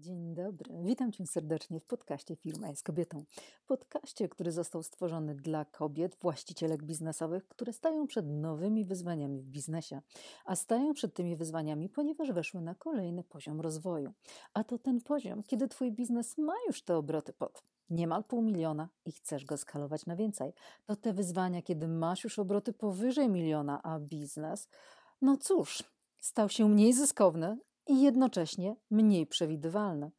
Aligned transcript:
Dzień 0.00 0.34
dobry, 0.34 0.74
witam 0.84 1.12
Cię 1.12 1.26
serdecznie 1.26 1.80
w 1.80 1.84
podcaście 1.84 2.36
Firma 2.36 2.68
jest 2.68 2.82
kobietą. 2.82 3.24
Podcaście, 3.66 4.28
który 4.28 4.52
został 4.52 4.82
stworzony 4.82 5.34
dla 5.34 5.64
kobiet, 5.64 6.16
właścicielek 6.20 6.82
biznesowych, 6.82 7.48
które 7.48 7.72
stają 7.72 8.06
przed 8.06 8.26
nowymi 8.28 8.84
wyzwaniami 8.84 9.42
w 9.42 9.46
biznesie. 9.46 10.00
A 10.44 10.56
stają 10.56 10.94
przed 10.94 11.14
tymi 11.14 11.36
wyzwaniami, 11.36 11.88
ponieważ 11.88 12.32
weszły 12.32 12.60
na 12.60 12.74
kolejny 12.74 13.24
poziom 13.24 13.60
rozwoju. 13.60 14.12
A 14.54 14.64
to 14.64 14.78
ten 14.78 15.00
poziom, 15.00 15.42
kiedy 15.42 15.68
Twój 15.68 15.92
biznes 15.92 16.38
ma 16.38 16.54
już 16.66 16.82
te 16.82 16.96
obroty 16.96 17.32
pod 17.32 17.62
niemal 17.90 18.24
pół 18.24 18.42
miliona 18.42 18.88
i 19.04 19.12
chcesz 19.12 19.44
go 19.44 19.56
skalować 19.56 20.06
na 20.06 20.16
więcej. 20.16 20.52
To 20.86 20.96
te 20.96 21.12
wyzwania, 21.12 21.62
kiedy 21.62 21.88
masz 21.88 22.24
już 22.24 22.38
obroty 22.38 22.72
powyżej 22.72 23.28
miliona, 23.28 23.82
a 23.82 23.98
biznes, 23.98 24.68
no 25.22 25.36
cóż, 25.36 25.84
stał 26.20 26.48
się 26.48 26.68
mniej 26.68 26.92
zyskowny, 26.92 27.58
i 27.86 28.02
jednocześnie 28.02 28.76
mniej 28.90 29.26
przewidywalne. 29.26 30.10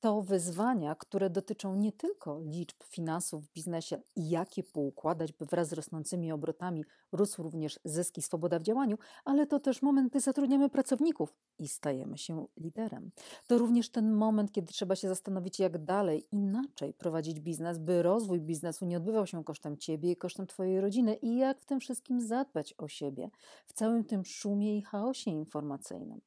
To 0.00 0.22
wyzwania, 0.22 0.94
które 0.94 1.30
dotyczą 1.30 1.74
nie 1.74 1.92
tylko 1.92 2.40
liczb 2.44 2.84
finansów 2.84 3.46
w 3.46 3.52
biznesie 3.52 4.02
i 4.16 4.30
jakie 4.30 4.62
poukładać, 4.62 5.32
by 5.32 5.46
wraz 5.46 5.68
z 5.68 5.72
rosnącymi 5.72 6.32
obrotami 6.32 6.84
rósł 7.12 7.42
również 7.42 7.80
zysk 7.84 8.18
i 8.18 8.22
swoboda 8.22 8.58
w 8.58 8.62
działaniu, 8.62 8.98
ale 9.24 9.46
to 9.46 9.60
też 9.60 9.82
moment, 9.82 10.10
gdy 10.10 10.20
zatrudniamy 10.20 10.70
pracowników 10.70 11.34
i 11.58 11.68
stajemy 11.68 12.18
się 12.18 12.46
liderem. 12.56 13.10
To 13.46 13.58
również 13.58 13.90
ten 13.90 14.12
moment, 14.12 14.52
kiedy 14.52 14.72
trzeba 14.72 14.96
się 14.96 15.08
zastanowić, 15.08 15.58
jak 15.58 15.84
dalej, 15.84 16.26
inaczej 16.32 16.94
prowadzić 16.94 17.40
biznes, 17.40 17.78
by 17.78 18.02
rozwój 18.02 18.40
biznesu 18.40 18.86
nie 18.86 18.96
odbywał 18.96 19.26
się 19.26 19.44
kosztem 19.44 19.76
ciebie 19.76 20.10
i 20.10 20.16
kosztem 20.16 20.46
twojej 20.46 20.80
rodziny 20.80 21.14
i 21.14 21.36
jak 21.36 21.60
w 21.60 21.66
tym 21.66 21.80
wszystkim 21.80 22.20
zadbać 22.20 22.74
o 22.78 22.88
siebie 22.88 23.30
w 23.66 23.72
całym 23.72 24.04
tym 24.04 24.24
szumie 24.24 24.78
i 24.78 24.82
chaosie 24.82 25.30
informacyjnym. 25.30 26.20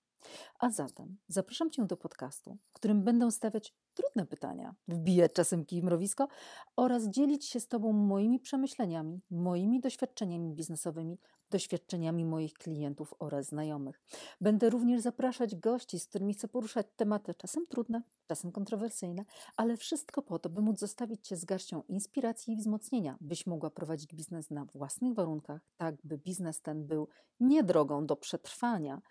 A 0.60 0.70
zatem 0.70 1.18
zapraszam 1.28 1.72
Cię 1.72 1.86
do 1.86 1.98
podcastu, 1.98 2.58
w 2.70 2.74
którym 2.74 3.04
będę 3.04 3.32
stawiać 3.32 3.76
trudne 3.94 4.26
pytania, 4.26 4.76
wbijać 4.88 5.34
czasem 5.34 5.66
kij 5.66 5.84
mrowisko 5.84 6.28
oraz 6.76 7.08
dzielić 7.08 7.46
się 7.46 7.60
z 7.60 7.68
Tobą 7.68 7.94
moimi 7.94 8.40
przemyśleniami, 8.40 9.22
moimi 9.32 9.80
doświadczeniami 9.80 10.54
biznesowymi, 10.54 11.18
doświadczeniami 11.50 12.26
moich 12.26 12.54
klientów 12.54 13.14
oraz 13.20 13.46
znajomych. 13.46 14.02
Będę 14.42 14.70
również 14.70 15.02
zapraszać 15.02 15.56
gości, 15.56 16.00
z 16.00 16.08
którymi 16.08 16.34
chcę 16.34 16.48
poruszać 16.48 16.88
tematy 16.96 17.34
czasem 17.36 17.68
trudne, 17.68 18.02
czasem 18.28 18.52
kontrowersyjne, 18.52 19.26
ale 19.58 19.78
wszystko 19.78 20.22
po 20.22 20.40
to, 20.40 20.50
by 20.50 20.62
móc 20.62 20.80
zostawić 20.80 21.28
Cię 21.28 21.38
z 21.38 21.46
garścią 21.46 21.84
inspiracji 21.88 22.54
i 22.54 22.58
wzmocnienia, 22.58 23.18
byś 23.22 23.48
mogła 23.48 23.70
prowadzić 23.70 24.16
biznes 24.16 24.50
na 24.50 24.66
własnych 24.66 25.14
warunkach, 25.14 25.62
tak 25.78 25.96
by 26.04 26.18
biznes 26.18 26.62
ten 26.62 26.88
był 26.88 27.08
nie 27.40 27.64
drogą 27.64 28.06
do 28.06 28.16
przetrwania, 28.16 29.02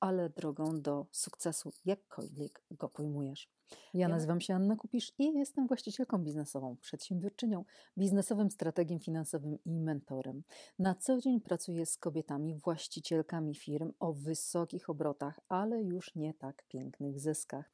ale 0.00 0.30
drogą 0.30 0.80
do 0.80 1.06
sukcesu, 1.12 1.72
jakkolwiek 1.84 2.62
go 2.70 2.88
pojmujesz. 2.88 3.48
Ja 3.94 4.08
nazywam 4.08 4.40
się 4.40 4.54
Anna 4.54 4.76
Kupisz 4.76 5.12
i 5.18 5.38
jestem 5.38 5.66
właścicielką 5.66 6.18
biznesową, 6.18 6.76
przedsiębiorczynią, 6.76 7.64
biznesowym 7.98 8.50
strategiem 8.50 9.00
finansowym 9.00 9.58
i 9.64 9.80
mentorem. 9.80 10.42
Na 10.78 10.94
co 10.94 11.18
dzień 11.18 11.40
pracuję 11.40 11.86
z 11.86 11.96
kobietami, 11.96 12.54
właścicielkami 12.54 13.54
firm 13.54 13.92
o 14.00 14.12
wysokich 14.12 14.90
obrotach, 14.90 15.40
ale 15.48 15.82
już 15.82 16.14
nie 16.14 16.34
tak 16.34 16.64
pięknych 16.68 17.20
zyskach. 17.20 17.70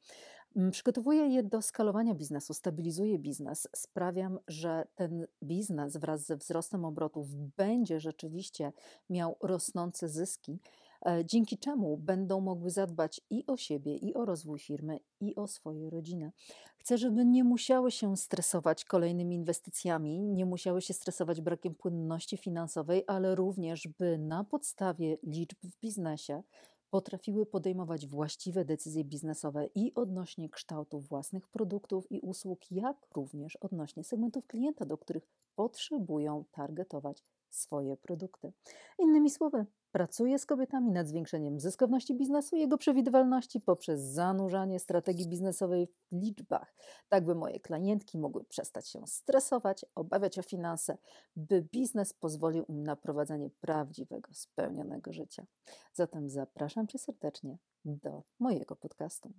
Mm, 0.55 0.71
przygotowuję 0.71 1.27
je 1.27 1.43
do 1.43 1.61
skalowania 1.61 2.15
biznesu, 2.15 2.53
stabilizuję 2.53 3.19
biznes, 3.19 3.67
sprawiam, 3.75 4.39
że 4.47 4.87
ten 4.95 5.27
biznes 5.43 5.97
wraz 5.97 6.25
ze 6.25 6.37
wzrostem 6.37 6.85
obrotów 6.85 7.35
będzie 7.35 7.99
rzeczywiście 7.99 8.73
miał 9.09 9.35
rosnące 9.41 10.09
zyski 10.09 10.59
dzięki 11.25 11.57
czemu 11.57 11.97
będą 11.97 12.41
mogły 12.41 12.69
zadbać 12.69 13.21
i 13.29 13.45
o 13.47 13.57
siebie, 13.57 13.95
i 13.95 14.13
o 14.13 14.25
rozwój 14.25 14.59
firmy, 14.59 14.99
i 15.19 15.35
o 15.35 15.47
swoje 15.47 15.89
rodziny. 15.89 16.31
Chcę, 16.77 16.97
żeby 16.97 17.25
nie 17.25 17.43
musiały 17.43 17.91
się 17.91 18.17
stresować 18.17 18.85
kolejnymi 18.85 19.35
inwestycjami, 19.35 20.21
nie 20.21 20.45
musiały 20.45 20.81
się 20.81 20.93
stresować 20.93 21.41
brakiem 21.41 21.75
płynności 21.75 22.37
finansowej, 22.37 23.03
ale 23.07 23.35
również, 23.35 23.87
by 23.87 24.17
na 24.17 24.43
podstawie 24.43 25.17
liczb 25.23 25.57
w 25.63 25.79
biznesie 25.79 26.43
potrafiły 26.89 27.45
podejmować 27.45 28.07
właściwe 28.07 28.65
decyzje 28.65 29.03
biznesowe 29.03 29.69
i 29.75 29.93
odnośnie 29.95 30.49
kształtu 30.49 30.99
własnych 30.99 31.47
produktów 31.47 32.11
i 32.11 32.19
usług, 32.19 32.71
jak 32.71 33.07
również 33.15 33.55
odnośnie 33.55 34.03
segmentów 34.03 34.47
klienta, 34.47 34.85
do 34.85 34.97
których 34.97 35.27
potrzebują 35.55 36.43
targetować 36.51 37.23
swoje 37.49 37.97
produkty. 37.97 38.53
Innymi 38.99 39.29
słowy, 39.29 39.65
Pracuję 39.97 40.39
z 40.39 40.45
kobietami 40.45 40.91
nad 40.91 41.07
zwiększeniem 41.07 41.59
zyskowności 41.59 42.15
biznesu 42.15 42.55
i 42.55 42.59
jego 42.59 42.77
przewidywalności 42.77 43.61
poprzez 43.61 44.01
zanurzanie 44.01 44.79
strategii 44.79 45.27
biznesowej 45.27 45.87
w 45.87 46.15
liczbach, 46.15 46.75
tak 47.09 47.25
by 47.25 47.35
moje 47.35 47.59
klientki 47.59 48.17
mogły 48.17 48.43
przestać 48.43 48.89
się 48.89 49.07
stresować, 49.07 49.85
obawiać 49.95 50.39
o 50.39 50.41
finanse, 50.41 50.97
by 51.35 51.61
biznes 51.61 52.13
pozwolił 52.13 52.65
im 52.65 52.83
na 52.83 52.95
prowadzenie 52.95 53.49
prawdziwego, 53.61 54.29
spełnionego 54.33 55.13
życia. 55.13 55.45
Zatem 55.93 56.29
zapraszam 56.29 56.87
Cię 56.87 56.99
serdecznie 56.99 57.57
do 57.85 58.23
mojego 58.39 58.75
podcastu. 58.75 59.31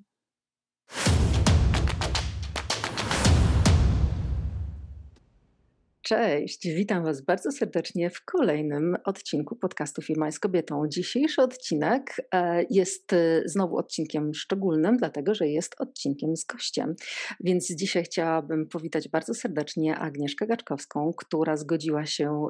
Cześć, 6.09 6.69
witam 6.69 7.05
Was 7.05 7.21
bardzo 7.21 7.53
serdecznie 7.53 8.11
w 8.11 8.25
kolejnym 8.25 8.97
odcinku 9.05 9.57
podcastu 9.57 10.03
Firma 10.03 10.27
jest 10.27 10.41
kobietą. 10.41 10.89
Dzisiejszy 10.89 11.43
odcinek 11.43 12.17
e, 12.35 12.65
jest 12.71 13.13
e, 13.13 13.43
znowu 13.45 13.77
odcinkiem 13.77 14.35
szczególnym, 14.35 14.97
dlatego 14.97 15.35
że 15.35 15.49
jest 15.49 15.75
odcinkiem 15.79 16.37
z 16.37 16.45
gościem. 16.45 16.95
Więc 17.41 17.75
dzisiaj 17.75 18.05
chciałabym 18.05 18.69
powitać 18.69 19.09
bardzo 19.09 19.35
serdecznie 19.35 19.97
Agnieszkę 19.97 20.47
Gaczkowską, 20.47 21.13
która 21.17 21.57
zgodziła 21.57 22.07
się 22.07 22.49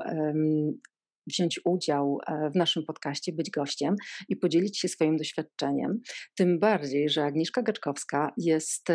wziąć 1.26 1.60
udział 1.64 2.18
e, 2.26 2.50
w 2.50 2.56
naszym 2.56 2.84
podcaście, 2.84 3.32
być 3.32 3.50
gościem 3.50 3.96
i 4.28 4.36
podzielić 4.36 4.78
się 4.78 4.88
swoim 4.88 5.16
doświadczeniem. 5.16 6.00
Tym 6.36 6.58
bardziej, 6.58 7.08
że 7.08 7.24
Agnieszka 7.24 7.62
Gaczkowska 7.62 8.32
jest 8.36 8.86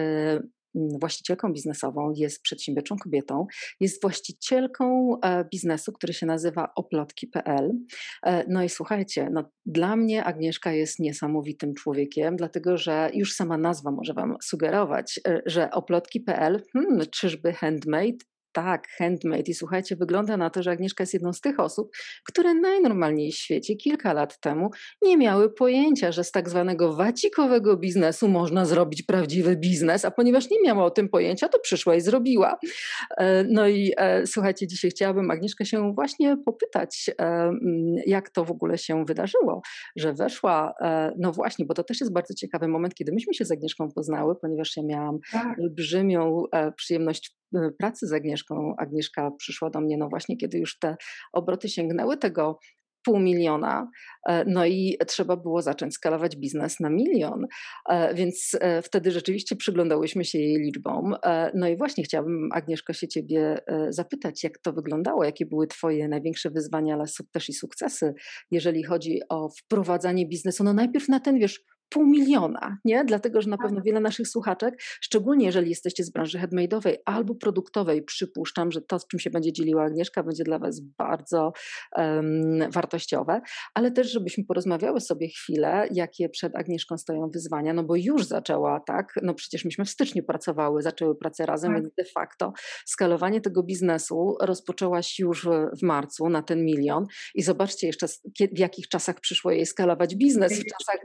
właścicielką 0.75 1.53
biznesową, 1.53 2.13
jest 2.16 2.41
przedsiębiorczą 2.41 2.95
kobietą, 2.97 3.47
jest 3.79 4.01
właścicielką 4.01 5.16
e, 5.22 5.45
biznesu, 5.45 5.91
który 5.91 6.13
się 6.13 6.25
nazywa 6.25 6.73
oplotki.pl. 6.75 7.72
E, 8.23 8.45
no 8.47 8.63
i 8.63 8.69
słuchajcie, 8.69 9.29
no, 9.34 9.51
dla 9.66 9.95
mnie 9.95 10.23
Agnieszka 10.23 10.72
jest 10.72 11.00
niesamowitym 11.00 11.73
człowiekiem, 11.73 12.35
dlatego 12.35 12.78
że 12.78 13.09
już 13.13 13.34
sama 13.34 13.57
nazwa 13.57 13.91
może 13.91 14.13
Wam 14.13 14.35
sugerować, 14.44 15.19
e, 15.28 15.41
że 15.45 15.72
oplotki.pl, 15.72 16.63
hmm, 16.73 17.00
czyżby 17.11 17.53
handmade? 17.53 18.33
Tak, 18.53 18.88
handmade. 18.97 19.44
I 19.47 19.53
słuchajcie, 19.53 19.96
wygląda 19.96 20.38
na 20.38 20.50
to, 20.50 20.64
że 20.64 20.72
Agnieszka 20.72 21.03
jest 21.03 21.14
jedną 21.14 21.34
z 21.34 21.41
tych 21.41 21.59
osób, 21.59 21.91
które 22.25 22.53
najnormalniej 22.53 23.31
w 23.31 23.36
świecie 23.36 23.75
kilka 23.75 24.14
lat 24.14 24.40
temu 24.40 24.69
nie 25.02 25.18
miały 25.18 25.53
pojęcia, 25.53 26.12
że 26.12 26.24
z 26.24 26.31
tak 26.31 26.50
zwanego 26.50 26.94
wacikowego 26.94 27.78
biznesu 27.78 28.28
można 28.28 28.66
zrobić 28.66 29.03
prawdziwy 29.03 29.56
biznes, 29.56 30.06
a 30.06 30.12
ponieważ 30.12 30.50
nie 30.50 30.62
miała 30.62 30.86
o 30.86 30.91
tym 30.91 31.09
pojęcia, 31.09 31.50
to 31.50 31.59
przyszła 31.59 31.96
i 31.96 32.02
zrobiła. 32.02 32.58
E, 33.18 33.44
no 33.44 33.68
i 33.68 33.91
e, 33.97 34.28
słuchajcie, 34.28 34.68
dzisiaj 34.68 34.91
chciałabym 34.91 35.31
Agnieszkę 35.31 35.66
się 35.66 35.94
właśnie 35.94 36.38
popytać, 36.46 37.09
e, 37.20 37.52
jak 38.06 38.30
to 38.30 38.46
w 38.46 38.52
ogóle 38.52 38.78
się 38.78 39.06
wydarzyło, 39.06 39.62
że 39.96 40.14
weszła, 40.14 40.74
no 41.18 41.31
właśnie, 41.31 41.66
bo 41.66 41.74
to 41.74 41.84
też 41.84 42.00
jest 42.00 42.14
bardzo 42.14 42.34
ciekawy 42.34 42.68
moment, 42.68 42.96
kiedy 42.96 43.12
myśmy 43.12 43.34
się 43.34 43.46
z 43.46 43.52
Agnieszką 43.52 43.91
poznały, 43.91 44.35
ponieważ 44.41 44.78
ja 44.78 44.84
miałam 44.84 45.20
tak. 45.31 45.59
olbrzymią 45.59 46.44
przyjemność 46.75 47.35
pracy 47.80 48.08
z 48.08 48.14
Agnieszką. 48.14 48.43
Agnieszka 48.78 49.31
przyszła 49.31 49.70
do 49.70 49.81
mnie, 49.81 49.98
no 49.98 50.09
właśnie, 50.09 50.38
kiedy 50.38 50.58
już 50.58 50.80
te 50.80 50.96
obroty 51.34 51.70
sięgnęły 51.70 52.18
tego 52.18 52.59
pół 53.04 53.20
miliona, 53.20 53.92
e, 54.30 54.46
no 54.46 54.66
i 54.66 54.98
trzeba 55.08 55.38
było 55.38 55.62
zacząć 55.62 55.94
skalować 55.94 56.36
biznes 56.36 56.80
na 56.80 56.90
milion, 56.90 57.48
e, 57.90 58.14
więc 58.14 58.58
e, 58.59 58.82
wtedy 58.82 59.12
rzeczywiście 59.12 59.56
przyglądałyśmy 59.56 60.26
się 60.26 60.40
jej 60.40 60.56
liczbom. 60.56 61.16
No 61.53 61.67
i 61.67 61.78
właśnie 61.78 62.03
chciałabym, 62.03 62.50
Agnieszko, 62.53 62.94
się 62.94 63.08
ciebie 63.08 63.58
zapytać, 63.90 64.44
jak 64.44 64.58
to 64.58 64.73
wyglądało, 64.73 65.23
jakie 65.23 65.46
były 65.46 65.67
twoje 65.67 66.08
największe 66.08 66.50
wyzwania, 66.50 66.94
ale 66.94 67.06
też 67.32 67.50
i 67.50 67.53
sukcesy, 67.53 68.14
jeżeli 68.52 68.84
chodzi 68.84 69.20
o 69.29 69.50
wprowadzanie 69.50 70.28
biznesu, 70.28 70.64
no 70.64 70.73
najpierw 70.73 71.09
na 71.09 71.20
ten, 71.20 71.40
wiesz, 71.40 71.64
pół 71.90 72.06
miliona, 72.06 72.78
nie? 72.85 73.06
Dlatego, 73.06 73.41
że 73.41 73.50
na 73.50 73.58
pewno 73.58 73.78
tak. 73.78 73.85
wiele 73.85 74.00
naszych 74.00 74.28
słuchaczek, 74.28 74.82
szczególnie 75.02 75.46
jeżeli 75.46 75.70
jesteście 75.70 76.03
z 76.03 76.09
branży 76.09 76.40
handmade'owej 76.40 76.96
albo 77.06 77.35
produktowej, 77.35 78.03
przypuszczam, 78.03 78.72
że 78.72 78.82
to, 78.82 79.00
z 79.00 79.08
czym 79.08 79.20
się 79.20 79.30
będzie 79.30 79.53
dzieliła 79.53 79.84
Agnieszka, 79.84 80.24
będzie 80.24 80.44
dla 80.44 80.59
Was 80.59 80.80
bardzo 80.80 81.53
um, 81.96 82.72
wartościowe, 82.72 83.41
ale 83.74 83.91
też, 83.91 84.12
żebyśmy 84.12 84.44
porozmawiały 84.46 85.02
sobie 85.02 85.28
chwilę, 85.28 85.88
jakie 85.91 86.30
przed 86.30 86.56
Agnieszką 86.56 86.97
stoją 86.97 87.30
wyzwania, 87.30 87.74
no 87.74 87.84
bo 87.84 87.96
już 87.96 88.26
zaczęła, 88.26 88.79
tak? 88.79 89.14
No 89.24 89.34
przecież 89.34 89.66
myśmy 89.66 89.86
w 89.86 89.90
styczniu 89.90 90.24
pracowały, 90.24 90.82
zaczęły 90.82 91.16
pracę 91.16 91.46
razem, 91.46 91.74
tak. 91.74 91.82
więc 91.82 91.96
de 91.96 92.06
facto 92.06 92.53
skalowanie 92.86 93.41
tego 93.41 93.64
biznesu 93.64 94.36
rozpoczęłaś 94.41 95.20
już 95.20 95.47
w 95.79 95.84
marcu 95.84 96.29
na 96.29 96.44
ten 96.44 96.66
milion 96.66 97.06
i 97.36 97.44
zobaczcie 97.44 97.88
jeszcze, 97.88 98.08
w 98.56 98.59
jakich 98.59 98.88
czasach 98.88 99.20
przyszło 99.20 99.52
jej 99.52 99.66
skalować 99.66 100.16
biznes, 100.16 100.53
w 100.53 100.64
czasach 100.66 101.02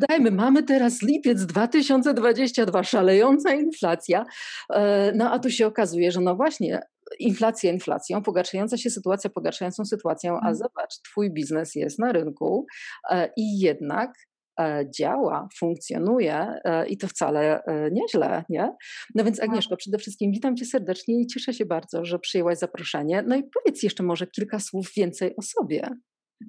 dodajmy, 0.00 0.30
mamy 0.30 0.62
teraz 0.62 1.02
lipiec 1.02 1.46
2022, 1.46 2.84
szalejąca 2.84 3.54
inflacja, 3.54 4.26
e, 4.72 5.12
no 5.16 5.32
a 5.32 5.38
tu 5.38 5.50
się 5.50 5.66
okazuje, 5.66 6.12
że 6.12 6.20
no 6.20 6.36
właśnie, 6.36 6.82
inflacja 7.18 7.72
inflacją, 7.72 8.22
pogarszająca 8.22 8.76
się 8.76 8.90
sytuacja 8.90 9.30
pogarszającą 9.30 9.84
sytuacją, 9.84 10.32
a 10.32 10.36
mhm. 10.36 10.54
zobacz, 10.54 10.94
twój 11.10 11.32
biznes 11.32 11.74
jest 11.74 11.98
na 11.98 12.12
rynku 12.12 12.66
e, 13.10 13.30
i 13.36 13.58
jednak 13.58 14.12
E, 14.60 14.84
działa, 14.98 15.48
funkcjonuje 15.58 16.60
i 16.88 16.98
to 16.98 17.08
wcale 17.08 17.62
nieźle, 17.92 18.44
nie? 18.48 18.72
No 19.14 19.24
więc 19.24 19.36
tak. 19.38 19.48
Agnieszko, 19.48 19.76
przede 19.76 19.98
wszystkim 19.98 20.32
witam 20.32 20.56
Cię 20.56 20.64
serdecznie 20.64 21.20
i 21.20 21.26
cieszę 21.26 21.52
się 21.52 21.66
bardzo, 21.66 22.04
że 22.04 22.18
przyjęłaś 22.18 22.58
zaproszenie. 22.58 23.24
No 23.26 23.36
i 23.36 23.42
powiedz 23.42 23.82
jeszcze 23.82 24.02
może 24.02 24.26
kilka 24.26 24.60
słów 24.60 24.92
więcej 24.96 25.36
o 25.36 25.42
sobie. 25.42 25.88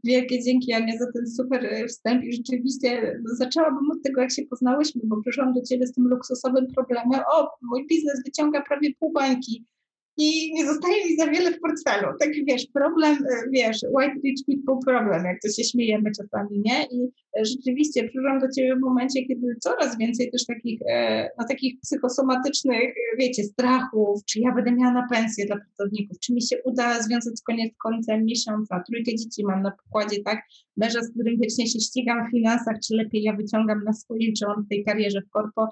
Wielkie 0.03 0.43
dzięki 0.43 0.73
Ania 0.73 0.97
za 0.97 1.11
ten 1.11 1.27
super 1.27 1.85
wstęp 1.87 2.23
i 2.23 2.33
rzeczywiście 2.33 3.19
no, 3.23 3.35
zaczęłabym 3.35 3.91
od 3.91 4.01
tego, 4.03 4.21
jak 4.21 4.31
się 4.31 4.43
poznałyśmy, 4.49 5.01
bo 5.05 5.21
przyszłam 5.21 5.53
do 5.53 5.61
Ciebie 5.61 5.87
z 5.87 5.93
tym 5.93 6.07
luksusowym 6.07 6.67
problemem. 6.75 7.21
O, 7.33 7.49
mój 7.61 7.87
biznes 7.87 8.23
wyciąga 8.25 8.61
prawie 8.61 8.95
pół 8.99 9.11
bańki 9.11 9.65
i 10.17 10.53
nie 10.53 10.65
zostaje 10.65 11.05
mi 11.05 11.15
za 11.15 11.27
wiele 11.27 11.51
w 11.51 11.59
portfelu. 11.59 12.07
Tak 12.19 12.29
wiesz, 12.47 12.67
problem, 12.73 13.15
e, 13.15 13.49
wiesz, 13.51 13.77
white 13.97 14.19
rich 14.23 14.45
people 14.47 14.75
problem, 14.85 15.25
jak 15.25 15.41
to 15.41 15.49
się 15.49 15.63
śmiejemy 15.63 16.11
czasami, 16.17 16.61
nie? 16.65 16.83
I 16.83 17.11
e, 17.39 17.45
rzeczywiście 17.45 18.09
przyszłam 18.09 18.39
do 18.39 18.47
Ciebie 18.55 18.75
w 18.75 18.79
momencie, 18.79 19.25
kiedy 19.25 19.55
coraz 19.59 19.97
więcej 19.97 20.31
też 20.31 20.45
takich, 20.45 20.79
e, 20.89 21.29
no, 21.39 21.45
takich 21.47 21.79
psychosomatycznych, 21.79 22.93
wiecie, 23.19 23.43
strachów, 23.43 24.25
czy 24.25 24.39
ja 24.39 24.51
będę 24.51 24.71
miała 24.71 24.93
na 24.93 25.07
pensję 25.11 25.45
dla 25.45 25.57
pracowników, 25.57 26.19
czy 26.19 26.33
mi 26.33 26.41
się 26.41 26.55
uda 26.63 27.01
związać 27.01 27.33
koniec 27.45 27.73
końcem 27.77 28.25
miesiąca, 28.25 28.83
trójkę 28.87 29.15
dzieci 29.15 29.45
mam 29.45 29.61
na 29.61 29.71
pokładzie, 29.71 30.23
tak? 30.23 30.41
Męża, 30.77 31.01
z 31.01 31.11
którym 31.11 31.37
wiecznie 31.41 31.67
się 31.67 31.79
ścigam 31.79 32.27
w 32.27 32.31
finansach, 32.31 32.75
czy 32.87 32.95
lepiej 32.95 33.23
ja 33.23 33.35
wyciągam 33.35 33.83
na 33.83 33.93
swoim, 33.93 34.33
czy 34.33 34.47
on 34.47 34.63
w 34.63 34.69
tej 34.69 34.83
karierze 34.83 35.21
w 35.21 35.29
korpo. 35.29 35.67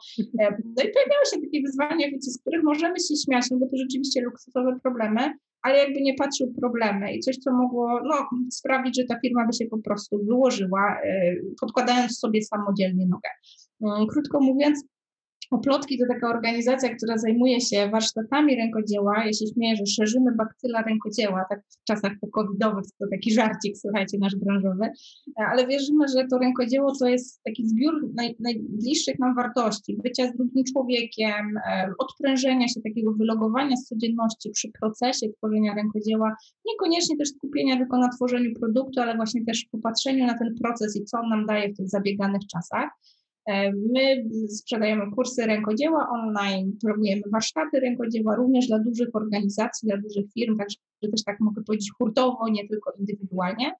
No 0.75 0.83
i 0.83 0.91
pojawiały 0.93 1.25
się 1.33 1.41
takie 1.41 1.61
wyzwania, 1.61 2.07
wiecie, 2.07 2.31
z 2.31 2.41
których 2.41 2.63
możemy 2.63 2.95
się 2.99 3.15
śmiać, 3.25 3.45
no 3.51 3.57
bo 3.57 3.65
to 3.65 3.77
rzeczywiście 3.77 4.21
luksusowe 4.21 4.79
problemy, 4.83 5.33
ale 5.61 5.77
jakby 5.77 6.01
nie 6.01 6.13
patrzył 6.13 6.53
problemy 6.53 7.13
i 7.13 7.19
coś, 7.19 7.37
co 7.37 7.53
mogło 7.53 7.99
no, 8.03 8.29
sprawić, 8.51 8.97
że 8.97 9.03
ta 9.03 9.19
firma 9.19 9.47
by 9.47 9.53
się 9.53 9.65
po 9.65 9.77
prostu 9.77 10.25
wyłożyła, 10.25 10.97
e, 11.03 11.35
podkładając 11.61 12.19
sobie 12.19 12.41
samodzielnie 12.41 13.07
nogę. 13.07 13.29
Mm, 13.81 14.07
krótko 14.07 14.39
mówiąc, 14.39 14.83
Oplotki 15.51 15.97
to 15.97 16.05
taka 16.13 16.29
organizacja, 16.29 16.95
która 16.95 17.17
zajmuje 17.17 17.61
się 17.61 17.89
warsztatami 17.89 18.55
rękodzieła. 18.55 19.25
Ja 19.25 19.33
się 19.33 19.45
śmieję, 19.53 19.75
że 19.75 19.85
szerzymy 19.85 20.31
bakcyla 20.35 20.81
rękodzieła, 20.81 21.45
tak 21.49 21.61
w 21.69 21.83
czasach 21.83 22.11
pokowidowych, 22.21 22.83
to 22.99 23.05
taki 23.11 23.33
żarcik, 23.33 23.77
słuchajcie, 23.77 24.17
nasz 24.19 24.35
branżowy, 24.35 24.89
ale 25.35 25.67
wierzymy, 25.67 26.07
że 26.07 26.27
to 26.31 26.37
rękodzieło 26.37 26.93
to 26.99 27.07
jest 27.07 27.43
taki 27.43 27.67
zbiór 27.67 28.13
naj, 28.15 28.35
najbliższych 28.39 29.19
nam 29.19 29.35
wartości, 29.35 29.97
bycia 30.03 30.27
z 30.27 30.37
drugim 30.37 30.63
człowiekiem, 30.73 31.57
e, 31.57 31.91
odprężenia 31.99 32.67
się, 32.67 32.81
takiego 32.81 33.13
wylogowania 33.13 33.75
z 33.75 33.85
codzienności 33.85 34.49
przy 34.49 34.69
procesie 34.81 35.27
tworzenia 35.37 35.75
rękodzieła, 35.75 36.35
niekoniecznie 36.65 37.17
też 37.17 37.29
skupienia 37.29 37.77
tylko 37.77 37.97
na 37.97 38.09
tworzeniu 38.09 38.53
produktu, 38.59 39.01
ale 39.01 39.15
właśnie 39.15 39.45
też 39.45 39.65
popatrzeniu 39.71 40.25
na 40.25 40.37
ten 40.37 40.55
proces 40.61 40.95
i 40.95 41.03
co 41.05 41.19
on 41.19 41.29
nam 41.29 41.45
daje 41.45 41.73
w 41.73 41.77
tych 41.77 41.89
zabieganych 41.89 42.41
czasach. 42.53 42.89
E, 43.49 43.71
my 43.71 44.29
sprzedajemy 44.49 45.11
kursy 45.11 45.45
rękodzieła 45.45 46.07
online, 46.09 46.77
promujemy 46.85 47.21
warsztaty 47.31 47.79
rękodzieła 47.79 48.35
również 48.35 48.67
dla 48.67 48.79
dużych 48.79 49.09
organizacji, 49.13 49.87
dla 49.87 49.97
dużych 49.97 50.25
firm, 50.33 50.57
także 50.57 50.77
też 51.01 51.23
tak 51.23 51.39
mogę 51.39 51.63
powiedzieć 51.63 51.91
hurtowo, 51.97 52.49
nie 52.49 52.67
tylko 52.67 52.91
indywidualnie. 52.99 53.71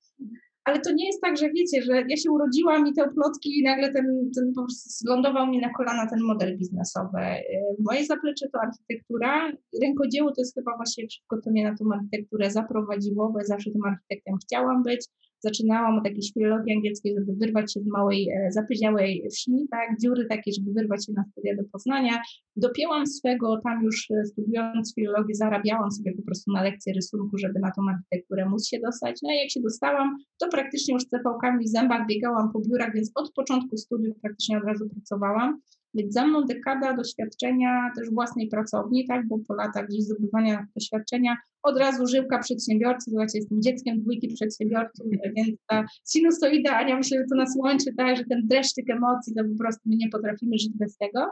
Ale 0.64 0.80
to 0.80 0.92
nie 0.92 1.08
jest 1.08 1.22
tak, 1.22 1.38
że 1.38 1.50
wiecie, 1.50 1.82
że 1.82 2.04
ja 2.10 2.18
się 2.18 2.32
urodziłam 2.32 2.88
i 2.88 2.94
te 2.94 3.04
oplotki 3.04 3.60
i 3.60 3.64
nagle 3.64 3.94
ten, 3.94 4.32
ten 4.36 4.54
po 4.54 4.62
prostu 4.62 4.90
zlądował 4.90 5.48
mi 5.48 5.60
na 5.60 5.74
kolana 5.74 6.10
ten 6.10 6.20
model 6.22 6.58
biznesowy. 6.58 7.20
E, 7.20 7.44
moje 7.80 8.06
zaplecze 8.06 8.50
to 8.50 8.60
architektura. 8.62 9.52
Rękodzieło 9.82 10.32
to 10.32 10.42
jest 10.42 10.56
chyba 10.56 10.78
właśnie 10.78 11.08
wszystko, 11.08 11.42
co 11.42 11.52
mnie 11.52 11.64
na 11.64 11.76
tą 11.78 11.86
architekturę 11.94 12.52
zaprowadziło, 12.52 13.30
bo 13.30 13.40
ja 13.40 13.46
zawsze 13.46 13.72
tym 13.72 13.86
architektem 13.86 14.36
chciałam 14.44 14.84
być 14.84 15.06
zaczynałam 15.40 15.98
od 15.98 16.06
jakiejś 16.06 16.34
filologii 16.34 16.76
angielskiej, 16.76 17.16
żeby 17.20 17.34
wyrwać 17.34 17.74
się 17.74 17.80
z 17.80 17.88
małej, 17.88 18.30
e, 18.30 18.52
zapyziałej 18.52 19.28
wsi, 19.32 19.52
tak, 19.72 19.90
dziury 20.02 20.26
takie, 20.30 20.52
żeby 20.60 20.74
wyrwać 20.74 21.06
się 21.06 21.14
na 21.14 21.24
studia 21.32 21.56
do 21.56 21.64
Poznania. 21.72 22.22
Dopięłam 22.56 23.08
swego, 23.08 23.60
tam 23.64 23.84
już 23.84 24.12
e, 24.12 24.26
studiując 24.26 24.96
filologię, 24.96 25.36
zarabiałam 25.36 25.92
sobie 25.92 26.16
po 26.16 26.22
prostu 26.22 26.52
na 26.52 26.64
lekcje 26.64 26.94
rysunku, 26.94 27.38
żeby 27.38 27.60
na 27.60 27.72
tą 27.72 27.82
architekturę 27.90 28.50
móc 28.50 28.68
się 28.68 28.80
dostać. 28.80 29.20
No 29.24 29.32
i 29.32 29.38
jak 29.38 29.50
się 29.52 29.62
dostałam, 29.62 30.18
to 30.40 30.48
praktycznie 30.48 30.94
już 30.94 31.04
z 31.04 31.08
cefałkami 31.08 31.66
w 31.66 31.70
zębach 31.70 32.08
biegałam 32.08 32.52
po 32.54 32.60
biurach, 32.60 32.94
więc 32.96 33.12
od 33.16 33.34
początku 33.34 33.78
studiów 33.78 34.20
praktycznie 34.22 34.58
od 34.58 34.64
razu 34.64 34.90
pracowałam. 34.90 35.62
Więc 35.94 36.14
za 36.14 36.28
mną 36.28 36.46
dekada 36.46 36.94
doświadczenia 36.94 37.92
też 37.96 38.10
własnej 38.10 38.48
pracowni, 38.48 39.08
tak, 39.08 39.28
bo 39.28 39.40
po 39.48 39.54
latach 39.56 39.88
gdzieś 39.88 40.04
zdobywania 40.04 40.68
doświadczenia 40.76 41.38
od 41.64 41.78
razu 41.78 42.08
żyłka 42.08 42.40
przedsiębiorcy, 42.40 43.12
zobaczcie, 43.12 43.38
jestem 43.38 43.62
dzieckiem 43.62 44.02
dwójki 44.02 44.28
przedsiębiorców, 44.28 45.06
więc 45.38 45.58
ta 45.68 45.86
sinusoida, 46.12 46.78
Ania, 46.78 46.98
myślę, 46.98 47.18
że 47.18 47.24
to 47.30 47.36
nas 47.36 47.56
łączy, 47.58 47.94
tak, 47.98 48.18
że 48.18 48.24
ten 48.30 48.48
dreszczyk 48.48 48.90
emocji, 48.90 49.34
to 49.36 49.44
po 49.44 49.58
prostu 49.58 49.82
my 49.86 49.96
nie 49.96 50.10
potrafimy 50.10 50.58
żyć 50.58 50.72
bez 50.76 50.98
tego. 50.98 51.26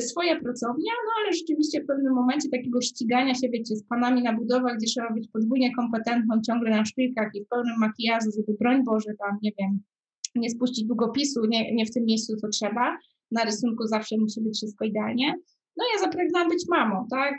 Swoja 0.00 0.40
pracownia, 0.40 0.92
no 1.06 1.10
ale 1.20 1.32
rzeczywiście 1.32 1.82
w 1.82 1.86
pewnym 1.86 2.14
momencie 2.14 2.48
takiego 2.48 2.80
ścigania 2.80 3.34
się, 3.34 3.48
wiecie, 3.48 3.76
z 3.76 3.84
panami 3.84 4.22
na 4.22 4.32
budowach, 4.32 4.76
gdzie 4.76 4.86
trzeba 4.86 5.12
być 5.12 5.28
podwójnie 5.32 5.74
kompetentną, 5.74 6.40
ciągle 6.46 6.70
na 6.70 6.84
szpilkach 6.84 7.30
i 7.34 7.44
w 7.44 7.48
pełnym 7.48 7.78
makijażu, 7.78 8.30
żeby 8.36 8.58
broń 8.58 8.84
Boże 8.84 9.10
tam, 9.18 9.38
nie 9.42 9.50
wiem, 9.58 9.80
nie 10.34 10.50
spuścić 10.50 10.84
długopisu, 10.84 11.46
nie, 11.46 11.74
nie 11.74 11.86
w 11.86 11.90
tym 11.90 12.04
miejscu, 12.04 12.36
co 12.36 12.48
trzeba, 12.48 12.98
na 13.30 13.44
rysunku 13.44 13.86
zawsze 13.86 14.16
musi 14.18 14.40
być 14.40 14.56
wszystko 14.56 14.84
idealnie. 14.84 15.34
No 15.76 15.84
ja 15.94 16.06
zapragnęłam 16.06 16.48
być 16.48 16.64
mamą, 16.68 17.06
tak? 17.10 17.34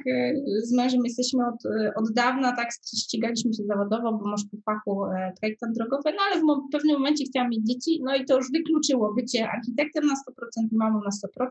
Z 0.63 0.73
mężem 0.73 1.01
jesteśmy 1.03 1.47
od, 1.47 1.65
od 1.95 2.13
dawna, 2.13 2.55
tak? 2.55 2.69
Ścigaliśmy 2.97 3.53
się 3.53 3.63
zawodowo, 3.63 4.13
bo 4.13 4.29
masz 4.29 4.41
po 4.51 4.57
fachu 4.65 5.05
e, 5.05 5.33
projektant 5.39 5.75
drogowy, 5.75 6.11
no 6.17 6.23
ale 6.31 6.41
w 6.41 6.71
pewnym 6.71 6.97
momencie 6.97 7.25
chciałam 7.25 7.49
mieć 7.49 7.65
dzieci, 7.65 8.01
no 8.03 8.15
i 8.15 8.25
to 8.25 8.38
już 8.38 8.51
wykluczyło 8.51 9.13
bycie 9.13 9.49
architektem 9.49 10.05
na 10.05 10.13
100% 10.13 10.67
i 10.71 10.75
mamą 10.75 11.01
na 11.03 11.09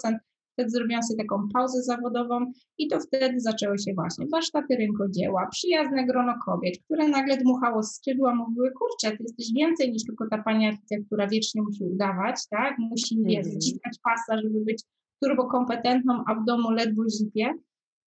100%. 0.09 0.17
Wtedy 0.61 0.71
zrobiłam 0.71 1.03
sobie 1.03 1.25
taką 1.25 1.49
pauzę 1.49 1.83
zawodową 1.83 2.53
i 2.79 2.89
to 2.89 3.01
wtedy 3.01 3.41
zaczęły 3.41 3.79
się 3.79 3.95
właśnie 3.95 4.27
warsztaty 4.33 4.77
rękodzieła, 4.77 5.49
przyjazne 5.51 6.07
grono 6.07 6.35
kobiet, 6.45 6.75
które 6.85 7.09
nagle 7.09 7.37
dmuchało 7.37 7.83
skrzydła, 7.83 8.35
mówiły, 8.35 8.73
kurczę, 8.73 9.17
ty 9.17 9.23
jesteś 9.23 9.53
więcej 9.55 9.93
niż 9.93 10.05
tylko 10.05 10.29
ta 10.31 10.43
pani 10.43 10.67
architektura 10.67 11.29
wiecznie 11.29 11.63
musi 11.63 11.85
udawać, 11.85 12.37
tak? 12.51 12.79
Musi, 12.79 13.19
mm 13.19 13.45
zciskać 13.45 13.99
pasa, 14.03 14.43
żeby 14.43 14.61
być 14.65 14.83
turbokompetentną, 15.23 16.23
a 16.27 16.35
w 16.35 16.45
domu 16.45 16.71
ledwo 16.71 17.03
zipie. 17.19 17.55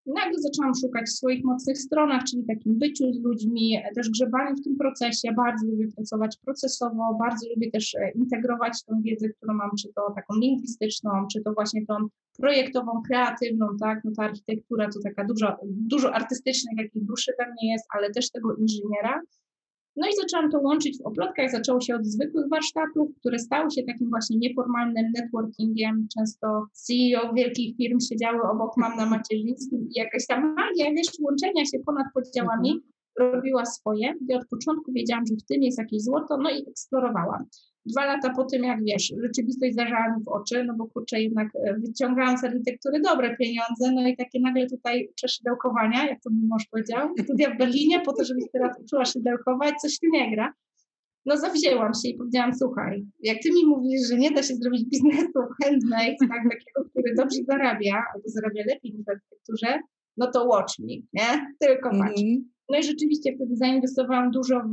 Nagle 0.06 0.38
zaczęłam 0.38 0.74
szukać 0.74 1.06
w 1.06 1.12
swoich 1.12 1.44
mocnych 1.44 1.78
stronach, 1.78 2.24
czyli 2.24 2.44
takim 2.44 2.78
byciu 2.78 3.12
z 3.12 3.22
ludźmi, 3.22 3.78
też 3.94 4.10
grzebaniu 4.10 4.56
w 4.56 4.64
tym 4.64 4.76
procesie. 4.76 5.32
Bardzo 5.36 5.66
lubię 5.66 5.88
pracować 5.88 6.36
procesowo, 6.44 7.18
bardzo 7.18 7.48
lubię 7.48 7.70
też 7.70 7.94
e, 7.94 8.10
integrować 8.10 8.84
tą 8.84 9.02
wiedzę, 9.02 9.28
którą 9.28 9.54
mam, 9.54 9.70
czy 9.78 9.88
to 9.94 10.12
taką 10.14 10.34
lingwistyczną, 10.40 11.10
czy 11.32 11.42
to 11.42 11.52
właśnie 11.52 11.86
tą 11.86 11.94
projektową, 12.38 13.02
kreatywną, 13.06 13.66
tak, 13.80 14.00
no 14.04 14.10
ta 14.16 14.22
architektura 14.22 14.88
to 14.88 15.00
taka 15.04 15.24
dużo, 15.24 15.56
dużo 15.64 16.14
artystycznej, 16.14 16.76
jakiej 16.78 17.02
duszy 17.02 17.32
pewnie 17.38 17.72
jest, 17.72 17.86
ale 17.90 18.10
też 18.10 18.30
tego 18.30 18.54
inżyniera. 18.54 19.20
No 19.96 20.08
i 20.08 20.12
zaczęłam 20.22 20.50
to 20.50 20.60
łączyć 20.60 20.98
w 20.98 21.06
oplotkach. 21.06 21.50
Zaczęło 21.50 21.80
się 21.80 21.94
od 21.94 22.06
zwykłych 22.06 22.48
warsztatów, 22.48 23.08
które 23.20 23.38
stały 23.38 23.70
się 23.70 23.82
takim 23.82 24.10
właśnie 24.10 24.36
nieformalnym 24.38 25.12
networkingiem. 25.12 26.06
Często 26.18 26.66
CEO 26.72 27.32
wielkich 27.34 27.76
firm 27.76 28.00
siedziały 28.00 28.42
obok 28.42 28.76
mam 28.76 28.96
na 28.96 29.06
macierzyńskim 29.06 29.88
i 29.90 29.98
jakaś 29.98 30.26
tam 30.26 30.54
magia, 30.54 30.90
wiesz, 30.90 31.06
łączenia 31.20 31.64
się 31.64 31.78
ponad 31.86 32.06
podziałami 32.14 32.70
mhm. 32.70 33.34
robiła 33.34 33.64
swoje. 33.64 34.14
I 34.28 34.34
od 34.34 34.48
początku 34.48 34.92
wiedziałam, 34.92 35.26
że 35.26 35.34
w 35.34 35.46
tym 35.46 35.62
jest 35.62 35.78
jakieś 35.78 36.02
złoto, 36.02 36.36
no 36.36 36.50
i 36.50 36.68
eksplorowałam 36.68 37.44
dwa 37.86 38.04
lata 38.04 38.30
po 38.30 38.44
tym, 38.44 38.64
jak 38.64 38.84
wiesz, 38.84 39.12
rzeczywistość 39.22 39.74
zażała 39.74 40.16
mi 40.16 40.24
w 40.24 40.28
oczy, 40.28 40.64
no 40.64 40.74
bo 40.74 40.86
kurczę, 40.86 41.22
jednak 41.22 41.48
e, 41.54 41.74
wyciągałam 41.74 42.38
z 42.38 42.44
architektury 42.44 43.00
dobre 43.00 43.36
pieniądze, 43.36 43.92
no 43.92 44.08
i 44.08 44.16
takie 44.16 44.40
nagle 44.40 44.66
tutaj 44.66 45.08
przeszydełkowania, 45.14 46.06
jak 46.06 46.22
to 46.22 46.30
mój 46.30 46.48
mąż 46.48 46.66
powiedział, 46.70 47.08
studia 47.24 47.54
w 47.54 47.58
Berlinie 47.58 48.00
po 48.00 48.12
to, 48.12 48.24
żebyś 48.24 48.44
teraz 48.52 48.80
uczyła 48.80 49.04
szydełkować, 49.04 49.74
coś 49.82 49.98
tu 49.98 50.06
nie 50.12 50.34
gra. 50.34 50.52
No 51.26 51.36
zawzięłam 51.36 51.92
się 51.94 52.08
i 52.08 52.14
powiedziałam, 52.14 52.54
słuchaj, 52.54 53.04
jak 53.20 53.38
ty 53.42 53.52
mi 53.52 53.66
mówisz, 53.66 54.08
że 54.08 54.16
nie 54.16 54.30
da 54.30 54.42
się 54.42 54.54
zrobić 54.54 54.84
biznesu 54.84 55.40
handmade, 55.62 56.16
tak, 56.20 56.42
takiego, 56.50 56.90
który 56.90 57.14
dobrze 57.16 57.38
zarabia, 57.48 58.02
albo 58.14 58.28
zarabia 58.28 58.62
lepiej 58.66 58.92
niż 58.92 59.04
w 59.04 59.08
architekturze, 59.08 59.80
no 60.16 60.30
to 60.30 60.44
watch 60.44 60.78
me, 60.78 60.94
nie? 61.12 61.54
Tylko 61.60 61.90
patrz. 61.90 62.22
Mm 62.22 62.34
-hmm. 62.36 62.54
No 62.68 62.78
i 62.78 62.82
rzeczywiście 62.82 63.34
wtedy 63.36 63.56
zainwestowałam 63.56 64.30
dużo 64.30 64.60
w 64.60 64.70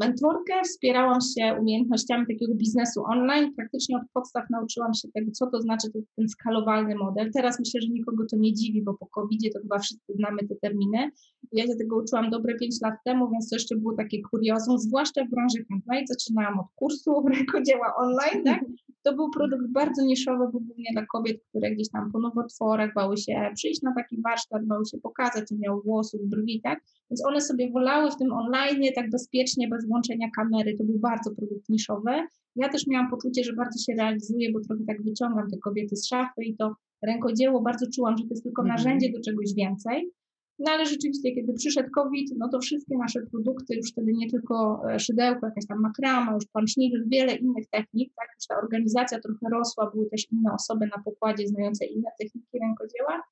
mentorkę, 0.00 0.62
wspierałam 0.64 1.18
się 1.20 1.56
umiejętnościami 1.60 2.26
takiego 2.26 2.54
biznesu 2.54 3.04
online. 3.04 3.54
Praktycznie 3.56 3.96
od 3.96 4.02
podstaw 4.12 4.44
nauczyłam 4.50 4.94
się 4.94 5.08
tego, 5.14 5.30
co 5.32 5.46
to 5.46 5.60
znaczy 5.60 5.88
ten 6.16 6.28
skalowalny 6.28 6.94
model. 6.94 7.30
Teraz 7.32 7.58
myślę, 7.58 7.80
że 7.80 7.88
nikogo 7.88 8.24
to 8.30 8.36
nie 8.36 8.52
dziwi, 8.52 8.82
bo 8.82 8.94
po 8.94 9.06
covid 9.06 9.52
to 9.54 9.60
chyba 9.60 9.78
wszyscy 9.78 10.12
znamy 10.14 10.38
te 10.48 10.54
terminy. 10.62 11.10
Ja 11.52 11.66
się 11.66 11.76
tego 11.76 11.96
uczyłam 11.96 12.30
dobre 12.30 12.54
5 12.54 12.74
lat 12.82 12.94
temu, 13.04 13.30
więc 13.30 13.50
to 13.50 13.56
jeszcze 13.56 13.76
było 13.76 13.94
takie 13.94 14.22
kuriozum, 14.22 14.78
zwłaszcza 14.78 15.24
w 15.24 15.30
branży 15.30 15.64
handlowej. 15.68 16.06
Zaczynałam 16.06 16.60
od 16.60 16.66
kursu 16.74 17.22
rękodzieła 17.28 17.94
online, 17.96 18.44
tak? 18.44 18.64
To 19.02 19.14
był 19.14 19.30
produkt 19.30 19.66
bardzo 19.72 20.02
niszowy, 20.02 20.44
głównie 20.52 20.90
dla 20.92 21.06
kobiet, 21.06 21.36
które 21.48 21.70
gdzieś 21.70 21.90
tam 21.90 22.12
po 22.12 22.18
nowotworach 22.18 22.94
bały 22.94 23.16
się 23.16 23.50
przyjść 23.54 23.82
na 23.82 23.94
taki 23.94 24.22
warsztat, 24.22 24.66
bały 24.66 24.86
się 24.86 24.98
pokazać, 24.98 25.50
nie 25.50 25.58
miał 25.58 25.82
włosów, 25.82 26.20
brwi, 26.24 26.60
tak? 26.60 26.80
Więc 27.10 27.26
one 27.26 27.40
sobie 27.40 27.70
wolały 27.70 28.10
w 28.10 28.16
tym 28.16 28.32
online 28.32 28.82
tak 28.94 29.10
bezpiecznie, 29.26 29.68
bez 29.68 29.86
włączenia 29.86 30.28
kamery. 30.36 30.76
To 30.78 30.84
był 30.84 30.98
bardzo 30.98 31.30
produkt 31.30 31.68
niszowy. 31.68 32.10
Ja 32.56 32.68
też 32.68 32.86
miałam 32.86 33.10
poczucie, 33.10 33.44
że 33.44 33.52
bardzo 33.52 33.78
się 33.78 33.98
realizuję, 33.98 34.52
bo 34.52 34.60
trochę 34.60 34.84
tak 34.86 35.02
wyciągam 35.02 35.50
te 35.50 35.58
kobiety 35.58 35.96
z 35.96 36.06
szafy 36.06 36.44
i 36.44 36.56
to 36.56 36.74
rękodzieło 37.02 37.62
bardzo 37.62 37.86
czułam, 37.94 38.16
że 38.16 38.24
to 38.24 38.30
jest 38.30 38.42
tylko 38.42 38.62
mhm. 38.62 38.76
narzędzie 38.76 39.12
do 39.12 39.20
czegoś 39.20 39.54
więcej. 39.54 40.10
No 40.58 40.70
ale 40.70 40.86
rzeczywiście, 40.86 41.32
kiedy 41.32 41.52
przyszedł 41.52 41.90
COVID, 41.90 42.30
no 42.38 42.48
to 42.48 42.60
wszystkie 42.60 42.98
nasze 42.98 43.20
produkty, 43.30 43.76
już 43.76 43.90
wtedy 43.92 44.12
nie 44.12 44.30
tylko 44.30 44.82
e, 44.90 44.98
szydełko, 45.00 45.46
jakaś 45.46 45.66
tam 45.66 45.80
makrama, 45.80 46.34
już 46.34 46.44
punch 46.52 46.74
wiele 47.06 47.34
innych 47.34 47.66
technik, 47.70 48.12
tak, 48.16 48.28
już 48.34 48.46
ta 48.46 48.58
organizacja 48.58 49.20
trochę 49.20 49.46
rosła, 49.52 49.90
były 49.90 50.06
też 50.06 50.22
inne 50.32 50.52
osoby 50.52 50.86
na 50.96 51.02
pokładzie 51.02 51.48
znające 51.48 51.86
inne 51.86 52.10
techniki 52.18 52.58
rękodzieła, 52.62 53.22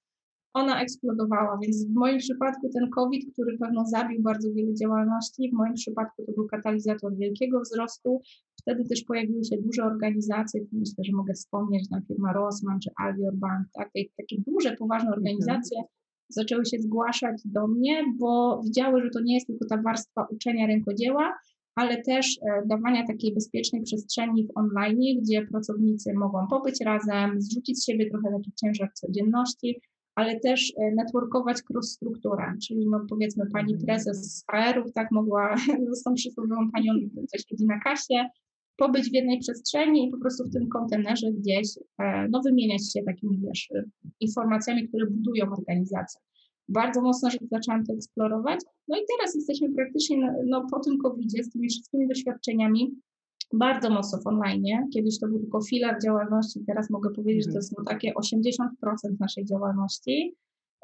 ona 0.55 0.83
eksplodowała, 0.83 1.59
więc 1.63 1.87
w 1.87 1.95
moim 1.95 2.19
przypadku 2.19 2.69
ten 2.75 2.91
COVID, 2.91 3.33
który 3.33 3.59
pewno 3.59 3.85
zabił 3.87 4.23
bardzo 4.23 4.53
wiele 4.53 4.75
działalności, 4.75 5.51
w 5.51 5.57
moim 5.57 5.75
przypadku 5.75 6.25
to 6.27 6.33
był 6.33 6.47
katalizator 6.47 7.17
wielkiego 7.17 7.61
wzrostu, 7.61 8.21
wtedy 8.61 8.85
też 8.85 9.05
pojawiły 9.05 9.45
się 9.45 9.57
duże 9.57 9.85
organizacje, 9.85 10.61
myślę, 10.73 11.05
że 11.05 11.13
mogę 11.13 11.35
wspomnieć 11.35 11.91
na 11.91 12.01
firma 12.01 12.33
Rossmann 12.33 12.81
czy 12.81 12.91
Alvior 12.97 13.35
Bank, 13.37 13.67
tak, 13.73 13.91
takie 14.17 14.37
duże, 14.47 14.77
poważne 14.77 15.09
mhm. 15.09 15.19
organizacje, 15.19 15.79
zaczęły 16.29 16.65
się 16.67 16.79
zgłaszać 16.79 17.43
do 17.45 17.67
mnie, 17.67 18.05
bo 18.19 18.61
widziały, 18.65 19.03
że 19.03 19.11
to 19.11 19.21
nie 19.21 19.35
jest 19.35 19.47
tylko 19.47 19.67
ta 19.67 19.83
warstwa 19.83 20.27
uczenia 20.31 20.67
rękodzieła, 20.67 21.33
ale 21.75 22.03
też 22.03 22.39
e, 22.43 22.67
dawania 22.67 23.07
takiej 23.07 23.35
bezpiecznej 23.35 23.83
przestrzeni 23.83 24.47
w 24.47 24.59
online, 24.59 25.21
gdzie 25.23 25.47
pracownicy 25.47 26.13
mogą 26.15 26.47
pobyć 26.51 26.81
razem, 26.85 27.41
zrzucić 27.41 27.79
z 27.79 27.85
siebie 27.85 28.11
trochę 28.11 28.37
taki 28.37 28.53
ciężar 28.61 28.93
codzienności, 28.95 29.81
ale 30.15 30.41
też 30.41 30.73
e, 30.77 30.95
networkować 30.95 31.59
cross-strukturę, 31.71 32.53
czyli 32.67 32.87
no 32.91 33.01
powiedzmy 33.09 33.45
pani 33.53 33.73
mhm. 33.73 33.87
prezes 33.87 34.17
z 34.17 34.45
HR-ów, 34.51 34.93
tak, 34.93 35.11
mogła 35.11 35.57
z 35.99 36.03
tą 36.03 36.15
przysłowiową 36.15 36.71
panią, 36.71 36.93
coś 37.29 37.45
siedzi 37.49 37.67
na 37.67 37.79
kasie, 37.81 38.29
pobyć 38.77 39.11
w 39.11 39.15
jednej 39.15 39.39
przestrzeni 39.39 40.09
i 40.09 40.11
po 40.11 40.19
prostu 40.19 40.45
w 40.45 40.53
tym 40.53 40.69
kontenerze 40.69 41.33
gdzieś 41.33 41.69
e, 41.99 42.29
no, 42.29 42.41
wymieniać 42.45 42.93
się 42.93 43.03
takimi 43.03 43.41
wiesz, 43.41 43.69
informacjami, 44.21 44.89
które 44.89 45.07
budują 45.07 45.53
organizację. 45.53 46.21
Bardzo 46.69 47.03
mocno 47.03 47.31
że 47.31 47.39
zaczęłam 47.51 47.87
to 47.87 47.93
eksplorować. 47.93 48.61
No 48.89 48.97
i 48.97 49.01
teraz 49.17 49.35
jesteśmy 49.35 49.75
praktycznie 49.75 50.17
no, 50.17 50.33
no 50.47 50.67
po 50.71 50.81
tym 50.81 50.99
covid 50.99 51.33
z 51.33 51.51
tymi 51.51 51.69
wszystkimi 51.69 52.09
doświadczeniami 52.09 52.95
bardzo 53.59 53.91
mocno 53.91 54.19
w 54.19 54.27
online. 54.27 54.65
Kiedyś 54.95 55.21
to 55.21 55.29
był 55.29 55.39
tylko 55.39 55.63
filar 55.63 56.03
działalności, 56.05 56.61
teraz 56.67 56.91
mogę 56.91 57.11
powiedzieć, 57.11 57.45
że 57.45 57.53
to 57.53 57.63
są 57.63 57.77
takie 57.87 58.13
80% 58.13 58.67
naszej 59.21 59.45
działalności. 59.45 60.35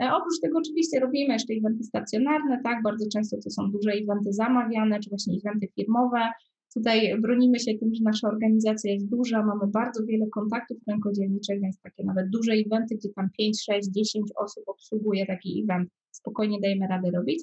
E, 0.02 0.12
oprócz 0.12 0.40
tego 0.40 0.58
oczywiście 0.58 1.00
robimy 1.00 1.32
jeszcze 1.32 1.54
eventy 1.54 1.84
stacjonarne, 1.84 2.60
tak, 2.64 2.82
bardzo 2.82 3.06
często 3.12 3.36
to 3.44 3.50
są 3.50 3.70
duże 3.70 3.90
eventy 3.90 4.32
zamawiane, 4.32 5.00
czy 5.00 5.10
właśnie 5.10 5.34
eventy 5.44 5.68
firmowe, 5.74 6.20
Tutaj 6.74 7.20
bronimy 7.20 7.58
się 7.58 7.74
tym, 7.78 7.94
że 7.94 8.04
nasza 8.04 8.28
organizacja 8.28 8.92
jest 8.92 9.08
duża, 9.08 9.42
mamy 9.42 9.66
bardzo 9.66 10.06
wiele 10.06 10.26
kontaktów 10.26 10.78
rękodzielniczych, 10.88 11.60
więc 11.60 11.80
takie 11.80 12.04
nawet 12.04 12.30
duże 12.30 12.52
eventy, 12.52 12.94
gdzie 12.94 13.08
tam 13.08 13.28
5, 13.38 13.62
6, 13.64 13.88
10 13.88 14.30
osób 14.36 14.64
obsługuje 14.66 15.26
taki 15.26 15.62
event, 15.62 15.88
spokojnie 16.10 16.60
dajemy 16.60 16.86
radę 16.86 17.10
robić, 17.10 17.42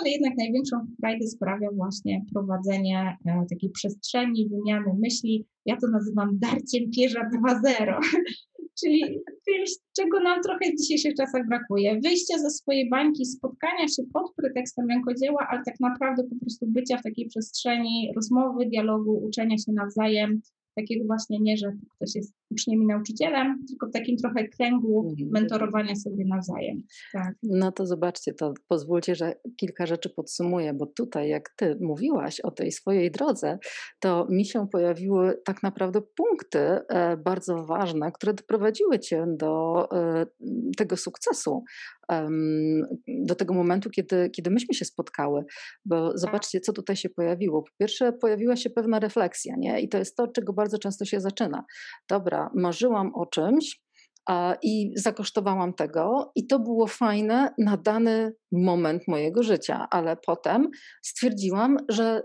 ale 0.00 0.10
jednak 0.10 0.32
największą 0.38 0.76
frajdę 1.00 1.26
sprawia 1.26 1.68
właśnie 1.72 2.24
prowadzenie 2.32 3.16
e, 3.26 3.46
takiej 3.50 3.70
przestrzeni, 3.70 4.48
wymiany 4.48 4.94
myśli. 4.98 5.46
Ja 5.66 5.76
to 5.76 5.88
nazywam 5.88 6.38
darciem 6.38 6.90
pierza 6.96 7.30
2.0, 7.46 7.98
czyli 8.80 9.02
czymś, 9.48 9.70
czego 9.96 10.20
nam 10.20 10.42
trochę 10.42 10.72
w 10.72 10.80
dzisiejszych 10.80 11.14
czasach 11.14 11.48
brakuje. 11.48 12.00
Wyjścia 12.00 12.38
ze 12.38 12.50
swojej 12.50 12.88
bańki, 12.90 13.26
spotkania 13.26 13.88
się 13.88 14.02
pod 14.12 14.34
pretekstem 14.36 14.88
rękodzieła, 14.88 15.46
ale 15.50 15.62
tak 15.64 15.80
naprawdę 15.80 16.24
po 16.24 16.36
prostu 16.40 16.66
bycia 16.66 16.98
w 16.98 17.02
takiej 17.02 17.26
przestrzeni 17.26 18.12
rozmowy, 18.16 18.66
dialogu, 18.66 19.24
uczenia 19.26 19.58
się 19.58 19.72
nawzajem, 19.72 20.40
takiego 20.74 21.06
właśnie 21.06 21.38
nie, 21.40 21.56
że 21.56 21.72
ktoś 21.96 22.14
jest 22.14 22.39
uczniem 22.50 22.82
i 22.82 22.86
nauczycielem, 22.86 23.64
tylko 23.68 23.86
w 23.86 23.92
takim 23.92 24.16
trochę 24.16 24.48
kręgu 24.48 25.10
mhm. 25.10 25.30
mentorowania 25.30 25.96
sobie 25.96 26.24
nawzajem. 26.26 26.82
Tak. 27.12 27.34
No 27.42 27.72
to 27.72 27.86
zobaczcie, 27.86 28.34
to 28.34 28.54
pozwólcie, 28.68 29.14
że 29.14 29.34
kilka 29.56 29.86
rzeczy 29.86 30.10
podsumuję, 30.10 30.74
bo 30.74 30.86
tutaj 30.86 31.28
jak 31.28 31.48
ty 31.56 31.78
mówiłaś 31.80 32.40
o 32.40 32.50
tej 32.50 32.72
swojej 32.72 33.10
drodze, 33.10 33.58
to 34.00 34.26
mi 34.30 34.44
się 34.44 34.68
pojawiły 34.68 35.40
tak 35.44 35.62
naprawdę 35.62 36.00
punkty 36.16 36.58
e, 36.58 37.16
bardzo 37.16 37.64
ważne, 37.64 38.12
które 38.12 38.34
doprowadziły 38.34 38.98
cię 38.98 39.26
do 39.28 39.88
e, 39.92 40.26
tego 40.76 40.96
sukcesu, 40.96 41.64
do 43.08 43.34
tego 43.34 43.54
momentu, 43.54 43.90
kiedy, 43.90 44.30
kiedy 44.30 44.50
myśmy 44.50 44.74
się 44.74 44.84
spotkały. 44.84 45.44
Bo 45.84 46.18
zobaczcie, 46.18 46.60
co 46.60 46.72
tutaj 46.72 46.96
się 46.96 47.08
pojawiło. 47.08 47.62
Po 47.62 47.70
pierwsze, 47.78 48.12
pojawiła 48.12 48.56
się 48.56 48.70
pewna 48.70 48.98
refleksja, 48.98 49.54
nie? 49.58 49.80
I 49.80 49.88
to 49.88 49.98
jest 49.98 50.16
to, 50.16 50.28
czego 50.28 50.52
bardzo 50.52 50.78
często 50.78 51.04
się 51.04 51.20
zaczyna. 51.20 51.64
Dobra, 52.08 52.39
marzyłam 52.54 53.14
o 53.14 53.26
czymś, 53.26 53.80
i 54.62 54.92
zakosztowałam 54.96 55.74
tego, 55.74 56.32
i 56.34 56.46
to 56.46 56.58
było 56.58 56.86
fajne 56.86 57.54
na 57.58 57.76
dany 57.76 58.32
moment 58.52 59.08
mojego 59.08 59.42
życia, 59.42 59.86
ale 59.90 60.16
potem 60.26 60.70
stwierdziłam, 61.02 61.76
że 61.88 62.22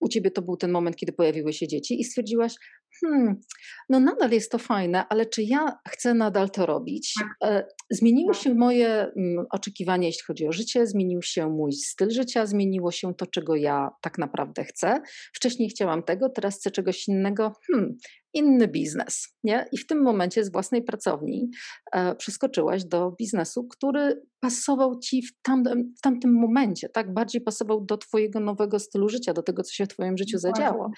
u 0.00 0.08
ciebie 0.08 0.30
to 0.30 0.42
był 0.42 0.56
ten 0.56 0.70
moment, 0.70 0.96
kiedy 0.96 1.12
pojawiły 1.12 1.52
się 1.52 1.68
dzieci, 1.68 2.00
i 2.00 2.04
stwierdziłaś, 2.04 2.54
hmm, 3.00 3.40
no 3.88 4.00
nadal 4.00 4.30
jest 4.30 4.52
to 4.52 4.58
fajne, 4.58 5.04
ale 5.08 5.26
czy 5.26 5.42
ja 5.42 5.78
chcę 5.88 6.14
nadal 6.14 6.50
to 6.50 6.66
robić? 6.66 7.14
Tak. 7.20 7.50
E, 7.50 7.66
zmieniły 7.90 8.32
tak. 8.32 8.42
się 8.42 8.54
moje 8.54 8.88
mm, 8.88 9.46
oczekiwania, 9.50 10.06
jeśli 10.06 10.24
chodzi 10.24 10.46
o 10.46 10.52
życie, 10.52 10.86
zmienił 10.86 11.22
się 11.22 11.48
mój 11.48 11.72
styl 11.72 12.10
życia, 12.10 12.46
zmieniło 12.46 12.92
się 12.92 13.14
to, 13.14 13.26
czego 13.26 13.56
ja 13.56 13.88
tak 14.02 14.18
naprawdę 14.18 14.64
chcę. 14.64 15.00
Wcześniej 15.34 15.68
chciałam 15.68 16.02
tego, 16.02 16.28
teraz 16.28 16.58
chcę 16.58 16.70
czegoś 16.70 17.08
innego. 17.08 17.52
Hmm, 17.72 17.96
inny 18.38 18.68
biznes. 18.68 19.28
Nie? 19.44 19.66
I 19.72 19.78
w 19.78 19.86
tym 19.86 20.02
momencie 20.02 20.44
z 20.44 20.52
własnej 20.52 20.82
pracowni 20.82 21.50
e, 21.92 22.14
przeskoczyłaś 22.14 22.84
do 22.84 23.10
biznesu, 23.18 23.68
który 23.68 24.22
pasował 24.40 24.98
ci 24.98 25.22
w 25.22 25.42
tamtym, 25.42 25.94
w 25.98 26.00
tamtym 26.00 26.34
momencie, 26.34 26.88
tak? 26.88 27.14
Bardziej 27.14 27.40
pasował 27.40 27.84
do 27.84 27.96
Twojego 27.96 28.40
nowego 28.40 28.78
stylu 28.78 29.08
życia, 29.08 29.32
do 29.32 29.42
tego, 29.42 29.62
co 29.62 29.72
się 29.72 29.84
w 29.84 29.88
Twoim 29.88 30.18
życiu 30.18 30.38
zadziało. 30.38 30.90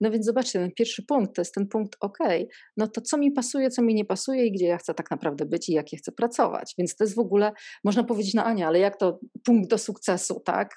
No 0.00 0.10
więc 0.10 0.26
zobaczcie, 0.26 0.58
ten 0.58 0.72
pierwszy 0.72 1.02
punkt 1.02 1.34
to 1.34 1.40
jest 1.40 1.54
ten 1.54 1.68
punkt, 1.68 1.96
ok, 2.00 2.18
no 2.76 2.88
to 2.88 3.00
co 3.00 3.18
mi 3.18 3.32
pasuje, 3.32 3.70
co 3.70 3.82
mi 3.82 3.94
nie 3.94 4.04
pasuje 4.04 4.46
i 4.46 4.52
gdzie 4.52 4.66
ja 4.66 4.78
chcę 4.78 4.94
tak 4.94 5.10
naprawdę 5.10 5.46
być 5.46 5.68
i 5.68 5.72
jak 5.72 5.92
ja 5.92 5.98
chcę 5.98 6.12
pracować. 6.12 6.74
Więc 6.78 6.96
to 6.96 7.04
jest 7.04 7.16
w 7.16 7.18
ogóle, 7.18 7.52
można 7.84 8.04
powiedzieć, 8.04 8.34
no 8.34 8.44
Ania, 8.44 8.66
ale 8.66 8.78
jak 8.78 8.96
to 8.96 9.20
punkt 9.44 9.70
do 9.70 9.78
sukcesu, 9.78 10.42
tak? 10.44 10.74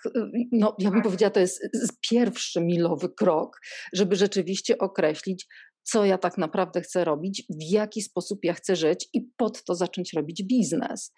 No 0.51 0.75
ja 0.79 0.91
bym 0.91 1.01
powiedziała, 1.01 1.31
to 1.31 1.39
jest 1.39 1.61
pierwszy 2.09 2.61
milowy 2.61 3.09
krok, 3.09 3.59
żeby 3.93 4.15
rzeczywiście 4.15 4.77
określić, 4.77 5.47
co 5.87 6.05
ja 6.05 6.17
tak 6.17 6.37
naprawdę 6.37 6.81
chcę 6.81 7.05
robić, 7.05 7.43
w 7.49 7.71
jaki 7.71 8.01
sposób 8.01 8.39
ja 8.43 8.53
chcę 8.53 8.75
żyć 8.75 9.09
i 9.13 9.21
pod 9.37 9.63
to 9.63 9.75
zacząć 9.75 10.13
robić 10.13 10.43
biznes. 10.43 11.13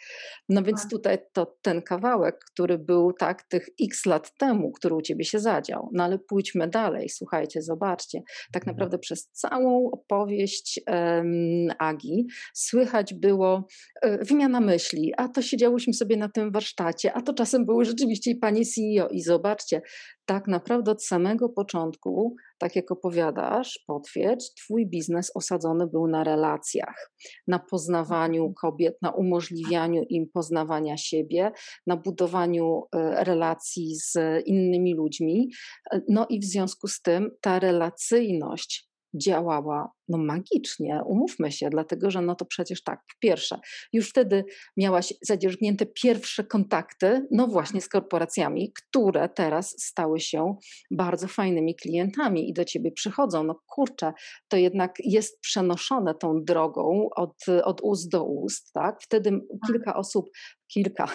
No 0.50 0.64
więc 0.64 0.82
tak. 0.82 0.92
tutaj 0.92 1.18
to 1.34 1.58
ten 1.62 1.82
kawałek, 1.82 2.40
który 2.54 2.78
był 2.78 3.14
tak 3.14 3.44
tych 3.44 3.70
x 3.82 4.06
lat 4.06 4.38
temu, 4.38 4.72
który 4.72 4.96
u 4.96 5.02
ciebie 5.02 5.26
się 5.26 5.40
zadział. 5.40 5.90
No 5.94 6.04
ale 6.04 6.20
pójdźmy 6.20 6.68
dalej, 6.68 7.10
słuchajcie, 7.10 7.62
zobaczcie. 7.62 8.22
Tak 8.52 8.64
mhm. 8.64 8.76
naprawdę 8.76 9.00
przez 9.00 9.30
całą 9.32 9.92
opowieść 9.92 10.80
um, 10.88 11.68
Agi 11.80 12.28
słychać 12.54 13.14
było 13.14 13.68
um, 14.04 14.18
wymiana 14.22 14.60
myśli, 14.60 15.14
a 15.18 15.28
to 15.28 15.42
siedziałyśmy 15.42 15.94
sobie 15.94 16.18
na 16.18 16.30
tym 16.30 16.52
warsztacie, 16.52 17.14
a 17.14 17.22
to 17.22 17.34
czasem 17.34 17.66
były 17.66 17.86
rzeczywiście 17.86 18.32
i 18.32 18.36
pani 18.36 18.66
CEO 18.66 19.08
i 19.08 19.22
zobaczcie, 19.22 19.82
tak 20.30 20.48
naprawdę 20.48 20.92
od 20.92 21.04
samego 21.06 21.50
początku, 21.50 22.36
tak 22.58 22.76
jak 22.76 22.92
opowiadasz, 22.92 23.84
potwierdź, 23.88 24.54
Twój 24.54 24.88
biznes 24.88 25.32
osadzony 25.36 25.88
był 25.88 26.08
na 26.08 26.24
relacjach, 26.24 27.12
na 27.48 27.60
poznawaniu 27.60 28.42
mhm. 28.42 28.54
kobiet, 28.54 29.02
na 29.02 29.12
umożliwianiu 29.12 30.04
im 30.10 30.30
poznawania 30.34 30.98
siebie, 30.98 31.52
na 31.88 31.98
budowaniu 31.98 32.84
e, 32.96 33.24
relacji 33.24 33.96
z 33.96 34.18
innymi 34.46 34.94
ludźmi. 34.94 35.52
E, 35.92 36.02
no 36.10 36.26
i 36.30 36.40
w 36.40 36.46
związku 36.46 36.88
z 36.88 37.02
tym 37.02 37.32
ta 37.42 37.60
relacyjność 37.60 38.90
działała 39.14 39.92
no 40.10 40.18
magicznie, 40.18 41.02
umówmy 41.06 41.52
się, 41.52 41.70
dlatego 41.70 42.12
że 42.12 42.22
no 42.22 42.36
to 42.36 42.46
przecież 42.46 42.84
tak, 42.84 43.00
po 43.00 43.20
pierwsze, 43.20 43.60
już 43.94 44.10
wtedy 44.10 44.46
miałaś 44.78 45.14
zadzierzgnięte 45.22 45.86
pierwsze 45.86 46.44
kontakty, 46.44 47.28
no 47.32 47.48
właśnie 47.48 47.82
z 47.82 47.90
korporacjami, 47.90 48.74
które 48.74 49.30
teraz 49.30 49.76
stały 49.80 50.20
się 50.20 50.56
bardzo 50.92 51.28
fajnymi 51.28 51.76
klientami 51.76 52.50
i 52.50 52.54
do 52.54 52.66
ciebie 52.66 52.92
przychodzą. 52.92 53.44
No 53.44 53.62
kurczę, 53.68 54.14
to 54.48 54.58
jednak 54.58 54.96
jest 55.00 55.40
przenoszone 55.40 56.16
tą 56.16 56.44
drogą 56.44 57.10
od, 57.16 57.46
od 57.64 57.82
ust 57.82 58.12
do 58.12 58.24
ust, 58.24 58.74
tak? 58.74 59.02
Wtedy 59.02 59.32
tak. 59.32 59.68
kilka 59.68 59.96
osób 59.96 60.30
kilka. 60.74 61.08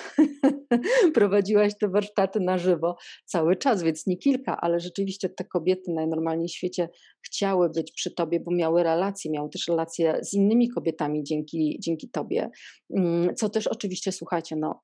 Prowadziłaś 1.14 1.78
te 1.78 1.88
warsztaty 1.88 2.40
na 2.40 2.58
żywo 2.58 2.96
cały 3.24 3.56
czas, 3.56 3.82
więc 3.82 4.06
nie 4.06 4.16
kilka, 4.16 4.60
ale 4.60 4.80
rzeczywiście 4.80 5.28
te 5.28 5.44
kobiety 5.44 5.92
najnormalniej 5.92 6.48
w 6.48 6.52
świecie 6.52 6.88
chciały 7.26 7.70
być 7.70 7.92
przy 7.92 8.10
tobie, 8.14 8.40
bo 8.40 8.50
miały 8.50 8.82
relacje, 8.84 9.30
miały 9.30 9.50
też 9.50 9.68
relacje 9.68 10.18
z 10.22 10.34
innymi 10.34 10.68
kobietami 10.68 11.24
dzięki, 11.24 11.78
dzięki 11.80 12.08
tobie. 12.08 12.50
Mm, 12.96 13.34
co 13.34 13.48
też 13.48 13.66
oczywiście, 13.66 14.12
słuchajcie, 14.12 14.56
no, 14.56 14.80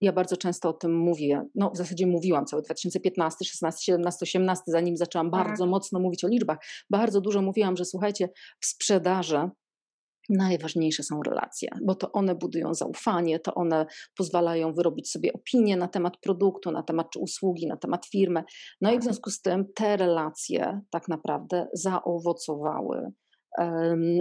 ja 0.00 0.12
bardzo 0.12 0.36
często 0.36 0.68
o 0.68 0.72
tym 0.72 0.98
mówię. 0.98 1.46
No, 1.54 1.70
w 1.70 1.76
zasadzie 1.76 2.06
mówiłam 2.06 2.46
cały 2.46 2.62
2015, 2.62 3.44
16, 3.44 3.84
17, 3.84 4.18
18, 4.22 4.62
zanim 4.66 4.96
zaczęłam 4.96 5.30
tak. 5.30 5.46
bardzo 5.46 5.66
mocno 5.66 6.00
mówić 6.00 6.24
o 6.24 6.28
liczbach. 6.28 6.58
Bardzo 6.90 7.20
dużo 7.20 7.42
mówiłam, 7.42 7.76
że 7.76 7.84
słuchajcie, 7.84 8.28
w 8.60 8.66
sprzedaży 8.66 9.50
najważniejsze 10.28 11.02
są 11.02 11.22
relacje, 11.22 11.68
bo 11.82 11.94
to 11.94 12.12
one 12.12 12.34
budują 12.34 12.74
zaufanie, 12.74 13.40
to 13.40 13.54
one 13.54 13.86
pozwalają 14.16 14.72
wyrobić 14.72 15.10
sobie 15.10 15.32
opinię 15.32 15.76
na 15.76 15.88
temat 15.88 16.16
produktu, 16.20 16.70
na 16.70 16.82
temat 16.82 17.10
czy 17.12 17.18
usługi, 17.18 17.66
na 17.66 17.76
temat 17.76 18.06
firmy. 18.06 18.44
No 18.80 18.90
i 18.90 18.92
w 18.92 18.96
tak. 18.96 19.04
związku 19.04 19.30
z 19.30 19.40
tym 19.40 19.64
te 19.74 19.96
relacje 19.96 20.80
tak 20.90 21.08
naprawdę 21.08 21.66
zaowocowały 21.72 23.12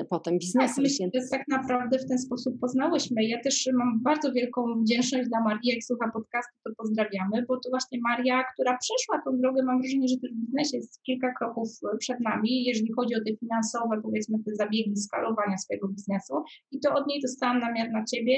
potem 0.10 0.38
biznesem. 0.40 0.76
Tak, 0.76 0.84
myślę, 0.84 1.08
że 1.14 1.22
tak 1.32 1.48
naprawdę 1.48 2.00
w 2.00 2.08
ten 2.08 2.20
sposób 2.20 2.60
poznałyśmy. 2.60 3.24
Ja 3.24 3.42
też 3.44 3.70
mam 3.74 4.04
bardzo 4.04 4.32
wielką 4.32 4.82
wdzięczność 4.82 5.30
dla 5.30 5.40
Marii, 5.44 5.70
jak 5.74 5.84
słucha 5.84 6.12
podcastu, 6.14 6.54
to 6.64 6.72
pozdrawiamy, 6.78 7.46
bo 7.48 7.58
to 7.58 7.70
właśnie 7.70 8.00
Maria, 8.10 8.44
która 8.54 8.78
przeszła 8.78 9.22
tą 9.26 9.38
drogę, 9.42 9.64
mam 9.64 9.82
wrażenie, 9.82 10.08
że 10.08 10.18
też 10.22 10.32
w 10.32 10.40
biznesie 10.46 10.78
jest 10.78 11.02
kilka 11.04 11.34
kroków 11.34 11.70
przed 12.00 12.20
nami, 12.20 12.64
jeżeli 12.64 12.94
chodzi 12.94 13.16
o 13.16 13.24
te 13.26 13.38
finansowe, 13.38 14.02
powiedzmy, 14.04 14.38
te 14.46 14.56
zabiegi 14.56 14.98
skalowania 14.98 15.58
swojego 15.58 15.88
biznesu 15.88 16.34
i 16.72 16.80
to 16.80 16.94
od 16.94 17.08
niej 17.08 17.22
dostałam 17.22 17.60
namiar 17.60 17.92
na 17.92 18.04
Ciebie. 18.12 18.36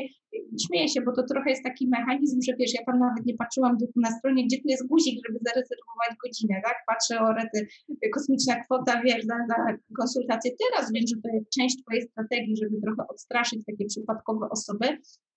Śmieję 0.65 0.87
się, 0.87 1.01
bo 1.01 1.11
to 1.15 1.23
trochę 1.23 1.49
jest 1.49 1.63
taki 1.63 1.87
mechanizm, 1.87 2.39
że 2.47 2.53
wiesz, 2.59 2.73
ja 2.73 2.83
tam 2.85 2.99
nawet 2.99 3.25
nie 3.25 3.35
patrzyłam 3.37 3.77
na 3.95 4.11
stronie, 4.11 4.45
gdzie 4.45 4.57
tu 4.57 4.67
jest 4.67 4.87
guzik, 4.87 5.15
żeby 5.27 5.39
zarezerwować 5.47 6.11
godzinę, 6.23 6.61
tak? 6.65 6.75
Patrzę 6.87 7.19
o 7.21 7.33
rety, 7.33 7.67
kosmiczna 8.13 8.63
kwota, 8.63 9.01
wiesz, 9.05 9.23
za, 9.25 9.35
za 9.49 9.77
konsultację. 9.97 10.51
Teraz 10.63 10.88
wiem, 10.93 11.03
że 11.07 11.21
to 11.21 11.29
jest 11.35 11.49
część 11.49 11.83
Twojej 11.83 12.01
strategii, 12.01 12.55
żeby 12.57 12.81
trochę 12.81 13.07
odstraszyć 13.07 13.65
takie 13.65 13.85
przypadkowe 13.85 14.49
osoby, 14.49 14.87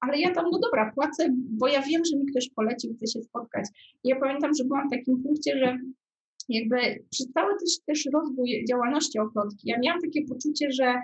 ale 0.00 0.18
ja 0.18 0.30
tam, 0.34 0.44
no 0.52 0.58
dobra, 0.58 0.92
płacę, 0.94 1.28
bo 1.32 1.68
ja 1.68 1.82
wiem, 1.82 2.02
że 2.04 2.16
mi 2.16 2.26
ktoś 2.26 2.50
polecił, 2.50 2.94
chce 2.94 3.06
się 3.06 3.22
spotkać. 3.22 3.64
I 4.04 4.08
ja 4.08 4.20
pamiętam, 4.20 4.50
że 4.58 4.64
byłam 4.64 4.88
w 4.88 4.90
takim 4.90 5.22
punkcie, 5.22 5.58
że 5.58 5.78
jakby 6.48 7.04
przez 7.10 7.32
cały 7.32 7.52
też, 7.52 7.78
też 7.86 8.08
rozwój 8.14 8.64
działalności 8.70 9.18
oplotki, 9.18 9.68
ja 9.68 9.78
miałam 9.78 10.00
takie 10.00 10.24
poczucie, 10.24 10.72
że 10.72 10.94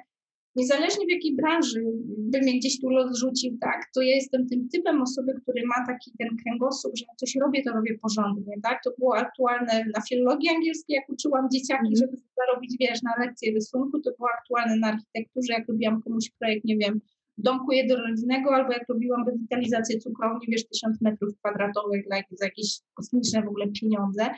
niezależnie 0.59 1.07
w 1.07 1.11
jakiej 1.11 1.37
branży 1.37 1.85
by 2.19 2.39
mnie 2.41 2.59
gdzieś 2.59 2.81
tu 2.81 2.89
rozrzucił, 2.89 3.59
tak, 3.61 3.87
to 3.95 4.03
ja 4.03 4.15
jestem 4.15 4.49
tym 4.49 4.69
typem 4.69 5.03
osoby, 5.03 5.35
który 5.43 5.63
ma 5.67 5.87
taki 5.87 6.13
ten 6.19 6.29
kręgosłup, 6.43 6.97
że 6.97 7.05
jak 7.09 7.17
coś 7.17 7.37
robię, 7.37 7.63
to 7.63 7.73
robię 7.73 7.99
porządnie, 7.99 8.55
tak, 8.63 8.81
to 8.85 8.91
było 8.99 9.17
aktualne 9.17 9.85
na 9.95 10.01
filologii 10.09 10.49
angielskiej, 10.49 10.95
jak 10.95 11.09
uczyłam 11.09 11.49
dzieciaki, 11.53 11.89
mhm. 11.89 11.97
żeby 11.97 12.17
zarobić, 12.37 12.77
wiesz, 12.81 13.03
na 13.03 13.25
lekcje 13.25 13.53
rysunku, 13.53 14.01
to 14.01 14.11
było 14.19 14.29
aktualne 14.39 14.77
na 14.77 14.89
architekturze, 14.89 15.53
jak 15.53 15.69
robiłam 15.69 16.03
komuś 16.03 16.31
projekt, 16.39 16.65
nie 16.65 16.77
wiem, 16.77 17.01
domku 17.39 17.73
jednorodzinnego, 17.73 18.55
albo 18.55 18.73
jak 18.73 18.89
robiłam 18.89 19.27
rewitalizację 19.27 19.99
cukrowni, 19.99 20.47
wiesz, 20.49 20.69
tysiąc 20.69 21.01
metrów 21.01 21.39
kwadratowych 21.39 22.07
dla, 22.07 22.17
za 22.31 22.45
jakieś 22.45 22.81
kosmiczne 22.95 23.43
w 23.43 23.49
ogóle 23.49 23.69
pieniądze. 23.69 24.31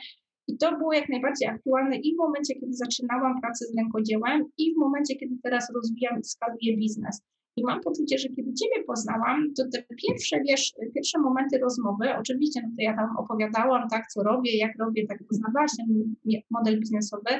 I 0.51 0.57
to 0.57 0.77
było 0.77 0.93
jak 0.93 1.09
najbardziej 1.09 1.47
aktualne 1.47 1.95
i 1.95 2.15
w 2.15 2.17
momencie, 2.17 2.53
kiedy 2.53 2.73
zaczynałam 2.73 3.41
pracę 3.41 3.65
z 3.65 3.77
rękodziełem, 3.77 4.45
i 4.57 4.73
w 4.73 4.77
momencie, 4.77 5.15
kiedy 5.15 5.35
teraz 5.43 5.71
rozwijam 5.75 6.19
i 6.19 6.23
skaluję 6.23 6.77
biznes. 6.77 7.21
I 7.57 7.63
mam 7.63 7.81
poczucie, 7.81 8.17
że 8.17 8.29
kiedy 8.29 8.53
Ciebie 8.53 8.83
poznałam, 8.87 9.53
to 9.57 9.63
te 9.73 9.83
pierwsze, 10.07 10.41
wiesz, 10.47 10.73
pierwsze 10.95 11.19
momenty 11.19 11.57
rozmowy, 11.57 12.05
oczywiście, 12.17 12.61
no 12.63 12.69
to 12.77 12.83
ja 12.83 12.95
tam 12.95 13.17
opowiadałam, 13.17 13.89
tak, 13.89 14.07
co 14.13 14.23
robię, 14.23 14.57
jak 14.57 14.71
robię, 14.79 15.07
tak 15.07 15.19
poznawałaś 15.29 15.71
ten 15.77 16.15
model 16.49 16.79
biznesowy, 16.79 17.31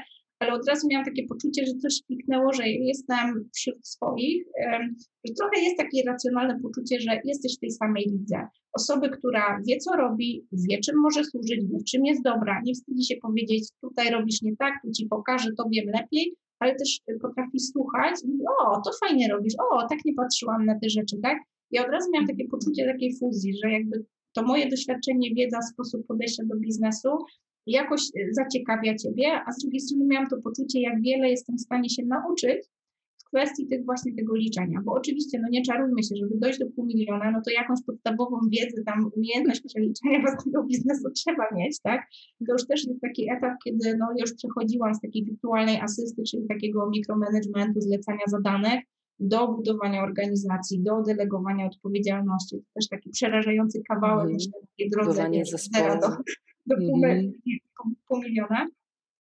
ale 0.41 0.53
od 0.53 0.67
razu 0.67 0.88
miałam 0.89 1.05
takie 1.05 1.27
poczucie, 1.27 1.65
że 1.65 1.74
coś 1.74 2.01
kliknęło, 2.07 2.53
że 2.53 2.69
jestem 2.69 3.50
wśród 3.55 3.88
swoich, 3.88 4.45
że 5.25 5.33
trochę 5.33 5.62
jest 5.62 5.77
takie 5.77 6.03
racjonalne 6.03 6.60
poczucie, 6.60 7.00
że 7.00 7.21
jesteś 7.25 7.57
w 7.57 7.59
tej 7.59 7.72
samej 7.72 8.03
lidze. 8.03 8.48
Osoby, 8.74 9.09
która 9.09 9.61
wie, 9.68 9.77
co 9.77 9.96
robi, 9.96 10.46
wie, 10.51 10.79
czym 10.79 10.96
może 11.00 11.24
służyć, 11.24 11.59
wie, 11.72 11.83
czym 11.92 12.05
jest 12.05 12.24
dobra, 12.24 12.61
nie 12.66 12.74
wstydzi 12.74 13.05
się 13.05 13.16
powiedzieć, 13.22 13.70
tutaj 13.81 14.11
robisz 14.11 14.42
nie 14.42 14.55
tak, 14.57 14.74
tu 14.83 14.92
ci 14.92 15.05
pokażę, 15.05 15.50
to 15.57 15.66
wiem 15.72 15.85
lepiej, 15.85 16.35
ale 16.59 16.75
też 16.75 17.00
potrafi 17.22 17.59
słuchać 17.59 18.16
i 18.24 18.27
mówi, 18.27 18.44
o, 18.59 18.81
to 18.81 18.92
fajnie 19.05 19.27
robisz, 19.27 19.53
o, 19.72 19.87
tak 19.87 20.00
nie 20.05 20.13
patrzyłam 20.13 20.66
na 20.66 20.79
te 20.79 20.89
rzeczy, 20.89 21.18
tak? 21.24 21.37
Ja 21.72 21.85
od 21.85 21.92
razu 21.92 22.09
miałam 22.13 22.27
takie 22.27 22.48
poczucie 22.48 22.85
takiej 22.85 23.18
fuzji, 23.20 23.53
że 23.63 23.72
jakby 23.72 24.05
to 24.33 24.44
moje 24.44 24.70
doświadczenie, 24.70 25.35
wiedza, 25.35 25.61
sposób 25.61 26.07
podejścia 26.07 26.44
do 26.46 26.55
biznesu 26.55 27.09
jakoś 27.67 28.01
e, 28.01 28.33
zaciekawia 28.33 28.95
Ciebie, 28.95 29.41
a 29.47 29.51
z 29.51 29.61
drugiej 29.61 29.79
strony 29.79 30.05
miałam 30.05 30.29
to 30.29 30.37
poczucie, 30.41 30.81
jak 30.81 31.01
wiele 31.01 31.29
jestem 31.29 31.55
w 31.57 31.61
stanie 31.61 31.89
się 31.89 32.03
nauczyć 32.05 32.67
w 33.21 33.24
kwestii 33.24 33.67
tych 33.67 33.85
właśnie 33.85 34.15
tego 34.15 34.35
liczenia, 34.35 34.79
bo 34.85 34.93
oczywiście, 34.93 35.39
no 35.41 35.47
nie 35.51 35.61
czarujmy 35.61 36.03
się, 36.03 36.15
żeby 36.15 36.37
dojść 36.37 36.59
do 36.59 36.65
pół 36.75 36.85
miliona, 36.85 37.31
no 37.31 37.41
to 37.45 37.51
jakąś 37.51 37.79
podstawową 37.85 38.39
wiedzę, 38.51 38.83
tam 38.85 39.11
umiejętność 39.15 39.61
przeliczenia 39.61 40.21
własnego 40.21 40.63
biznesu 40.63 41.09
trzeba 41.15 41.43
mieć, 41.55 41.79
tak? 41.83 42.01
To 42.47 42.53
już 42.53 42.67
też 42.67 42.87
jest 42.87 43.01
taki 43.01 43.31
etap, 43.31 43.53
kiedy 43.63 43.97
no 43.97 44.07
już 44.19 44.33
przechodziłam 44.33 44.95
z 44.95 45.01
takiej 45.01 45.25
wirtualnej 45.25 45.79
asysty, 45.81 46.24
czyli 46.24 46.47
takiego 46.47 46.89
mikromanagementu, 46.89 47.81
zlecania 47.81 48.25
zadanek, 48.27 48.85
do 49.21 49.47
budowania 49.47 50.03
organizacji, 50.03 50.79
do 50.79 51.01
delegowania 51.01 51.65
odpowiedzialności. 51.65 52.57
To 52.57 52.63
też 52.75 52.87
taki 52.87 53.09
przerażający 53.09 53.81
kawałek, 53.89 54.24
mm. 54.24 54.33
myślę, 54.33 54.51
takiej 54.61 54.89
drodze 54.89 55.29
do, 56.01 56.07
do 56.72 56.88
pół, 56.88 57.05
mm. 57.05 57.31
pół 58.07 58.22
miliona. 58.22 58.68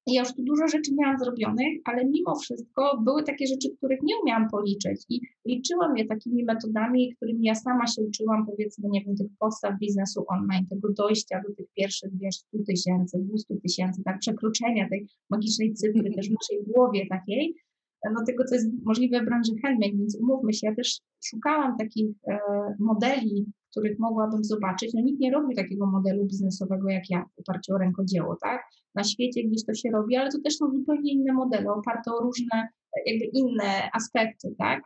I 0.07 0.13
ja 0.13 0.21
już 0.21 0.33
tu 0.33 0.43
dużo 0.43 0.67
rzeczy 0.67 0.91
miałam 0.99 1.19
zrobionych, 1.19 1.81
ale 1.83 2.05
mimo 2.05 2.35
wszystko 2.35 3.01
były 3.03 3.23
takie 3.23 3.47
rzeczy, 3.47 3.69
których 3.77 3.99
nie 4.03 4.13
umiałam 4.23 4.49
policzyć 4.49 5.05
i 5.09 5.21
liczyłam 5.45 5.97
je 5.97 6.05
takimi 6.05 6.43
metodami, 6.43 7.15
którymi 7.15 7.43
ja 7.43 7.55
sama 7.55 7.87
się 7.87 8.01
uczyłam, 8.01 8.45
powiedzmy, 8.45 8.89
nie 8.89 9.01
wiem, 9.05 9.15
tych 9.15 9.27
podstaw 9.39 9.79
biznesu 9.79 10.25
online, 10.27 10.65
tego 10.69 10.93
dojścia 10.93 11.41
do 11.47 11.55
tych 11.55 11.65
pierwszych, 11.75 12.11
wiesz, 12.17 12.35
100 12.35 12.57
tysięcy, 12.67 13.17
200 13.19 13.55
tysięcy, 13.55 14.03
tak, 14.03 14.19
przekroczenia 14.19 14.89
tej 14.89 15.07
magicznej 15.29 15.73
cyfry 15.73 16.11
też 16.15 16.29
w 16.29 16.33
naszej 16.41 16.63
głowie 16.67 17.07
takiej, 17.09 17.55
no 18.05 18.25
tego, 18.27 18.43
co 18.43 18.55
jest 18.55 18.69
możliwe 18.83 19.21
w 19.21 19.25
branży 19.25 19.51
handmade, 19.61 19.97
więc 19.97 20.17
umówmy 20.21 20.53
się, 20.53 20.67
ja 20.67 20.75
też 20.75 20.99
szukałam 21.25 21.77
takich 21.77 22.09
e, 22.27 22.39
modeli, 22.79 23.45
których 23.71 23.99
mogłabym 23.99 24.43
zobaczyć. 24.43 24.93
No 24.93 25.01
nikt 25.01 25.19
nie 25.19 25.31
robi 25.31 25.55
takiego 25.55 25.85
modelu 25.85 26.25
biznesowego 26.25 26.89
jak 26.89 27.09
ja 27.09 27.25
w 27.35 27.39
oparciu 27.39 27.73
o 27.73 27.77
rękodzieło, 27.77 28.37
tak? 28.41 28.61
Na 28.95 29.03
świecie 29.03 29.43
gdzieś 29.43 29.65
to 29.65 29.73
się 29.73 29.89
robi, 29.91 30.15
ale 30.15 30.31
to 30.31 30.37
też 30.43 30.55
są 30.55 30.71
zupełnie 30.71 31.13
inne 31.13 31.33
modele, 31.33 31.71
oparte 31.71 32.11
o 32.11 32.19
różne 32.19 32.67
jakby 33.05 33.25
inne 33.25 33.89
aspekty, 33.93 34.55
tak? 34.57 34.83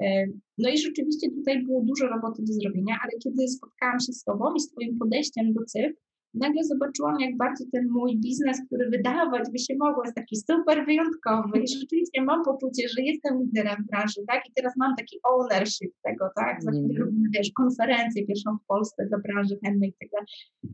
E, 0.00 0.26
no 0.58 0.68
i 0.70 0.78
rzeczywiście 0.78 1.30
tutaj 1.30 1.64
było 1.64 1.82
dużo 1.84 2.06
roboty 2.06 2.42
do 2.42 2.52
zrobienia, 2.52 2.96
ale 3.02 3.12
kiedy 3.24 3.48
spotkałam 3.48 4.00
się 4.00 4.12
z 4.12 4.24
Tobą 4.24 4.54
i 4.54 4.60
z 4.60 4.70
Twoim 4.70 4.98
podejściem 4.98 5.52
do 5.52 5.64
cyfr, 5.64 5.94
nagle 6.34 6.64
zobaczyłam, 6.64 7.20
jak 7.20 7.36
bardzo 7.36 7.64
ten 7.72 7.88
mój 7.90 8.16
biznes, 8.16 8.60
który 8.66 8.90
wydawać 8.90 9.42
by 9.52 9.58
się 9.58 9.74
mogło, 9.78 10.04
jest 10.04 10.16
taki 10.16 10.36
super 10.36 10.86
wyjątkowy 10.86 11.58
i 11.58 11.68
rzeczywiście 11.68 12.22
mam 12.22 12.44
poczucie, 12.44 12.88
że 12.88 13.02
jestem 13.02 13.42
liderem 13.42 13.84
branży, 13.90 14.20
tak? 14.28 14.42
I 14.48 14.52
teraz 14.54 14.72
mam 14.76 14.96
taki 14.96 15.18
ownership 15.24 15.92
tego, 16.02 16.28
tak? 16.36 16.62
Za 16.62 16.70
chwilę 16.70 16.94
mm. 16.94 17.02
robimy, 17.02 17.28
wiesz, 17.34 17.50
konferencję 17.54 18.26
pierwszą 18.26 18.56
w 18.58 18.66
Polsce 18.66 19.06
dla 19.06 19.18
branży 19.18 19.58
handmade 19.64 19.92
tego. 20.00 20.16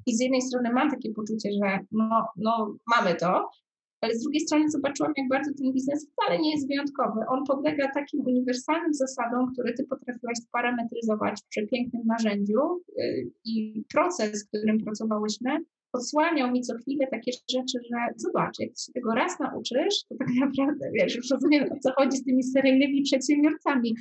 I 0.06 0.16
z 0.16 0.20
jednej 0.20 0.42
strony 0.42 0.72
mam 0.72 0.90
takie 0.90 1.12
poczucie, 1.12 1.50
że 1.52 1.78
no, 1.92 2.26
no 2.36 2.76
mamy 2.96 3.14
to, 3.14 3.50
ale 4.00 4.14
z 4.14 4.22
drugiej 4.22 4.40
strony 4.40 4.70
zobaczyłam, 4.70 5.12
jak 5.16 5.28
bardzo 5.28 5.50
ten 5.58 5.72
biznes 5.72 6.06
wcale 6.12 6.38
nie 6.38 6.50
jest 6.54 6.68
wyjątkowy. 6.68 7.20
On 7.28 7.44
podlega 7.44 7.90
takim 7.94 8.20
uniwersalnym 8.20 8.94
zasadom, 8.94 9.52
które 9.52 9.72
ty 9.72 9.84
potrafiłaś 9.84 10.36
sparametryzować 10.38 11.40
w 11.40 11.48
przepięknym 11.48 12.02
narzędziu 12.06 12.60
y, 12.98 13.30
i 13.44 13.84
proces, 13.92 14.44
w 14.44 14.48
którym 14.48 14.78
pracowałyśmy, 14.78 15.58
odsłaniał 15.92 16.50
mi 16.52 16.60
co 16.60 16.74
chwilę 16.74 17.06
takie 17.10 17.32
rzeczy, 17.32 17.78
że 17.92 17.98
zobacz, 18.16 18.58
jak 18.58 18.70
się 18.70 18.92
tego 18.92 19.14
raz 19.14 19.38
nauczysz, 19.40 20.04
to 20.08 20.14
tak 20.18 20.28
naprawdę 20.46 20.90
wiesz, 20.94 21.16
już 21.16 21.30
rozumiem 21.30 21.64
o 21.72 21.78
co 21.78 21.92
chodzi 21.96 22.16
z 22.16 22.24
tymi 22.24 22.42
seryjnymi 22.42 23.02
przedsiębiorcami. 23.02 23.94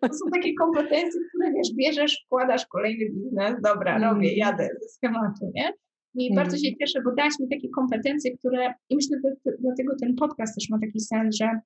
To 0.00 0.14
są 0.14 0.30
takie 0.32 0.54
kompetencje, 0.54 1.20
które 1.28 1.52
wiesz, 1.52 1.74
bierzesz, 1.74 2.22
wkładasz 2.26 2.66
kolejny 2.66 3.10
biznes, 3.10 3.54
dobra, 3.62 3.98
robię, 3.98 4.28
mm. 4.28 4.38
jadę 4.38 4.68
ze 4.80 4.88
schematu, 4.88 5.52
nie? 5.54 5.72
I 6.14 6.26
mm. 6.26 6.36
bardzo 6.36 6.56
się 6.56 6.76
cieszę, 6.76 7.02
bo 7.04 7.14
dałaś 7.14 7.32
mi 7.40 7.48
takie 7.48 7.68
kompetencje, 7.68 8.36
które, 8.38 8.74
i 8.88 8.96
myślę, 8.96 9.18
że 9.24 9.52
dlatego 9.58 9.92
ten 10.00 10.14
podcast 10.14 10.54
też 10.54 10.68
ma 10.70 10.78
taki 10.78 11.00
sens, 11.00 11.36
że 11.36 11.60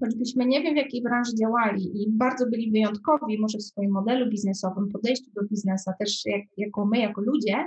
choćbyśmy 0.00 0.46
nie 0.46 0.62
wiem 0.62 0.74
w 0.74 0.76
jakiej 0.76 1.02
branży 1.02 1.32
działali 1.40 2.02
i 2.02 2.06
bardzo 2.10 2.46
byli 2.46 2.70
wyjątkowi 2.70 3.38
może 3.38 3.58
w 3.58 3.62
swoim 3.62 3.90
modelu 3.90 4.30
biznesowym, 4.30 4.88
podejściu 4.88 5.30
do 5.34 5.42
biznesa, 5.50 5.92
też 5.98 6.22
jak, 6.26 6.42
jako 6.56 6.86
my, 6.86 6.98
jako 6.98 7.20
ludzie, 7.20 7.64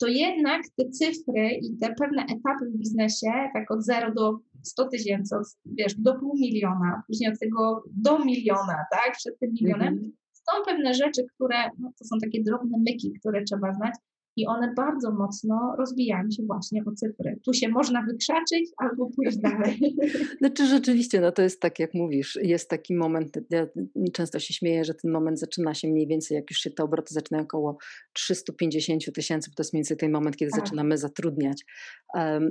to 0.00 0.06
jednak 0.06 0.62
te 0.76 0.90
cyfry 0.90 1.50
i 1.62 1.76
te 1.78 1.94
pewne 1.94 2.22
etapy 2.22 2.70
w 2.74 2.78
biznesie, 2.78 3.32
tak 3.54 3.70
od 3.70 3.84
0 3.84 4.14
do 4.14 4.38
100 4.62 4.88
tysięcy, 4.88 5.36
wiesz, 5.64 5.94
do 5.94 6.14
pół 6.14 6.36
miliona, 6.38 7.02
później 7.06 7.32
od 7.32 7.38
tego 7.38 7.82
do 7.92 8.24
miliona, 8.24 8.84
tak, 8.90 9.12
przed 9.18 9.38
tym 9.38 9.50
milionem, 9.52 9.88
mm 9.88 10.04
-hmm. 10.04 10.12
są 10.32 10.64
pewne 10.66 10.94
rzeczy, 10.94 11.22
które, 11.34 11.56
no, 11.78 11.92
to 11.98 12.04
są 12.04 12.18
takie 12.18 12.42
drobne 12.42 12.78
myki, 12.78 13.12
które 13.20 13.44
trzeba 13.44 13.72
znać, 13.72 13.94
i 14.36 14.46
one 14.46 14.74
bardzo 14.76 15.12
mocno 15.12 15.74
rozwijają 15.78 16.30
się 16.30 16.42
właśnie 16.46 16.82
o 16.86 16.92
cyfry. 16.92 17.40
Tu 17.44 17.52
się 17.52 17.68
można 17.68 18.02
wykrzaczyć 18.02 18.70
albo 18.76 19.10
pójść 19.16 19.38
dalej. 19.38 19.96
Znaczy 20.38 20.66
rzeczywiście, 20.66 21.20
no 21.20 21.32
to 21.32 21.42
jest 21.42 21.60
tak 21.60 21.78
jak 21.78 21.94
mówisz, 21.94 22.38
jest 22.42 22.70
taki 22.70 22.94
moment, 22.94 23.38
ja 23.50 23.66
często 24.12 24.38
się 24.38 24.54
śmieję, 24.54 24.84
że 24.84 24.94
ten 24.94 25.10
moment 25.10 25.40
zaczyna 25.40 25.74
się 25.74 25.88
mniej 25.88 26.06
więcej, 26.06 26.34
jak 26.34 26.50
już 26.50 26.58
się 26.58 26.70
te 26.70 26.82
obroty 26.82 27.14
zaczynają 27.14 27.44
około 27.44 27.76
350 28.12 29.14
tysięcy, 29.14 29.50
bo 29.50 29.54
to 29.54 29.62
jest 29.62 29.72
mniej 29.72 29.80
więcej 29.80 29.96
ten 29.96 30.12
moment, 30.12 30.36
kiedy 30.36 30.50
tak. 30.50 30.60
zaczynamy 30.60 30.98
zatrudniać. 30.98 31.64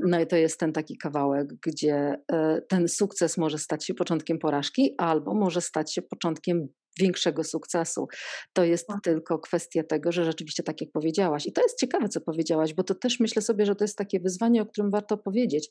No 0.08 0.20
i 0.22 0.28
to 0.28 0.36
jest 0.36 0.60
ten 0.60 0.74
taki 0.74 0.98
kawałek, 0.98 1.54
gdzie 1.68 2.18
e, 2.32 2.62
ten 2.70 2.88
sukces 2.88 3.38
może 3.38 3.58
stać 3.58 3.86
się 3.86 3.94
początkiem 3.94 4.40
porażki, 4.40 4.96
albo 4.98 5.34
może 5.34 5.62
stać 5.62 5.94
się 5.94 6.02
początkiem 6.02 6.68
większego 7.00 7.44
sukcesu. 7.44 8.08
To 8.54 8.64
jest 8.64 8.88
tak. 8.88 9.02
tylko 9.04 9.40
kwestia 9.40 9.84
tego, 9.84 10.12
że 10.12 10.26
rzeczywiście 10.26 10.64
tak 10.64 10.82
jak 10.82 10.92
powiedziałaś, 10.92 11.46
i 11.46 11.52
to 11.54 11.62
jest 11.62 11.80
ciekawe, 11.80 12.10
co 12.10 12.22
powiedziałaś, 12.22 12.74
bo 12.74 12.84
to 12.84 12.96
też 12.96 13.20
myślę 13.20 13.42
sobie, 13.42 13.66
że 13.66 13.76
to 13.76 13.84
jest 13.84 13.98
takie 13.98 14.20
wyzwanie, 14.20 14.62
o 14.62 14.66
którym 14.66 14.92
warto 14.92 15.18
powiedzieć. 15.18 15.70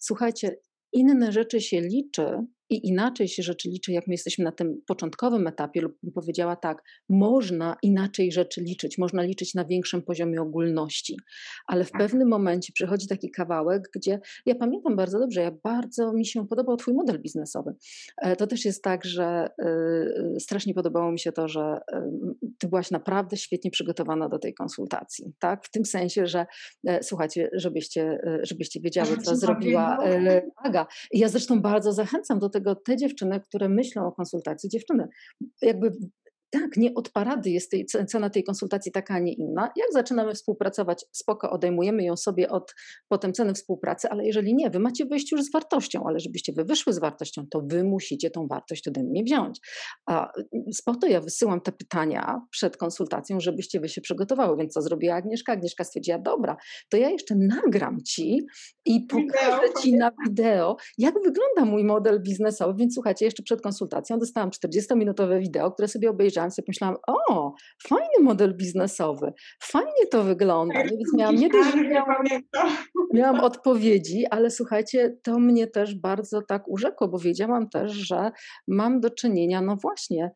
Słuchajcie, 0.00 0.56
inne 0.92 1.32
rzeczy 1.32 1.60
się 1.60 1.80
liczy 1.80 2.46
i 2.70 2.88
inaczej 2.88 3.28
się 3.28 3.42
rzeczy 3.42 3.68
liczy, 3.68 3.92
jak 3.92 4.06
my 4.06 4.14
jesteśmy 4.14 4.44
na 4.44 4.52
tym 4.52 4.82
początkowym 4.86 5.46
etapie, 5.46 5.80
lub 5.80 5.96
bym 6.02 6.12
powiedziała 6.12 6.56
tak, 6.56 6.82
można 7.08 7.76
inaczej 7.82 8.32
rzeczy 8.32 8.60
liczyć, 8.60 8.98
można 8.98 9.22
liczyć 9.22 9.54
na 9.54 9.64
większym 9.64 10.02
poziomie 10.02 10.42
ogólności, 10.42 11.16
ale 11.66 11.84
w 11.84 11.90
tak. 11.90 12.00
pewnym 12.00 12.28
momencie 12.28 12.72
przychodzi 12.72 13.08
taki 13.08 13.30
kawałek, 13.30 13.88
gdzie 13.94 14.20
ja 14.46 14.54
pamiętam 14.54 14.96
bardzo 14.96 15.18
dobrze, 15.18 15.40
ja 15.40 15.52
bardzo 15.64 16.12
mi 16.12 16.26
się 16.26 16.46
podobał 16.46 16.76
Twój 16.76 16.94
model 16.94 17.22
biznesowy. 17.22 17.74
E, 18.16 18.36
to 18.36 18.46
też 18.46 18.64
jest 18.64 18.84
tak, 18.84 19.04
że 19.04 19.24
e, 19.24 19.64
e, 20.36 20.40
strasznie 20.40 20.74
podobało 20.74 21.12
mi 21.12 21.18
się 21.18 21.32
to, 21.32 21.48
że 21.48 21.80
Ty 22.58 22.68
byłaś 22.68 22.90
naprawdę 22.90 23.36
świetnie 23.36 23.70
przygotowana 23.70 24.28
do 24.28 24.38
tej 24.38 24.54
konsultacji, 24.54 25.32
tak? 25.38 25.64
W 25.64 25.70
tym 25.70 25.84
sensie, 25.84 26.26
że 26.26 26.46
słuchajcie, 27.02 27.50
żebyście, 27.52 28.18
żebyście 28.42 28.80
wiedziały, 28.80 29.16
co 29.16 29.36
zrobiła 29.36 29.98
Aga. 30.56 30.86
Ja 31.12 31.28
zresztą 31.28 31.62
bardzo 31.62 31.92
zachęcam 31.92 32.38
do 32.38 32.48
tego, 32.48 32.57
tego 32.58 32.74
te 32.74 32.96
dziewczyny, 32.96 33.40
które 33.40 33.68
myślą 33.68 34.06
o 34.06 34.12
konsultacji, 34.12 34.68
dziewczyny, 34.68 35.08
jakby 35.62 35.92
tak, 36.50 36.76
nie 36.76 36.94
od 36.94 37.10
parady 37.10 37.50
jest 37.50 37.70
tej, 37.70 37.86
cena 37.86 38.30
tej 38.30 38.44
konsultacji 38.44 38.92
taka, 38.92 39.14
a 39.14 39.18
nie 39.18 39.32
inna. 39.32 39.70
Jak 39.76 39.92
zaczynamy 39.92 40.34
współpracować, 40.34 41.04
spoko, 41.12 41.50
odejmujemy 41.50 42.04
ją 42.04 42.16
sobie 42.16 42.48
od 42.48 42.74
potem 43.08 43.32
ceny 43.32 43.54
współpracy, 43.54 44.08
ale 44.10 44.26
jeżeli 44.26 44.54
nie, 44.54 44.70
wy 44.70 44.78
macie 44.78 45.06
wyjść 45.06 45.32
już 45.32 45.42
z 45.42 45.52
wartością, 45.52 46.04
ale 46.06 46.20
żebyście 46.20 46.52
wy 46.52 46.64
wyszły 46.64 46.92
z 46.92 46.98
wartością, 46.98 47.46
to 47.50 47.62
wy 47.66 47.84
musicie 47.84 48.30
tą 48.30 48.46
wartość 48.46 48.88
ode 48.88 49.02
mnie 49.02 49.24
wziąć. 49.24 49.60
A 50.06 50.32
po 50.84 50.94
to 50.94 51.06
ja 51.06 51.20
wysyłam 51.20 51.60
te 51.60 51.72
pytania 51.72 52.40
przed 52.50 52.76
konsultacją, 52.76 53.40
żebyście 53.40 53.80
wy 53.80 53.88
się 53.88 54.00
przygotowały. 54.00 54.56
Więc 54.56 54.72
co 54.72 54.82
zrobiła 54.82 55.14
Agnieszka? 55.14 55.52
Agnieszka 55.52 55.84
stwierdziła, 55.84 56.18
dobra, 56.18 56.56
to 56.88 56.96
ja 56.96 57.10
jeszcze 57.10 57.34
nagram 57.34 58.02
ci 58.02 58.46
i 58.84 59.00
pokażę 59.00 59.72
ci 59.82 59.96
na 59.96 60.10
wideo, 60.26 60.76
jak 60.98 61.14
wygląda 61.14 61.64
mój 61.64 61.84
model 61.84 62.22
biznesowy. 62.22 62.74
Więc 62.78 62.94
słuchajcie, 62.94 63.24
jeszcze 63.24 63.42
przed 63.42 63.62
konsultacją 63.62 64.18
dostałam 64.18 64.50
40-minutowe 64.50 65.40
wideo, 65.40 65.70
które 65.70 65.88
sobie 65.88 66.10
obejrzałam 66.10 66.37
obejrzałam, 66.38 66.50
sobie 66.50 66.66
myślałam, 66.68 66.96
o, 67.08 67.54
fajny 67.88 68.20
model 68.24 68.56
biznesowy, 68.56 69.32
fajnie 69.62 70.06
to 70.10 70.22
wygląda. 70.22 70.84
Więc 70.84 71.14
miałam 71.16 71.34
nie 71.34 71.48
dość, 71.48 71.74
miałam, 71.74 72.24
miałam 73.14 73.40
odpowiedzi, 73.40 74.26
ale 74.30 74.50
słuchajcie, 74.50 75.16
to 75.22 75.38
mnie 75.38 75.66
też 75.66 75.94
bardzo 75.94 76.42
tak 76.42 76.68
urzekło, 76.68 77.08
bo 77.08 77.18
wiedziałam 77.18 77.68
też, 77.68 77.92
że 77.92 78.30
mam 78.68 79.00
do 79.00 79.10
czynienia, 79.10 79.62
no 79.62 79.76
właśnie, 79.76 80.30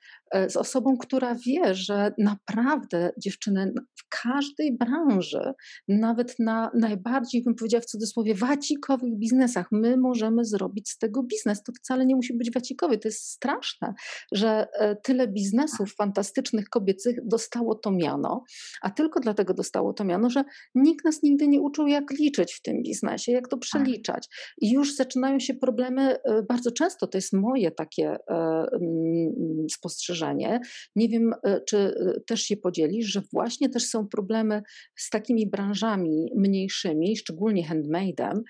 z 0.48 0.56
osobą, 0.56 0.96
która 0.96 1.34
wie, 1.46 1.74
że 1.74 2.12
naprawdę 2.18 3.12
dziewczyny 3.18 3.72
w 3.94 4.08
każdej 4.22 4.76
branży, 4.78 5.52
nawet 5.88 6.34
na 6.38 6.70
najbardziej, 6.74 7.42
bym 7.42 7.54
powiedziała 7.54 7.82
w 7.82 7.86
cudzysłowie, 7.86 8.34
wacikowych 8.34 9.18
biznesach, 9.18 9.66
my 9.72 9.96
możemy 9.96 10.44
zrobić 10.44 10.90
z 10.90 10.98
tego 10.98 11.22
biznes. 11.22 11.62
To 11.62 11.72
wcale 11.72 12.06
nie 12.06 12.16
musi 12.16 12.36
być 12.36 12.50
wacikowy. 12.50 12.98
To 12.98 13.08
jest 13.08 13.30
straszne, 13.30 13.94
że 14.32 14.66
e, 14.72 14.96
tyle 14.96 15.28
biznesów 15.28 15.94
fantastycznych 15.94 16.68
kobiecych 16.68 17.16
dostało 17.24 17.74
to 17.74 17.90
miano, 17.90 18.44
a 18.82 18.90
tylko 18.90 19.20
dlatego 19.20 19.54
dostało 19.54 19.92
to 19.92 20.04
miano, 20.04 20.30
że 20.30 20.44
nikt 20.74 21.04
nas 21.04 21.22
nigdy 21.22 21.48
nie 21.48 21.60
uczył, 21.60 21.86
jak 21.86 22.10
liczyć 22.10 22.52
w 22.52 22.62
tym 22.62 22.82
biznesie, 22.82 23.32
jak 23.32 23.48
to 23.48 23.56
tak. 23.56 23.60
przeliczać. 23.60 24.28
I 24.60 24.72
już 24.72 24.94
zaczynają 24.94 25.40
się 25.40 25.54
problemy, 25.54 26.16
e, 26.24 26.42
bardzo 26.42 26.70
często 26.70 27.06
to 27.06 27.18
jest 27.18 27.32
moje 27.32 27.70
takie 27.70 28.16
spostrzeżenie, 29.70 30.21
nie 30.96 31.08
wiem, 31.08 31.34
e, 31.44 31.60
czy 31.60 31.76
e, 31.76 32.20
też 32.20 32.42
się 32.42 32.56
podzielisz, 32.56 33.06
że 33.06 33.22
właśnie 33.32 33.68
też 33.68 33.86
są 33.86 34.08
problemy 34.08 34.62
z 34.96 35.10
takimi 35.10 35.46
branżami 35.46 36.32
mniejszymi, 36.36 37.16
szczególnie 37.16 37.68
handmade'em, 37.68 38.40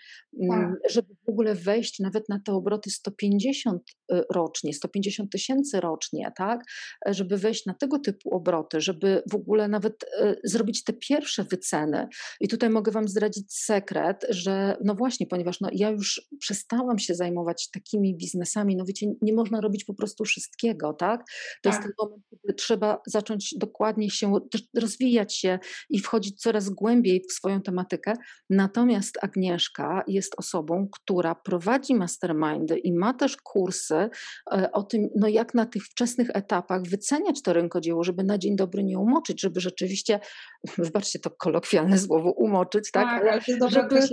tak. 0.48 0.70
żeby 0.90 1.14
w 1.26 1.28
ogóle 1.28 1.54
wejść 1.54 2.00
nawet 2.00 2.28
na 2.28 2.40
te 2.46 2.52
obroty 2.52 2.90
150 2.90 3.82
e, 4.12 4.22
rocznie, 4.30 4.72
150 4.72 5.32
tysięcy 5.32 5.80
rocznie, 5.80 6.32
tak? 6.36 6.64
Żeby 7.06 7.36
wejść 7.36 7.66
na 7.66 7.74
tego 7.74 7.98
typu 7.98 8.34
obroty, 8.34 8.80
żeby 8.80 9.22
w 9.30 9.34
ogóle 9.34 9.68
nawet 9.68 10.04
zrobić 10.44 10.84
te 10.84 10.92
pierwsze 10.92 11.44
wyceny. 11.44 12.08
I 12.40 12.48
tutaj 12.48 12.70
mogę 12.70 12.92
Wam 12.92 13.08
zdradzić 13.08 13.54
sekret, 13.54 14.26
że 14.28 14.76
no 14.84 14.94
właśnie, 14.94 15.26
ponieważ 15.26 15.60
no 15.60 15.68
ja 15.72 15.90
już 15.90 16.28
przestałam 16.38 16.98
się 16.98 17.14
zajmować 17.14 17.70
takimi 17.70 18.16
biznesami, 18.16 18.76
no 18.76 18.84
wiecie, 18.84 19.06
nie 19.22 19.32
można 19.32 19.60
robić 19.60 19.84
po 19.84 19.94
prostu 19.94 20.24
wszystkiego, 20.24 20.92
tak? 20.92 21.24
To 21.62 21.70
tak. 21.70 21.72
jest 21.72 21.82
ten 21.82 22.06
moment, 22.06 22.22
kiedy 22.30 22.54
trzeba 22.54 23.00
zacząć 23.06 23.54
dokładnie 23.58 24.10
się 24.10 24.32
rozwijać 24.76 25.36
się 25.36 25.58
i 25.90 25.98
wchodzić 25.98 26.40
coraz 26.40 26.68
głębiej 26.70 27.24
w 27.30 27.32
swoją 27.32 27.62
tematykę. 27.62 28.12
Natomiast 28.50 29.18
Agnieszka 29.22 30.04
jest 30.06 30.34
osobą, 30.38 30.88
która 30.92 31.34
prowadzi 31.34 31.94
mastermindy 31.94 32.78
i 32.78 32.92
ma 32.92 33.14
też 33.14 33.36
kursy 33.36 34.08
e, 34.52 34.72
o 34.72 34.82
tym, 34.82 35.08
no 35.16 35.28
jak 35.28 35.54
na 35.54 35.66
tych 35.66 35.84
wczesnych 35.84 36.28
etapach 36.34 36.82
wyceniać 36.82 37.42
to 37.42 37.52
rękodzieło, 37.52 38.04
żeby 38.04 38.24
na 38.24 38.38
dzień 38.38 38.56
dobry 38.56 38.84
nie 38.84 38.98
umoczyć, 38.98 39.40
żeby 39.40 39.60
rzeczywiście, 39.60 40.20
wybaczcie 40.78 41.18
to 41.18 41.30
kolokwialne 41.30 41.98
słowo, 41.98 42.32
umoczyć, 42.32 42.90
tak? 42.90 43.04
tak 43.04 43.22
ale 43.22 43.70
żeby, 43.70 44.08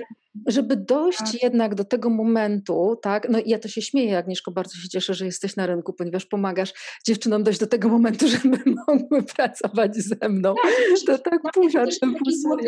żeby 0.48 0.76
dojść 0.76 1.18
tak. 1.18 1.44
jednak 1.44 1.76
do 1.76 1.84
tego 1.84 2.10
momentu, 2.10 3.00
tak, 3.02 3.30
no 3.30 3.40
i 3.40 3.50
ja 3.50 3.60
to 3.60 3.68
się 3.68 3.82
śmieję, 3.82 4.18
Agnieszko, 4.18 4.52
bardzo 4.52 4.78
się 4.78 4.90
cieszę, 4.90 5.14
że 5.14 5.26
jesteś 5.26 5.56
na 5.56 5.68
rynku, 5.68 5.94
ponieważ 5.94 6.26
pomagasz 6.26 6.74
dziewczynom 7.08 7.44
dojść 7.44 7.60
do 7.60 7.68
tego 7.68 7.90
momentu, 7.90 8.28
żeby 8.38 8.58
mogły 8.88 9.24
pracować 9.24 9.96
ze 9.96 10.30
mną. 10.30 10.56
Tak, 10.64 10.74
to 11.06 11.30
tak 11.30 11.42
pół 11.54 11.70
żartem, 11.70 12.16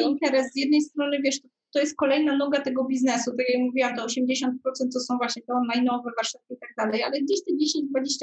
interes. 0.10 0.52
Z 0.54 0.56
jednej 0.56 0.82
strony, 0.82 1.18
wiesz, 1.24 1.40
to 1.74 1.80
jest 1.80 1.96
kolejna 1.96 2.38
noga 2.38 2.62
tego 2.62 2.86
biznesu. 2.86 3.32
Tak 3.38 3.50
jak 3.50 3.62
mówiłam, 3.62 3.96
to 3.96 4.06
80% 4.06 4.52
to 4.94 5.00
są 5.00 5.18
właśnie 5.18 5.42
te 5.42 5.54
online'owe 5.54 6.10
warsztaty 6.18 6.46
i 6.54 6.58
tak 6.58 6.70
dalej, 6.78 7.04
ale 7.04 7.22
gdzieś 7.22 7.40
te 7.44 7.54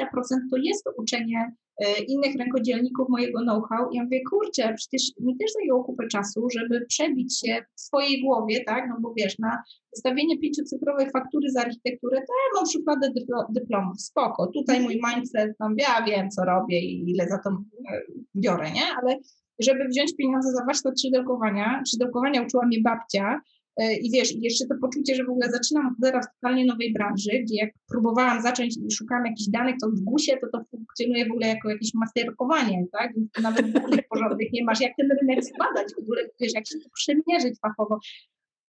10-20% 0.01 0.39
to 0.51 0.57
jest 0.57 0.85
to 0.85 0.91
uczenie 0.97 1.53
e, 1.81 2.03
innych 2.03 2.37
rękodzielników 2.37 3.09
mojego 3.09 3.41
know-how. 3.41 3.91
I 3.91 3.97
ja 3.97 4.05
mówię, 4.05 4.21
kurczę, 4.31 4.75
przecież 4.75 5.03
mi 5.21 5.37
też 5.37 5.53
zajęło 5.53 5.85
kupę 5.85 6.09
czasu, 6.09 6.49
żeby 6.59 6.87
przebić 6.87 7.41
się 7.41 7.65
w 7.77 7.81
swojej 7.81 8.23
głowie, 8.23 8.65
tak, 8.65 8.85
no 8.89 8.97
bo 9.01 9.15
wiesz, 9.17 9.39
na 9.39 9.63
wystawienie 9.95 10.39
pięciocyfrowej 10.39 11.11
faktury 11.11 11.51
za 11.51 11.61
architekturę, 11.61 12.17
to 12.17 12.33
ja 12.33 12.61
mam 12.61 12.71
szufladę 12.73 13.13
dyplomów, 13.51 14.01
spoko, 14.01 14.47
tutaj 14.47 14.81
mój 14.81 15.01
mindset, 15.07 15.59
tam 15.59 15.75
ja 15.79 16.03
wiem, 16.07 16.31
co 16.31 16.45
robię 16.45 16.81
i 16.81 17.11
ile 17.11 17.27
za 17.27 17.39
to 17.45 17.51
e, 17.51 18.03
biorę, 18.37 18.71
nie, 18.71 18.85
ale 19.03 19.17
żeby 19.59 19.89
wziąć 19.89 20.17
pieniądze 20.17 20.53
za 20.53 20.65
warsztat 20.65 21.01
szydełkowania. 21.01 21.83
Szydełkowania 21.91 22.43
uczyła 22.43 22.67
mnie 22.67 22.81
babcia, 22.81 23.41
e, 23.77 23.97
i 23.97 24.11
wiesz, 24.11 24.35
jeszcze 24.37 24.67
to 24.67 24.75
poczucie, 24.81 25.15
że 25.15 25.25
w 25.25 25.31
ogóle 25.31 25.51
zaczynam 25.51 25.97
teraz 26.03 26.27
w 26.27 26.41
totalnie 26.41 26.65
nowej 26.65 26.93
branży, 26.93 27.31
gdzie 27.43 27.57
jak 27.57 27.71
próbowałam 27.89 28.43
zacząć 28.43 28.77
i 28.77 28.95
szukałam 28.95 29.27
jakichś 29.27 29.49
danych, 29.49 29.77
to 29.81 29.91
w 29.91 30.01
GUSie 30.01 30.37
to 30.37 30.47
to 30.53 30.65
funkcjonuje 30.71 31.27
w 31.27 31.31
ogóle 31.31 31.49
jako 31.49 31.71
jakieś 31.71 31.95
masterkowanie, 31.95 32.85
tak? 32.93 33.15
Więc 33.15 33.31
nawet 33.43 33.73
danych 33.73 34.09
porządnych 34.09 34.53
nie 34.53 34.65
masz, 34.65 34.81
jak 34.81 34.93
ten 34.97 35.09
rynek 35.21 35.45
zbadać 35.45 35.95
w 35.95 35.99
ogóle, 35.99 36.23
wiesz, 36.41 36.55
jak 36.55 36.67
się 36.67 36.79
to 36.79 36.89
przemierzyć 36.95 37.61
fachowo. 37.61 37.99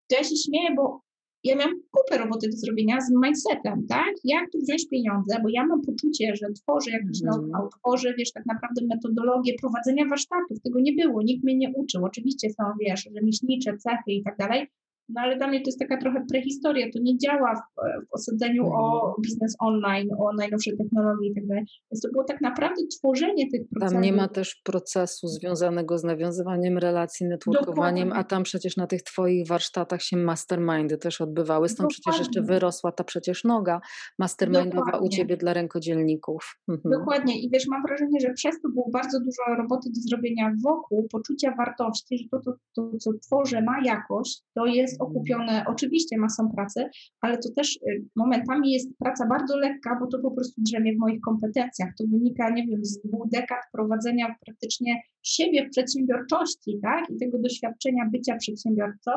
To 0.07 0.15
ja 0.15 0.23
się 0.23 0.35
śmieję, 0.35 0.69
bo 0.75 1.01
ja 1.43 1.55
miałam 1.55 1.81
kupę 1.91 2.17
roboty 2.17 2.49
do 2.49 2.57
zrobienia 2.57 3.01
z 3.01 3.11
mindsetem, 3.23 3.87
tak? 3.87 4.13
Jak 4.23 4.51
tu 4.51 4.59
wziąć 4.59 4.89
pieniądze, 4.89 5.39
bo 5.43 5.49
ja 5.49 5.65
mam 5.65 5.81
poczucie, 5.81 6.35
że 6.35 6.47
tworzę 6.51 6.91
jakiś 6.91 7.21
mm. 7.21 7.33
know-how, 7.33 7.69
tworzę, 7.69 8.13
wiesz, 8.17 8.31
tak 8.31 8.45
naprawdę 8.45 8.81
metodologię 8.87 9.53
prowadzenia 9.61 10.05
warsztatów. 10.05 10.61
Tego 10.63 10.79
nie 10.79 10.93
było, 10.93 11.21
nikt 11.21 11.43
mnie 11.43 11.57
nie 11.57 11.73
uczył. 11.75 12.05
Oczywiście 12.05 12.49
są, 12.49 12.63
wiesz, 12.79 13.09
rzemieślnicze 13.15 13.77
cechy 13.77 14.11
i 14.11 14.23
tak 14.23 14.37
dalej, 14.37 14.67
No 15.09 15.21
ale 15.21 15.37
dla 15.37 15.47
mnie 15.47 15.59
to 15.59 15.65
jest 15.65 15.79
taka 15.79 15.97
trochę 15.97 16.25
prehistoria, 16.31 16.85
to 16.93 16.99
nie 17.01 17.17
działa 17.17 17.55
w, 17.55 17.61
w 18.09 18.13
osadzeniu 18.13 18.63
mhm. 18.63 18.81
o 18.81 19.15
biznes 19.23 19.55
online, 19.59 20.07
o 20.19 20.33
najnowsze 20.33 20.71
technologie 20.71 21.29
i 21.29 21.35
tak 21.35 21.47
dalej. 21.47 21.65
Więc 21.91 22.01
to 22.01 22.09
było 22.11 22.23
tak 22.23 22.41
naprawdę 22.41 22.81
tworzenie 22.99 23.49
tych 23.51 23.61
procesów. 23.69 23.93
Tam 23.93 24.03
nie 24.03 24.13
ma 24.13 24.27
też 24.27 24.61
procesu 24.63 25.27
związanego 25.27 25.97
z 25.97 26.03
nawiązywaniem 26.03 26.77
relacji, 26.77 27.27
networkowaniem, 27.27 28.07
Dokładnie. 28.09 28.25
a 28.25 28.29
tam 28.29 28.43
przecież 28.43 28.77
na 28.77 28.87
tych 28.87 29.03
twoich 29.03 29.47
warsztatach 29.47 30.01
się 30.01 30.17
mastermindy 30.17 30.97
też 30.97 31.21
odbywały, 31.21 31.69
stąd 31.69 31.89
Dokładnie. 31.89 32.01
przecież 32.01 32.19
jeszcze 32.19 32.41
wyrosła 32.41 32.91
ta 32.91 33.03
przecież 33.03 33.43
noga 33.43 33.81
mastermindowa 34.19 34.85
Dokładnie. 34.85 35.07
u 35.07 35.09
ciebie 35.09 35.37
dla 35.37 35.53
rękodzielników. 35.53 36.55
Mhm. 36.67 36.99
Dokładnie 36.99 37.41
i 37.41 37.49
wiesz, 37.49 37.67
mam 37.67 37.81
wrażenie, 37.87 38.19
że 38.21 38.33
przez 38.33 38.61
to 38.61 38.69
było 38.69 38.89
bardzo 38.93 39.19
dużo 39.19 39.55
roboty 39.57 39.89
do 39.89 40.01
zrobienia 40.01 40.51
wokół 40.63 41.07
poczucia 41.11 41.55
wartości, 41.57 42.17
że 42.17 42.25
to, 42.31 42.39
to, 42.39 42.51
to 42.75 42.97
co 42.97 43.11
tworzę 43.27 43.61
ma 43.61 43.81
jakość, 43.85 44.43
to 44.55 44.65
jest 44.65 44.98
okupione 44.99 45.65
oczywiście 45.67 46.17
masą 46.17 46.51
pracy, 46.55 46.89
ale 47.21 47.37
to 47.37 47.49
też 47.55 47.75
y, 47.75 48.05
momentami 48.15 48.71
jest 48.71 48.89
praca 48.99 49.27
bardzo 49.27 49.57
lekka, 49.57 49.97
bo 49.99 50.07
to 50.07 50.19
po 50.19 50.31
prostu 50.31 50.61
drzemie 50.61 50.95
w 50.95 50.99
moich 50.99 51.21
kompetencjach. 51.21 51.89
To 51.97 52.03
wynika, 52.07 52.49
nie 52.49 52.67
wiem, 52.67 52.85
z 52.85 53.01
dwóch 53.01 53.29
dekad 53.29 53.59
prowadzenia 53.73 54.35
praktycznie 54.45 55.01
siebie 55.23 55.67
w 55.67 55.69
przedsiębiorczości, 55.69 56.79
tak? 56.83 57.09
I 57.09 57.17
tego 57.17 57.39
doświadczenia 57.39 58.09
bycia 58.11 58.37
przedsiębiorcą. 58.37 59.11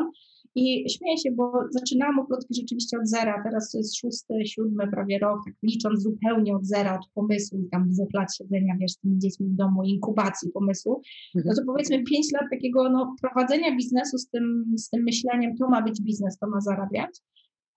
I 0.55 0.91
śmieję 0.91 1.19
się, 1.19 1.31
bo 1.31 1.53
zaczynałam 1.71 2.19
oplotki 2.19 2.55
rzeczywiście 2.55 2.99
od 2.99 3.09
zera, 3.09 3.43
teraz 3.45 3.71
to 3.71 3.79
jest 3.79 3.97
szósty, 3.97 4.35
siódmy 4.47 4.91
prawie 4.91 5.19
rok, 5.19 5.41
tak 5.47 5.55
licząc 5.63 6.03
zupełnie 6.03 6.57
od 6.57 6.67
zera, 6.67 6.95
od 6.95 7.09
pomysłu, 7.15 7.69
tam 7.71 7.89
dwóch 7.89 8.15
lat 8.15 8.37
siedzenia, 8.37 8.75
wiesz, 8.81 8.93
z 8.93 8.99
tymi 8.99 9.19
dziećmi 9.19 9.49
w 9.49 9.55
domu, 9.55 9.83
inkubacji 9.83 10.51
pomysłu, 10.51 11.01
no 11.35 11.43
to 11.43 11.49
mhm. 11.49 11.67
powiedzmy 11.67 12.03
pięć 12.03 12.27
lat 12.33 12.45
takiego 12.51 12.91
no, 12.91 13.15
prowadzenia 13.23 13.77
biznesu 13.77 14.19
z 14.19 14.29
tym, 14.29 14.65
z 14.77 14.91
tym 14.91 15.03
myśleniem, 15.03 15.57
to 15.57 15.69
ma 15.69 15.83
być 15.83 16.03
biznes, 16.03 16.39
to 16.39 16.49
ma 16.49 16.61
zarabiać. 16.61 17.21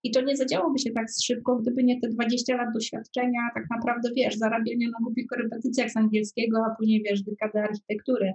I 0.02 0.10
to 0.10 0.20
nie 0.20 0.36
zadziałoby 0.36 0.78
się 0.78 0.90
tak 0.90 1.06
szybko, 1.24 1.56
gdyby 1.56 1.84
nie 1.84 2.00
te 2.00 2.08
20 2.08 2.56
lat 2.56 2.68
doświadczenia, 2.74 3.40
tak 3.54 3.64
naprawdę, 3.70 4.10
wiesz, 4.16 4.36
zarabiania 4.36 4.86
na 4.86 4.98
głupich 5.04 5.26
korepetycjach 5.26 5.90
z 5.90 5.96
angielskiego, 5.96 6.58
a 6.66 6.74
później, 6.74 7.02
wiesz, 7.02 7.22
dekady 7.22 7.58
architektury 7.58 8.32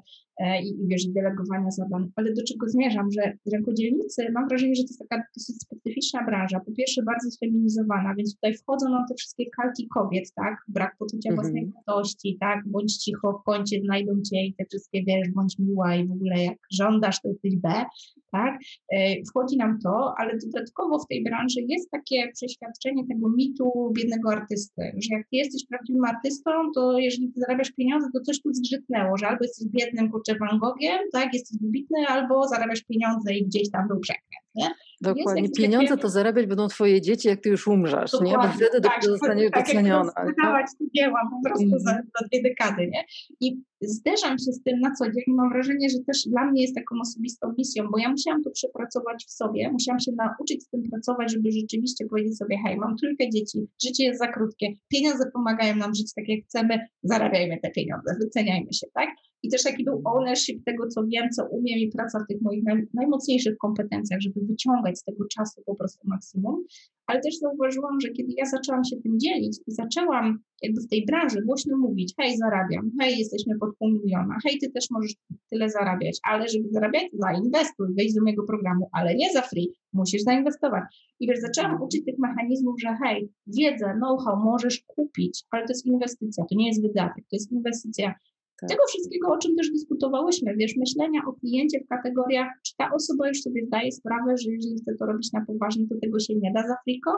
i, 0.63 0.67
i, 0.67 0.87
wiesz, 0.87 1.05
delegowania 1.07 1.71
zadań. 1.71 2.11
Ale 2.15 2.33
do 2.33 2.43
czego 2.43 2.69
zmierzam, 2.69 3.07
że 3.11 3.33
rękodzielnicy, 3.53 4.31
mam 4.31 4.47
wrażenie, 4.47 4.75
że 4.75 4.83
to 4.83 4.87
jest 4.89 4.99
taka 5.09 5.23
dosyć 5.37 5.55
specyficzna 5.61 6.25
branża. 6.25 6.59
Po 6.59 6.71
pierwsze, 6.71 7.03
bardzo 7.03 7.31
sfeminizowana, 7.31 8.15
więc 8.17 8.35
tutaj 8.35 8.53
wchodzą 8.53 8.89
nam 8.89 9.05
te 9.09 9.15
wszystkie 9.15 9.45
kalki 9.57 9.87
kobiet, 9.87 10.33
tak? 10.35 10.55
Brak 10.67 10.95
poczucia 10.99 11.29
mm 11.29 11.39
-hmm. 11.39 11.41
własnej 11.41 11.71
wartości, 11.75 12.37
tak? 12.39 12.59
Bądź 12.67 12.97
cicho, 12.97 13.39
w 13.41 13.43
kącie 13.43 13.81
znajdą 13.81 14.11
cię 14.29 14.45
i 14.45 14.55
te 14.57 14.65
wszystkie, 14.65 15.03
wiesz, 15.03 15.29
bądź 15.35 15.59
miła 15.59 15.95
i 15.95 16.07
w 16.07 16.11
ogóle 16.11 16.43
jak 16.43 16.57
żądasz, 16.71 17.21
to 17.21 17.27
jesteś 17.29 17.55
B, 17.57 17.85
tak? 18.31 18.59
E, 18.93 19.23
wchodzi 19.29 19.57
nam 19.57 19.79
to, 19.83 20.13
ale 20.17 20.37
dodatkowo 20.37 20.99
w 20.99 21.07
tej 21.07 21.23
branży 21.23 21.59
jest 21.67 21.91
takie 21.91 22.31
przeświadczenie 22.33 23.07
tego 23.07 23.29
mitu 23.29 23.91
biednego 23.97 24.31
artysty, 24.31 24.81
że 24.81 25.15
jak 25.15 25.23
ty 25.23 25.37
jesteś 25.37 25.65
prawdziwym 25.69 26.05
artystą, 26.05 26.51
to 26.75 26.99
jeżeli 26.99 27.31
ty 27.33 27.39
zarabiasz 27.39 27.71
pieniądze, 27.71 28.07
to 28.13 28.19
coś 28.19 28.41
tu 28.41 28.53
zgrzytnęło, 28.53 29.17
że 29.17 29.27
albo 29.27 29.43
jesteś 29.43 29.67
biednym 29.67 30.11
kurczę 30.11 30.30
Van 30.39 30.59
Gogiem, 30.59 30.99
tak, 31.13 31.33
jesteś 31.33 31.57
wybitny, 31.61 31.97
albo 32.07 32.47
zarabiasz 32.47 32.81
pieniądze 32.81 33.33
i 33.33 33.45
gdzieś 33.45 33.71
tam 33.71 33.87
był 33.87 33.99
przekręt, 33.99 34.45
nie? 34.55 34.69
Dokładnie. 35.01 35.49
Pieniądze 35.49 35.97
to 35.97 36.09
zarabiać 36.09 36.45
będą 36.45 36.67
twoje 36.67 37.01
dzieci, 37.01 37.27
jak 37.27 37.41
ty 37.41 37.49
już 37.49 37.67
umrzesz, 37.67 38.11
nie? 38.21 38.35
Bo 38.35 38.47
wtedy 38.47 38.81
tak, 38.81 39.03
zostanie 39.03 39.49
tak, 39.49 39.65
docenione. 39.65 40.11
Tak, 40.15 40.27
jak 40.37 40.67
dzieła 40.95 41.21
po 41.31 41.49
prostu 41.49 41.79
za, 41.79 41.93
za 41.93 42.27
dwie 42.27 42.41
dekady, 42.41 42.87
nie? 42.87 43.03
I 43.39 43.61
zderzam 43.81 44.39
się 44.39 44.51
z 44.51 44.63
tym 44.63 44.79
na 44.79 44.95
co 44.95 45.05
dzień 45.05 45.23
mam 45.27 45.49
wrażenie, 45.49 45.89
że 45.89 45.97
też 46.07 46.23
dla 46.27 46.51
mnie 46.51 46.61
jest 46.61 46.75
taką 46.75 46.95
osobistą 47.01 47.53
misją, 47.57 47.87
bo 47.91 47.97
ja 47.97 48.09
musiałam 48.11 48.43
to 48.43 48.51
przepracować 48.51 49.25
w 49.25 49.31
sobie, 49.31 49.71
musiałam 49.71 49.99
się 49.99 50.11
nauczyć 50.11 50.63
z 50.63 50.69
tym 50.69 50.83
pracować, 50.83 51.31
żeby 51.31 51.51
rzeczywiście 51.51 52.05
powiedzieć 52.05 52.37
sobie, 52.37 52.57
hej, 52.65 52.77
mam 52.77 52.97
trójkę 52.97 53.29
dzieci, 53.29 53.59
życie 53.85 54.03
jest 54.03 54.19
za 54.19 54.27
krótkie, 54.27 54.67
pieniądze 54.87 55.31
pomagają 55.33 55.75
nam 55.75 55.95
żyć 55.95 56.13
tak 56.13 56.25
jak 56.27 56.45
chcemy, 56.45 56.79
zarabiajmy 57.03 57.59
te 57.63 57.71
pieniądze, 57.71 58.15
wyceniajmy 58.19 58.73
się, 58.73 58.87
tak? 58.93 59.09
I 59.43 59.49
też 59.49 59.63
taki 59.63 59.83
był 59.83 60.01
ownership 60.05 60.63
tego, 60.65 60.87
co 60.87 61.03
wiem, 61.07 61.29
co 61.29 61.45
umiem 61.45 61.79
i 61.79 61.89
praca 61.89 62.19
w 62.19 62.27
tych 62.27 62.41
moich 62.41 62.63
naj, 62.63 62.87
najmocniejszych 62.93 63.57
kompetencjach, 63.57 64.21
żeby 64.21 64.41
wyciągać 64.45 64.99
z 64.99 65.03
tego 65.03 65.25
czasu 65.27 65.61
po 65.65 65.75
prostu 65.75 66.07
maksimum. 66.07 66.63
Ale 67.11 67.21
też 67.21 67.37
zauważyłam, 67.37 68.01
że 68.01 68.09
kiedy 68.09 68.33
ja 68.37 68.45
zaczęłam 68.45 68.83
się 68.83 68.95
tym 68.97 69.19
dzielić 69.19 69.57
i 69.67 69.71
zaczęłam 69.71 70.39
jakby 70.61 70.81
w 70.81 70.87
tej 70.87 71.05
branży 71.05 71.41
głośno 71.45 71.77
mówić, 71.77 72.13
hej, 72.19 72.37
zarabiam, 72.37 72.91
hej, 73.01 73.17
jesteśmy 73.17 73.59
pod 73.59 73.77
pół 73.77 73.89
miliona, 73.89 74.37
hej, 74.43 74.57
ty 74.59 74.71
też 74.71 74.85
możesz 74.91 75.15
tyle 75.49 75.69
zarabiać, 75.69 76.19
ale 76.23 76.47
żeby 76.47 76.69
zarabiać, 76.71 77.03
zainwestuj, 77.13 77.87
wejdź 77.97 78.13
do 78.13 78.21
mojego 78.21 78.43
programu, 78.43 78.89
ale 78.91 79.15
nie 79.15 79.33
za 79.33 79.41
free, 79.41 79.67
musisz 79.93 80.21
zainwestować. 80.21 80.83
I 81.19 81.27
wiesz, 81.27 81.39
zaczęłam 81.39 81.81
uczyć 81.81 82.05
tych 82.05 82.19
mechanizmów, 82.19 82.81
że 82.81 82.97
hej, 83.03 83.29
wiedzę, 83.47 83.93
know-how 83.95 84.43
możesz 84.43 84.83
kupić, 84.87 85.43
ale 85.51 85.65
to 85.65 85.73
jest 85.73 85.85
inwestycja, 85.85 86.45
to 86.49 86.55
nie 86.55 86.67
jest 86.67 86.81
wydatek, 86.81 87.23
to 87.29 87.35
jest 87.35 87.51
inwestycja 87.51 88.13
tak. 88.61 88.69
Tego 88.69 88.83
wszystkiego, 88.87 89.27
o 89.27 89.37
czym 89.37 89.55
też 89.55 89.71
dyskutowałyśmy, 89.71 90.55
wiesz, 90.55 90.75
myślenia 90.77 91.21
o 91.27 91.33
kliencie 91.33 91.79
w 91.79 91.87
kategoriach, 91.87 92.47
czy 92.65 92.73
ta 92.77 92.89
osoba 92.93 93.27
już 93.27 93.41
sobie 93.41 93.65
zdaje 93.65 93.91
sprawę, 93.91 94.37
że 94.37 94.51
jeżeli 94.51 94.75
chce 94.81 94.95
to 94.99 95.05
robić 95.05 95.31
na 95.33 95.45
poważnie, 95.45 95.87
to 95.87 95.95
tego 96.01 96.19
się 96.19 96.35
nie 96.35 96.51
da 96.51 96.67
za 96.67 96.75
friko, 96.83 97.11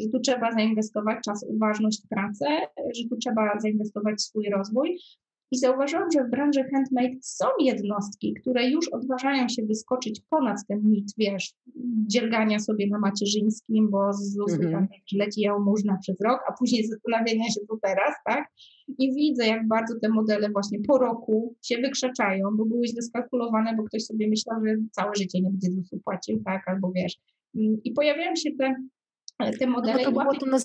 że 0.00 0.08
tu 0.08 0.20
trzeba 0.20 0.52
zainwestować 0.52 1.18
czas, 1.24 1.46
uważność, 1.48 2.02
pracę, 2.10 2.46
że 2.96 3.08
tu 3.08 3.16
trzeba 3.16 3.60
zainwestować 3.60 4.22
swój 4.22 4.50
rozwój. 4.50 4.98
I 5.50 5.58
zauważyłam, 5.58 6.10
że 6.10 6.24
w 6.24 6.30
branży 6.30 6.64
handmade 6.64 7.16
są 7.22 7.46
jednostki, 7.60 8.34
które 8.34 8.70
już 8.70 8.88
odważają 8.88 9.48
się 9.48 9.62
wyskoczyć 9.62 10.20
ponad 10.30 10.56
ten 10.68 10.80
mit, 10.84 11.12
wiesz, 11.18 11.54
dziergania 12.06 12.58
sobie 12.58 12.88
na 12.88 12.98
macierzyńskim, 12.98 13.90
bo 13.90 14.12
z 14.12 14.32
ZUS-u 14.32 14.62
mm 14.62 14.86
-hmm. 14.86 15.18
leci 15.18 15.40
jałmużna 15.40 15.98
przez 16.02 16.20
rok, 16.20 16.40
a 16.48 16.52
później 16.52 16.86
zastanawiania 16.86 17.44
się 17.44 17.60
tu 17.68 17.78
teraz, 17.82 18.14
tak? 18.24 18.48
I 18.98 19.14
widzę, 19.14 19.46
jak 19.46 19.68
bardzo 19.68 19.94
te 20.00 20.08
modele 20.08 20.50
właśnie 20.50 20.78
po 20.88 20.98
roku 20.98 21.54
się 21.62 21.78
wykrzaczają, 21.78 22.48
bo 22.56 22.64
były 22.64 22.86
źle 22.86 23.02
skalkulowane, 23.02 23.76
bo 23.76 23.82
ktoś 23.82 24.04
sobie 24.04 24.28
myślał, 24.28 24.66
że 24.66 24.74
całe 24.90 25.14
życie 25.14 25.40
nie 25.40 25.50
będzie 25.50 25.70
ZUS-u 25.70 26.00
płacił, 26.04 26.42
tak? 26.44 26.68
Albo 26.68 26.92
wiesz. 26.92 27.16
I 27.84 27.92
pojawiają 27.92 28.36
się 28.36 28.50
te 28.58 28.74
te 29.58 29.66
modele. 29.66 29.98
No 29.98 30.04
to 30.04 30.12
było 30.12 30.34
to 30.34 30.46
na 30.46 30.58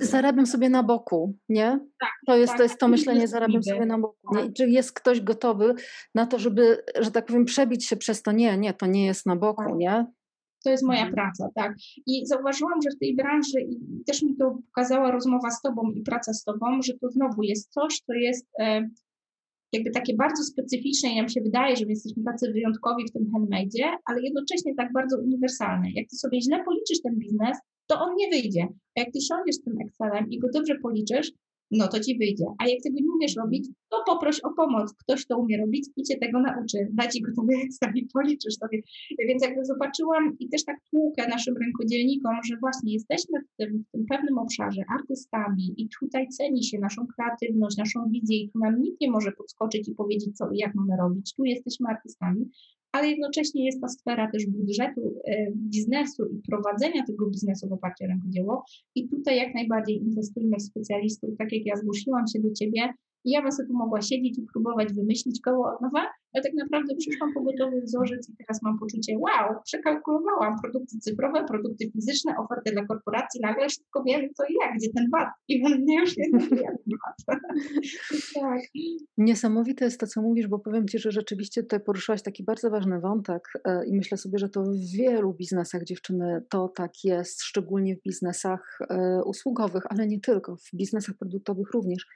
zarabiam 0.00 0.46
sobie 0.46 0.68
na 0.68 0.82
boku, 0.82 1.38
nie? 1.48 1.78
Tak, 2.00 2.10
to, 2.26 2.36
jest, 2.36 2.50
tak, 2.50 2.56
to 2.56 2.62
jest 2.62 2.78
to 2.78 2.88
myślenie, 2.88 3.28
zarabiam 3.28 3.62
sobie 3.62 3.86
na 3.86 3.98
boku. 3.98 4.36
Nie? 4.36 4.42
Tak. 4.42 4.52
Czy 4.52 4.68
jest 4.68 4.92
ktoś 4.92 5.20
gotowy 5.20 5.74
na 6.14 6.26
to, 6.26 6.38
żeby, 6.38 6.84
że 7.00 7.10
tak 7.10 7.26
powiem, 7.26 7.44
przebić 7.44 7.86
się 7.86 7.96
przez 7.96 8.22
to? 8.22 8.32
Nie, 8.32 8.58
nie, 8.58 8.74
to 8.74 8.86
nie 8.86 9.06
jest 9.06 9.26
na 9.26 9.36
boku, 9.36 9.62
tak. 9.62 9.76
nie? 9.76 10.06
To 10.64 10.70
jest 10.70 10.84
moja 10.84 11.06
mhm. 11.06 11.14
praca, 11.14 11.48
tak. 11.54 11.74
I 12.06 12.26
zauważyłam, 12.26 12.82
że 12.82 12.90
w 12.96 12.98
tej 12.98 13.16
branży, 13.16 13.60
i 13.60 14.04
też 14.06 14.22
mi 14.22 14.36
to 14.36 14.58
pokazała 14.66 15.10
rozmowa 15.10 15.50
z 15.50 15.62
Tobą 15.62 15.90
i 15.90 16.02
praca 16.02 16.32
z 16.32 16.44
Tobą, 16.44 16.82
że 16.82 16.92
to 17.00 17.10
znowu 17.10 17.42
jest 17.42 17.72
coś, 17.72 18.00
co 18.06 18.12
jest 18.12 18.46
e, 18.60 18.88
jakby 19.72 19.90
takie 19.90 20.16
bardzo 20.16 20.42
specyficzne 20.42 21.10
i 21.10 21.16
nam 21.16 21.28
się 21.28 21.40
wydaje, 21.40 21.76
że 21.76 21.84
my 21.84 21.90
jesteśmy 21.90 22.24
tacy 22.24 22.52
wyjątkowi 22.52 23.04
w 23.08 23.12
tym 23.12 23.30
handmade, 23.32 23.98
ale 24.04 24.22
jednocześnie 24.22 24.74
tak 24.74 24.92
bardzo 24.92 25.18
uniwersalne. 25.18 25.90
Jak 25.90 26.08
Ty 26.08 26.16
sobie 26.16 26.42
źle 26.42 26.64
policzysz 26.64 27.02
ten 27.02 27.18
biznes, 27.18 27.58
to 27.86 28.00
on 28.00 28.16
nie 28.16 28.28
wyjdzie. 28.30 28.68
A 28.96 29.00
jak 29.00 29.12
ty 29.12 29.20
siądziesz 29.20 29.56
z 29.56 29.62
tym 29.62 29.74
Excelem 29.80 30.30
i 30.30 30.38
go 30.38 30.48
dobrze 30.54 30.74
policzysz, 30.82 31.32
no 31.72 31.88
to 31.88 32.00
ci 32.00 32.18
wyjdzie. 32.18 32.44
A 32.58 32.68
jak 32.68 32.82
tego 32.82 32.96
nie 33.00 33.12
umiesz 33.16 33.36
robić, 33.36 33.68
to 33.90 34.02
poproś 34.06 34.40
o 34.40 34.50
pomoc. 34.50 34.94
Ktoś 34.94 35.26
to 35.26 35.38
umie 35.38 35.58
robić 35.58 35.88
i 35.96 36.02
cię 36.02 36.18
tego 36.18 36.40
nauczy. 36.40 36.88
Da 36.92 37.08
ci 37.08 37.22
gotowy 37.22 37.52
Excel 37.64 37.92
i 37.94 38.08
policzysz 38.14 38.54
sobie. 38.54 38.82
Więc 39.28 39.42
jakby 39.42 39.64
zobaczyłam 39.64 40.36
i 40.38 40.48
też 40.48 40.64
tak 40.64 40.76
tłukę 40.90 41.28
naszym 41.28 41.54
rękodzielnikom, 41.56 42.36
że 42.48 42.56
właśnie 42.60 42.92
jesteśmy 42.92 43.40
w 43.40 43.56
tym, 43.56 43.84
w 43.88 43.90
tym 43.90 44.06
pewnym 44.06 44.38
obszarze 44.38 44.82
artystami 44.98 45.74
i 45.76 45.88
tutaj 46.00 46.28
ceni 46.28 46.64
się 46.64 46.78
naszą 46.78 47.06
kreatywność, 47.16 47.76
naszą 47.76 48.08
wizję 48.10 48.36
i 48.36 48.50
tu 48.50 48.58
nam 48.58 48.82
nikt 48.82 49.00
nie 49.00 49.10
może 49.10 49.32
podskoczyć 49.32 49.88
i 49.88 49.94
powiedzieć, 49.94 50.36
co 50.36 50.50
i 50.50 50.58
jak 50.58 50.74
mamy 50.74 50.96
robić. 50.96 51.34
Tu 51.34 51.44
jesteśmy 51.44 51.88
artystami, 51.88 52.50
ale 52.92 53.08
jednocześnie 53.08 53.64
jest 53.64 53.80
ta 53.80 53.88
sfera 53.88 54.30
też 54.30 54.46
budżetu 54.46 55.14
e, 55.24 55.52
biznesu 55.54 56.26
i 56.26 56.42
prowadzenia 56.48 57.04
tego 57.06 57.26
biznesu 57.26 57.68
w 57.68 57.72
oparciu 57.72 58.04
o 58.04 58.06
rękodzieło. 58.06 58.64
I 58.94 59.08
tutaj 59.08 59.36
jak 59.36 59.54
najbardziej 59.54 59.96
inwestujmy 59.96 60.56
w 60.56 60.62
specjalistów, 60.62 61.30
tak 61.38 61.52
jak 61.52 61.66
ja 61.66 61.76
zgłosiłam 61.76 62.26
się 62.26 62.40
do 62.40 62.52
Ciebie, 62.52 62.92
i 63.24 63.30
ja 63.30 63.42
bym 63.42 63.52
sobie 63.52 63.68
tu 63.68 63.74
mogła 63.74 64.02
siedzieć 64.02 64.38
i 64.38 64.46
próbować 64.52 64.92
wymyślić 64.92 65.40
koło 65.40 65.74
od 65.74 65.80
nowa, 65.80 66.06
ale 66.34 66.42
tak 66.42 66.52
naprawdę 66.54 66.94
przyszłam 66.94 67.32
po 67.34 67.42
gotowy 67.42 67.80
wzorzec 67.80 68.28
i 68.28 68.36
teraz 68.36 68.62
mam 68.62 68.78
poczucie, 68.78 69.18
wow, 69.18 69.62
przekalkulowałam 69.64 70.60
produkty 70.62 70.98
cyfrowe, 70.98 71.44
produkty 71.44 71.90
fizyczne, 71.90 72.36
oferty 72.38 72.72
dla 72.72 72.86
korporacji, 72.86 73.40
nagle 73.40 73.68
wszystko 73.68 74.02
wiem, 74.06 74.20
co 74.34 74.44
i 74.44 74.54
jak, 74.62 74.76
gdzie 74.76 74.88
ten 74.96 75.10
VAT. 75.10 75.28
I 75.48 75.62
mnie 75.62 76.00
już 76.00 76.16
nie 76.16 76.24
tak. 78.40 78.60
Niesamowite 79.18 79.84
jest 79.84 80.00
to, 80.00 80.06
co 80.06 80.22
mówisz, 80.22 80.48
bo 80.48 80.58
powiem 80.58 80.88
Ci, 80.88 80.98
że 80.98 81.10
rzeczywiście 81.12 81.62
tutaj 81.62 81.80
poruszyłaś 81.80 82.22
taki 82.22 82.44
bardzo 82.44 82.70
ważny 82.70 83.00
wątek 83.00 83.48
e, 83.64 83.86
i 83.86 83.96
myślę 83.96 84.18
sobie, 84.18 84.38
że 84.38 84.48
to 84.48 84.62
w 84.62 84.96
wielu 84.96 85.34
biznesach 85.34 85.84
dziewczyny 85.84 86.42
to 86.50 86.68
tak 86.68 86.92
jest, 87.04 87.42
szczególnie 87.42 87.96
w 87.96 88.02
biznesach 88.02 88.78
e, 88.90 89.22
usługowych, 89.24 89.82
ale 89.90 90.06
nie 90.06 90.20
tylko, 90.20 90.56
w 90.56 90.76
biznesach 90.76 91.16
produktowych 91.18 91.70
również 91.74 92.06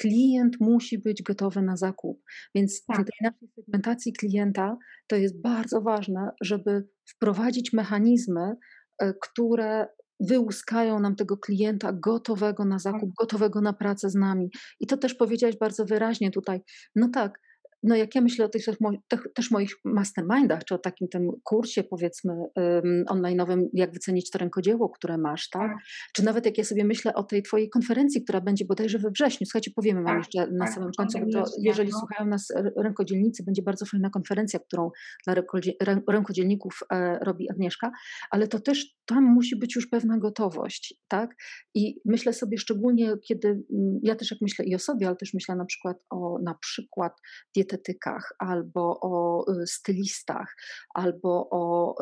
klient 0.00 0.56
musi 0.60 0.98
być 0.98 1.22
gotowy 1.22 1.62
na 1.62 1.76
zakup. 1.76 2.22
Więc 2.54 2.84
Tak. 2.84 2.96
w 2.96 3.04
tej 3.04 3.30
naszej 3.30 3.48
segmentacji 3.54 4.12
klienta 4.12 4.76
to 5.06 5.16
jest 5.16 5.40
bardzo 5.40 5.80
ważne, 5.80 6.30
żeby 6.42 6.88
wprowadzić 7.14 7.72
mechanizmy, 7.72 8.54
e, 9.02 9.14
które 9.22 9.86
wyłuskają 10.20 11.00
nam 11.00 11.16
tego 11.16 11.36
klienta 11.36 11.92
gotowego 11.92 12.64
na 12.64 12.76
Tak. 12.76 12.80
zakup, 12.82 13.10
gotowego 13.20 13.60
na 13.60 13.72
pracę 13.72 14.10
z 14.10 14.14
nami. 14.14 14.50
I 14.80 14.86
to 14.86 14.96
też 14.96 15.14
powiedziałaś 15.14 15.56
bardzo 15.60 15.84
wyraźnie 15.84 16.30
tutaj. 16.30 16.60
No 16.96 17.08
tak, 17.08 17.38
no 17.82 17.96
jak 17.96 18.14
ja 18.14 18.20
myślę 18.20 18.44
o 18.44 18.48
tych 18.48 18.64
też 19.34 19.50
moich 19.50 19.74
mastermindach, 19.84 20.64
czy 20.64 20.74
o 20.74 20.78
takim 20.78 21.08
tym 21.08 21.30
kursie 21.44 21.84
powiedzmy 21.84 22.32
um, 22.32 23.04
online'owym, 23.10 23.62
jak 23.72 23.92
wycenić 23.92 24.30
to 24.30 24.38
rękodzieło, 24.38 24.88
które 24.88 25.18
masz, 25.18 25.48
tak? 25.48 25.62
Tak. 25.62 25.76
Czy 26.14 26.24
nawet 26.24 26.46
jak 26.46 26.58
ja 26.58 26.64
sobie 26.64 26.84
myślę 26.84 27.14
o 27.14 27.22
tej 27.22 27.42
twojej 27.42 27.70
konferencji, 27.70 28.22
która 28.24 28.40
będzie 28.40 28.64
bodajże 28.64 28.98
we 28.98 29.10
wrześniu. 29.10 29.46
Słuchajcie, 29.46 29.70
powiemy 29.76 30.02
wam 30.02 30.06
Tak, 30.06 30.16
jeszcze 30.16 30.52
na 30.52 30.64
tak, 30.64 30.74
samym 30.74 30.90
końcu, 30.96 31.18
bo 31.18 31.32
to 31.32 31.50
jeżeli 31.58 31.90
no. 31.90 31.98
słuchają 31.98 32.30
nas 32.30 32.48
rękodzielnicy, 32.76 33.44
będzie 33.44 33.62
bardzo 33.62 33.86
fajna 33.86 34.10
konferencja, 34.10 34.58
którą 34.58 34.90
dla 35.24 35.34
rękodzie- 35.34 35.76
rę- 35.82 36.02
rękodzielników 36.08 36.80
e, 36.92 37.18
robi 37.18 37.50
Agnieszka, 37.50 37.92
ale 38.30 38.48
to 38.48 38.60
też 38.60 38.96
tam 39.06 39.24
musi 39.24 39.56
być 39.56 39.76
już 39.76 39.86
pewna 39.86 40.18
gotowość, 40.18 40.94
tak? 41.08 41.34
I 41.74 42.00
myślę 42.04 42.32
sobie 42.32 42.58
szczególnie, 42.58 43.12
kiedy 43.28 43.48
mm, 43.48 44.00
ja 44.02 44.14
też 44.14 44.30
jak 44.30 44.40
myślę 44.40 44.64
i 44.64 44.74
o 44.74 44.78
sobie, 44.78 45.06
ale 45.06 45.16
też 45.16 45.34
myślę 45.34 45.56
na 45.56 45.64
przykład 45.64 45.96
o 46.10 46.38
na 46.42 46.54
przykład 46.54 47.12
dietetykach, 47.72 48.32
albo 48.38 48.98
o 49.00 49.44
y, 49.52 49.66
stylistach, 49.66 50.56
albo 50.94 51.48
o 51.50 51.94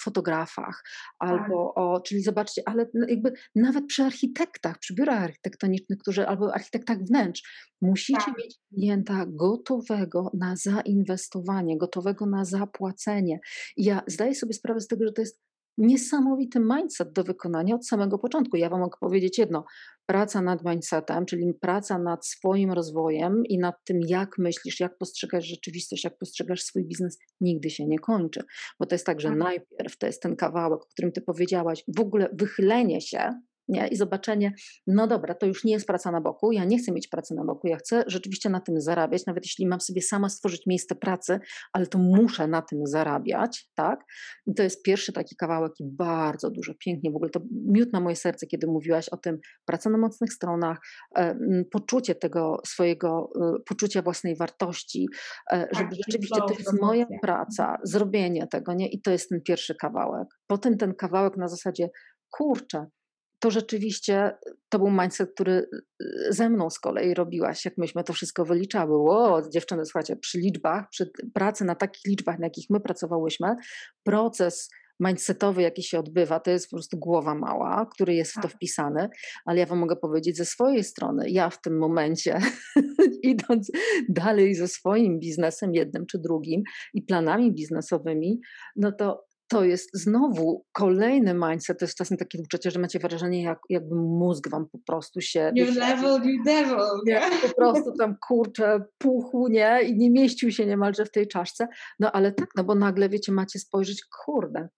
fotografach, 0.00 0.82
albo 1.18 1.74
o, 1.74 2.00
czyli 2.00 2.22
zobaczcie, 2.22 2.62
ale 2.66 2.86
no 2.94 3.06
jakby 3.08 3.32
nawet 3.54 3.86
przy 3.86 4.02
architektach, 4.02 4.78
przy 4.78 4.94
biurach 4.94 5.22
architektonicznych, 5.22 5.98
którzy, 5.98 6.26
albo 6.26 6.54
architektach 6.54 6.98
wnętrz, 6.98 7.42
musicie 7.80 8.18
Tak. 8.26 8.38
mieć 8.38 8.58
klienta 8.74 9.24
gotowego 9.28 10.30
na 10.34 10.56
zainwestowanie, 10.56 11.78
gotowego 11.78 12.26
na 12.26 12.44
zapłacenie. 12.44 13.40
I 13.76 13.84
ja 13.84 14.02
zdaję 14.06 14.34
sobie 14.34 14.52
sprawę 14.52 14.80
z 14.80 14.86
tego, 14.86 15.06
że 15.06 15.12
to 15.12 15.22
jest 15.22 15.40
niesamowity 15.80 16.60
mindset 16.60 17.12
do 17.12 17.24
wykonania 17.24 17.74
od 17.74 17.86
samego 17.86 18.18
początku. 18.18 18.56
Ja 18.56 18.68
Wam 18.68 18.80
mogę 18.80 18.98
powiedzieć 19.00 19.38
jedno: 19.38 19.64
praca 20.06 20.42
nad 20.42 20.64
mindsetem, 20.64 21.26
czyli 21.26 21.54
praca 21.60 21.98
nad 21.98 22.26
swoim 22.26 22.72
rozwojem 22.72 23.42
i 23.46 23.58
nad 23.58 23.74
tym, 23.84 24.00
jak 24.06 24.38
myślisz, 24.38 24.80
jak 24.80 24.98
postrzegasz 24.98 25.46
rzeczywistość, 25.46 26.04
jak 26.04 26.18
postrzegasz 26.18 26.62
swój 26.62 26.84
biznes, 26.84 27.18
nigdy 27.40 27.70
się 27.70 27.86
nie 27.86 27.98
kończy. 27.98 28.40
Bo 28.80 28.86
to 28.86 28.94
jest 28.94 29.06
tak, 29.06 29.20
że 29.20 29.28
Tak. 29.28 29.38
najpierw 29.38 29.98
to 29.98 30.06
jest 30.06 30.22
ten 30.22 30.36
kawałek, 30.36 30.82
o 30.82 30.86
którym 30.86 31.12
Ty 31.12 31.20
powiedziałaś, 31.20 31.84
w 31.96 32.00
ogóle 32.00 32.28
wychylenie 32.32 33.00
się. 33.00 33.40
Nie? 33.70 33.88
I 33.88 33.96
zobaczenie, 33.96 34.52
no 34.86 35.06
dobra, 35.06 35.34
to 35.34 35.46
już 35.46 35.64
nie 35.64 35.72
jest 35.72 35.86
praca 35.86 36.10
na 36.10 36.20
boku, 36.20 36.52
ja 36.52 36.64
nie 36.64 36.78
chcę 36.78 36.92
mieć 36.92 37.08
pracy 37.08 37.34
na 37.34 37.44
boku, 37.44 37.68
ja 37.68 37.76
chcę 37.76 38.04
rzeczywiście 38.06 38.50
na 38.50 38.60
tym 38.60 38.80
zarabiać, 38.80 39.26
nawet 39.26 39.44
jeśli 39.44 39.66
mam 39.66 39.80
sobie 39.80 40.02
sama 40.02 40.28
stworzyć 40.28 40.66
miejsce 40.66 40.94
pracy, 40.94 41.40
ale 41.72 41.86
to 41.86 41.98
muszę 41.98 42.48
na 42.48 42.62
tym 42.62 42.78
zarabiać, 42.84 43.68
tak? 43.74 44.04
I 44.46 44.54
to 44.54 44.62
jest 44.62 44.82
pierwszy 44.82 45.12
taki 45.12 45.36
kawałek 45.36 45.72
i 45.80 45.84
bardzo 45.84 46.50
dużo, 46.50 46.72
pięknie, 46.84 47.10
w 47.10 47.16
ogóle 47.16 47.30
to 47.30 47.40
miód 47.66 47.92
na 47.92 48.00
moje 48.00 48.16
serce, 48.16 48.46
kiedy 48.46 48.66
mówiłaś 48.66 49.08
o 49.08 49.16
tym, 49.16 49.38
praca 49.64 49.90
na 49.90 49.98
mocnych 49.98 50.32
stronach, 50.32 50.78
e, 51.16 51.36
poczucie 51.70 52.14
tego 52.14 52.60
swojego, 52.66 53.30
e, 53.42 53.52
poczucia 53.68 54.02
własnej 54.02 54.36
wartości, 54.36 55.08
e, 55.52 55.68
żeby 55.72 55.90
taki 55.90 56.02
rzeczywiście 56.06 56.40
to 56.48 56.54
jest 56.54 56.80
moja 56.80 57.06
praca, 57.22 57.76
zrobienie 57.82 58.46
tego, 58.46 58.74
nie? 58.74 58.88
I 58.88 59.02
to 59.02 59.10
jest 59.10 59.28
ten 59.28 59.40
pierwszy 59.42 59.74
kawałek. 59.74 60.28
Potem 60.46 60.78
ten 60.78 60.94
kawałek 60.94 61.36
na 61.36 61.48
zasadzie, 61.48 61.90
kurczę, 62.30 62.86
to 63.40 63.50
rzeczywiście 63.50 64.32
to 64.68 64.78
był 64.78 64.90
mindset, 64.90 65.34
który 65.34 65.52
y, 65.52 66.32
ze 66.32 66.50
mną 66.50 66.70
z 66.70 66.78
kolei 66.78 67.14
robiłaś, 67.14 67.64
jak 67.64 67.78
myśmy 67.78 68.04
to 68.04 68.12
wszystko 68.12 68.44
wyliczały. 68.44 68.96
Ło, 68.96 69.42
dziewczyny, 69.52 69.84
słuchajcie, 69.84 70.16
przy 70.16 70.38
liczbach, 70.38 70.88
przy 70.90 71.10
pracy 71.34 71.64
na 71.64 71.74
takich 71.74 72.06
liczbach, 72.06 72.38
na 72.38 72.46
jakich 72.46 72.70
my 72.70 72.80
pracowałyśmy, 72.80 73.56
proces 74.02 74.70
mindsetowy, 75.00 75.62
jaki 75.62 75.82
się 75.82 75.98
odbywa, 75.98 76.40
to 76.40 76.50
jest 76.50 76.70
po 76.70 76.76
prostu 76.76 76.98
głowa 76.98 77.34
mała, 77.34 77.86
który 77.86 78.14
jest 78.14 78.30
w 78.30 78.34
to 78.34 78.40
Tak. 78.42 78.52
wpisany, 78.52 79.08
ale 79.44 79.58
ja 79.58 79.66
wam 79.66 79.78
mogę 79.78 79.96
powiedzieć 79.96 80.36
ze 80.36 80.44
swojej 80.44 80.84
strony, 80.84 81.30
ja 81.30 81.50
w 81.50 81.60
tym 81.60 81.78
momencie, 81.78 82.38
idąc 83.22 83.70
dalej 84.08 84.54
ze 84.54 84.68
swoim 84.68 85.18
biznesem, 85.18 85.74
jednym 85.74 86.06
czy 86.06 86.18
drugim 86.18 86.62
i 86.94 87.02
planami 87.02 87.52
biznesowymi, 87.52 88.40
no 88.76 88.92
to 88.92 89.29
to 89.50 89.64
jest 89.64 89.90
znowu 89.92 90.64
kolejny 90.72 91.34
mindset. 91.34 91.78
To 91.78 91.84
jest 91.84 91.98
czasem 91.98 92.16
takie 92.16 92.38
uczucie, 92.42 92.70
że 92.70 92.80
macie 92.80 92.98
wrażenie, 92.98 93.42
jak, 93.42 93.58
jakby 93.68 93.94
mózg 93.94 94.48
wam 94.48 94.68
po 94.68 94.78
prostu 94.78 95.20
się. 95.20 95.52
New 95.56 95.76
level, 95.76 96.20
new 96.20 96.44
devil, 96.44 96.76
nie? 97.06 97.20
po 97.42 97.54
prostu 97.54 97.92
tam 97.98 98.16
kurczę, 98.28 98.84
puchł, 98.98 99.48
nie? 99.48 99.80
I 99.82 99.96
nie 99.96 100.10
mieścił 100.10 100.50
się 100.50 100.66
niemalże 100.66 101.04
w 101.04 101.10
tej 101.10 101.28
czaszce. 101.28 101.68
No 101.98 102.12
ale 102.12 102.32
tak, 102.32 102.48
no 102.56 102.64
bo 102.64 102.74
nagle 102.74 103.08
wiecie, 103.08 103.32
macie 103.32 103.58
spojrzeć, 103.58 104.04
kurde. 104.24 104.68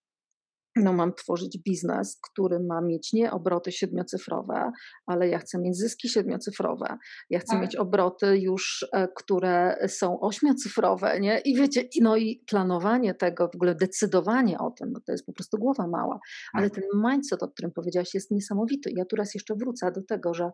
No, 0.76 0.92
mam 0.92 1.14
tworzyć 1.14 1.58
biznes, 1.58 2.18
który 2.30 2.60
ma 2.60 2.80
mieć 2.80 3.12
nie 3.12 3.30
obroty 3.32 3.72
siedmiocyfrowe, 3.72 4.72
ale 5.06 5.28
ja 5.28 5.38
chcę 5.38 5.58
mieć 5.58 5.76
zyski 5.76 6.08
siedmiocyfrowe. 6.08 6.98
Ja 7.30 7.38
chcę 7.38 7.52
Tak. 7.52 7.62
mieć 7.62 7.76
obroty 7.76 8.38
już, 8.38 8.86
e, 8.92 9.08
które 9.16 9.76
są 9.88 10.20
ośmiocyfrowe, 10.20 11.20
nie? 11.20 11.38
I 11.38 11.56
wiecie, 11.56 11.88
no 12.00 12.16
i 12.16 12.44
planowanie 12.46 13.14
tego, 13.14 13.48
w 13.48 13.54
ogóle 13.54 13.74
decydowanie 13.74 14.58
o 14.58 14.70
tym, 14.70 14.92
no 14.92 15.00
to 15.06 15.12
jest 15.12 15.26
po 15.26 15.32
prostu 15.32 15.58
głowa 15.58 15.86
mała. 15.86 16.18
Ale 16.52 16.70
Tak. 16.70 16.74
ten 16.74 17.02
mindset, 17.10 17.42
o 17.42 17.48
którym 17.48 17.72
powiedziałaś, 17.72 18.14
jest 18.14 18.30
niesamowity. 18.30 18.90
Ja 18.96 19.04
tu 19.04 19.16
raz 19.16 19.34
jeszcze 19.34 19.54
wrócę 19.54 19.92
do 19.92 20.02
tego, 20.02 20.34
że 20.34 20.50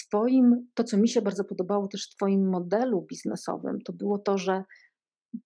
w 0.00 0.08
Twoim, 0.08 0.68
to 0.74 0.84
co 0.84 0.96
mi 0.96 1.08
się 1.08 1.22
bardzo 1.22 1.44
podobało 1.44 1.88
też 1.88 2.06
w 2.06 2.16
Twoim 2.16 2.48
modelu 2.48 3.06
biznesowym, 3.10 3.78
to 3.84 3.92
było 3.92 4.18
to, 4.18 4.38
że 4.38 4.64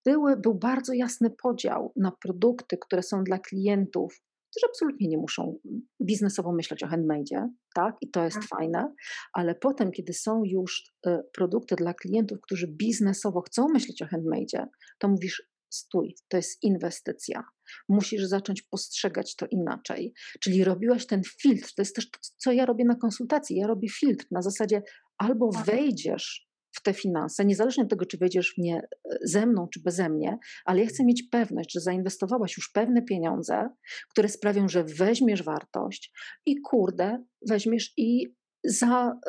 były, 0.04 0.36
był 0.36 0.54
bardzo 0.54 0.92
jasny 0.92 1.30
podział 1.30 1.92
na 1.96 2.12
produkty, 2.22 2.78
które 2.78 3.02
są 3.02 3.24
dla 3.24 3.38
klientów, 3.38 4.20
którzy 4.50 4.66
absolutnie 4.70 5.08
nie 5.08 5.18
muszą 5.18 5.58
biznesowo 6.02 6.52
myśleć 6.52 6.82
o 6.82 6.86
handmade, 6.86 7.48
tak? 7.74 7.96
I 8.00 8.10
to 8.10 8.24
jest 8.24 8.36
Tak. 8.36 8.44
fajne, 8.48 8.94
ale 9.32 9.54
potem, 9.54 9.90
kiedy 9.92 10.12
są 10.12 10.42
już 10.44 10.92
y, 11.06 11.18
produkty 11.32 11.76
dla 11.76 11.94
klientów, 11.94 12.38
którzy 12.40 12.68
biznesowo 12.68 13.40
chcą 13.40 13.68
myśleć 13.68 14.02
o 14.02 14.06
handmade, 14.06 14.68
to 14.98 15.08
mówisz, 15.08 15.42
stój, 15.70 16.14
to 16.28 16.36
jest 16.36 16.62
inwestycja. 16.62 17.44
Musisz 17.88 18.24
zacząć 18.24 18.62
postrzegać 18.62 19.36
to 19.36 19.46
inaczej. 19.50 20.12
Czyli 20.40 20.64
robiłaś 20.64 21.06
ten 21.06 21.22
filtr, 21.40 21.74
to 21.76 21.82
jest 21.82 21.96
też 21.96 22.10
to, 22.10 22.18
co 22.36 22.52
ja 22.52 22.66
robię 22.66 22.84
na 22.84 22.94
konsultacji. 22.94 23.56
Ja 23.56 23.66
robię 23.66 23.88
filtr 23.88 24.26
na 24.30 24.42
zasadzie 24.42 24.82
albo 25.18 25.50
Tak. 25.52 25.64
wejdziesz 25.66 26.43
w 26.74 26.82
te 26.82 26.94
finanse, 26.94 27.44
niezależnie 27.44 27.82
od 27.82 27.90
tego, 27.90 28.06
czy 28.06 28.18
wejdziesz 28.18 28.54
w 28.54 28.58
nie 28.58 28.76
e, 28.78 29.18
ze 29.22 29.46
mną, 29.46 29.68
czy 29.68 29.80
beze 29.80 30.08
mnie, 30.08 30.38
ale 30.64 30.80
ja 30.80 30.86
chcę 30.86 31.04
mieć 31.04 31.22
pewność, 31.22 31.72
że 31.72 31.80
zainwestowałaś 31.80 32.56
już 32.56 32.70
pewne 32.72 33.02
pieniądze, 33.02 33.68
które 34.10 34.28
sprawią, 34.28 34.68
że 34.68 34.84
weźmiesz 34.84 35.42
wartość 35.42 36.12
i 36.46 36.60
kurde, 36.60 37.24
weźmiesz 37.48 37.92
i 37.96 38.34
za, 38.64 39.20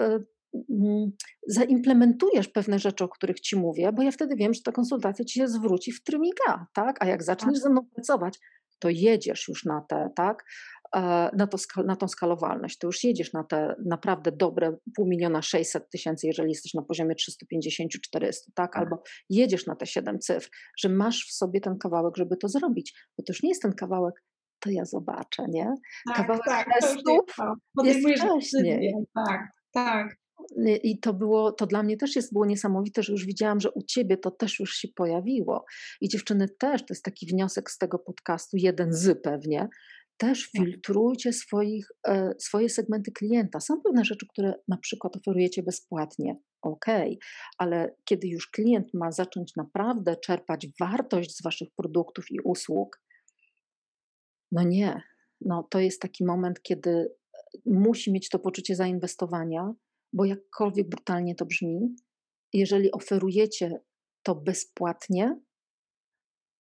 mm, 0.70 1.12
zaimplementujesz 1.48 2.48
pewne 2.48 2.80
rzeczy, 2.80 3.04
o 3.04 3.10
których 3.10 3.40
ci 3.40 3.56
mówię, 3.56 3.92
bo 3.92 4.02
ja 4.02 4.12
wtedy 4.12 4.36
wiem, 4.36 4.54
że 4.54 4.62
ta 4.62 4.72
konsultacja 4.72 5.26
ci 5.26 5.40
się 5.40 5.48
zwróci 5.48 5.92
w 5.92 6.04
trymiga, 6.04 6.68
tak? 6.74 6.98
A 7.00 7.06
jak 7.06 7.24
zaczniesz 7.24 7.60
ze 7.60 7.70
mną 7.70 7.82
pracować, 7.96 8.40
to 8.80 8.90
jedziesz 8.90 9.48
już 9.48 9.66
na 9.66 9.82
te, 9.90 10.10
tak? 10.16 10.46
E, 10.96 11.30
Na, 11.38 11.48
to, 11.48 11.58
na 11.86 11.96
tą 11.96 12.08
skalowalność, 12.08 12.78
to 12.78 12.88
już 12.88 13.04
jedziesz 13.04 13.34
na 13.34 13.44
te 13.44 13.76
naprawdę 13.86 14.32
dobre 14.32 14.78
pół 14.96 15.08
miliona 15.08 15.42
600 15.42 15.90
tysięcy, 15.90 16.28
jeżeli 16.28 16.50
jesteś 16.50 16.74
na 16.74 16.82
poziomie 16.82 17.16
350-400, 17.16 17.88
tak? 18.20 18.32
Tak. 18.56 18.78
Albo 18.78 19.04
jedziesz 19.30 19.66
na 19.66 19.76
te 19.76 19.86
7 19.86 20.20
cyfr, 20.20 20.50
że 20.80 20.90
masz 20.90 21.28
w 21.28 21.34
sobie 21.34 21.62
ten 21.62 21.78
kawałek, 21.78 22.18
żeby 22.18 22.38
to 22.38 22.48
zrobić, 22.50 22.94
bo 23.18 23.24
to 23.24 23.34
już 23.34 23.44
nie 23.44 23.50
jest 23.50 23.62
ten 23.62 23.74
kawałek, 23.74 24.24
to 24.60 24.70
ja 24.70 24.86
zobaczę, 24.86 25.46
nie? 25.50 25.74
Tak, 26.08 26.18
Kawałek 26.18 26.44
tak, 26.46 26.68
testów 26.74 27.26
jest. 27.28 27.38
Podejmujesz 27.76 28.22
wcześniej. 28.22 28.94
tak, 29.16 29.50
tak. 29.74 30.18
Y, 30.68 30.76
I 30.84 31.00
to 31.00 31.14
było, 31.14 31.52
to 31.52 31.66
dla 31.66 31.84
mnie 31.84 31.98
też 31.98 32.16
jest 32.16 32.34
było 32.34 32.46
niesamowite, 32.46 33.04
że 33.04 33.12
już 33.12 33.26
widziałam, 33.26 33.60
że 33.60 33.72
u 33.72 33.82
ciebie 33.84 34.18
to 34.18 34.32
też 34.32 34.60
już 34.60 34.74
się 34.74 34.88
pojawiło. 34.96 35.66
I 36.02 36.10
dziewczyny 36.10 36.50
też, 36.50 36.82
to 36.82 36.94
jest 36.94 37.04
taki 37.04 37.28
wniosek 37.28 37.72
z 37.72 37.78
tego 37.78 38.00
podcastu, 38.00 38.58
jeden 38.58 38.94
z 38.94 39.22
pewnie, 39.24 39.68
też 40.18 40.52
Tak. 40.52 40.64
filtrujcie 40.64 41.34
swoich, 41.34 41.88
e, 42.08 42.34
swoje 42.40 42.70
segmenty 42.70 43.12
klienta. 43.12 43.60
Są 43.60 43.82
pewne 43.82 44.06
rzeczy, 44.06 44.26
które 44.30 44.54
na 44.68 44.78
przykład 44.78 45.16
oferujecie 45.16 45.64
bezpłatnie, 45.64 46.36
ok, 46.62 46.86
ale 47.58 47.96
kiedy 48.06 48.28
już 48.28 48.50
klient 48.52 48.94
ma 48.94 49.12
zacząć 49.12 49.56
naprawdę 49.56 50.16
czerpać 50.18 50.68
wartość 50.80 51.36
z 51.38 51.44
waszych 51.44 51.70
produktów 51.76 52.32
i 52.32 52.40
usług, 52.40 53.02
no 54.52 54.64
nie. 54.64 55.02
No, 55.42 55.68
to 55.72 55.80
jest 55.80 56.02
taki 56.02 56.26
moment, 56.26 56.62
kiedy 56.62 56.90
e, 56.90 57.08
musi 57.66 58.12
mieć 58.12 58.30
to 58.30 58.40
poczucie 58.40 58.76
zainwestowania, 58.76 59.74
bo 60.14 60.26
jakkolwiek 60.26 60.90
brutalnie 60.90 61.36
to 61.36 61.46
brzmi, 61.46 61.96
jeżeli 62.54 62.92
oferujecie 62.92 63.80
to 64.24 64.36
bezpłatnie, 64.36 65.40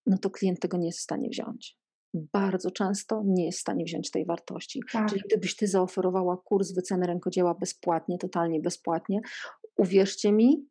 no 0.05 0.17
to 0.17 0.29
klient 0.29 0.59
tego 0.59 0.77
nie 0.77 0.87
jest 0.87 0.99
w 0.99 1.03
stanie 1.03 1.29
wziąć. 1.29 1.84
Bardzo 2.33 2.71
często 2.71 3.23
nie 3.25 3.45
jest 3.45 3.57
w 3.57 3.61
stanie 3.61 3.85
wziąć 3.85 4.11
tej 4.11 4.25
wartości. 4.25 4.81
Tak. 4.91 5.09
Czyli 5.09 5.21
gdybyś 5.25 5.55
ty 5.55 5.67
zaoferowała 5.67 6.37
kurs 6.37 6.71
wyceny 6.71 7.07
rękodzieła 7.07 7.53
bezpłatnie, 7.53 8.17
totalnie 8.17 8.59
bezpłatnie, 8.59 9.19
uwierzcie 9.77 10.31
mi, 10.31 10.67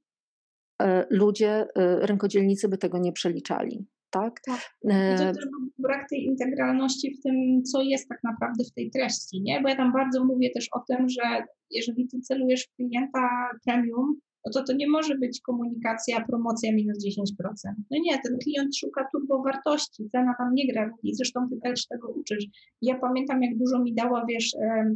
e, 0.83 1.07
ludzie, 1.11 1.67
e, 1.77 2.07
rękodzielnicy 2.07 2.69
by 2.69 2.79
tego 2.79 2.99
nie 2.99 3.13
przeliczali. 3.13 3.87
Tak? 4.11 4.41
tak. 4.47 4.61
To 5.19 5.35
też 5.35 5.47
brak 5.79 6.09
tej 6.11 6.25
integralności 6.25 7.15
w 7.15 7.23
tym, 7.23 7.63
co 7.73 7.83
jest 7.83 8.09
tak 8.09 8.19
naprawdę 8.25 8.65
w 8.65 8.75
tej 8.75 8.91
treści, 8.91 9.43
nie? 9.43 9.61
Bo 9.61 9.69
ja 9.69 9.77
tam 9.77 9.93
bardzo 9.93 10.25
mówię 10.25 10.51
też 10.55 10.69
o 10.73 10.81
tym, 10.89 11.09
że 11.09 11.45
jeżeli 11.71 12.09
ty 12.09 12.21
celujesz 12.21 12.67
w 12.67 12.77
klienta 12.77 13.51
premium, 13.65 14.21
no 14.47 14.53
to 14.53 14.65
to 14.65 14.73
nie 14.73 14.89
może 14.91 15.15
być 15.19 15.41
komunikacja, 15.41 16.25
promocja 16.25 16.73
minus 16.73 16.99
10%. 17.07 17.21
No 17.91 17.99
nie, 18.03 18.19
ten 18.19 18.39
klient 18.39 18.77
szuka 18.77 19.07
turbo 19.13 19.43
wartości, 19.43 20.09
cena 20.13 20.35
tam 20.39 20.55
nie 20.55 20.73
gra 20.73 20.91
i 21.03 21.15
zresztą 21.15 21.49
ty 21.49 21.61
też 21.61 21.87
tego 21.87 22.09
uczysz. 22.09 22.45
Ja 22.83 22.99
pamiętam, 22.99 23.43
jak 23.43 23.59
dużo 23.59 23.79
mi 23.83 23.95
dała, 23.95 24.25
wiesz, 24.29 24.51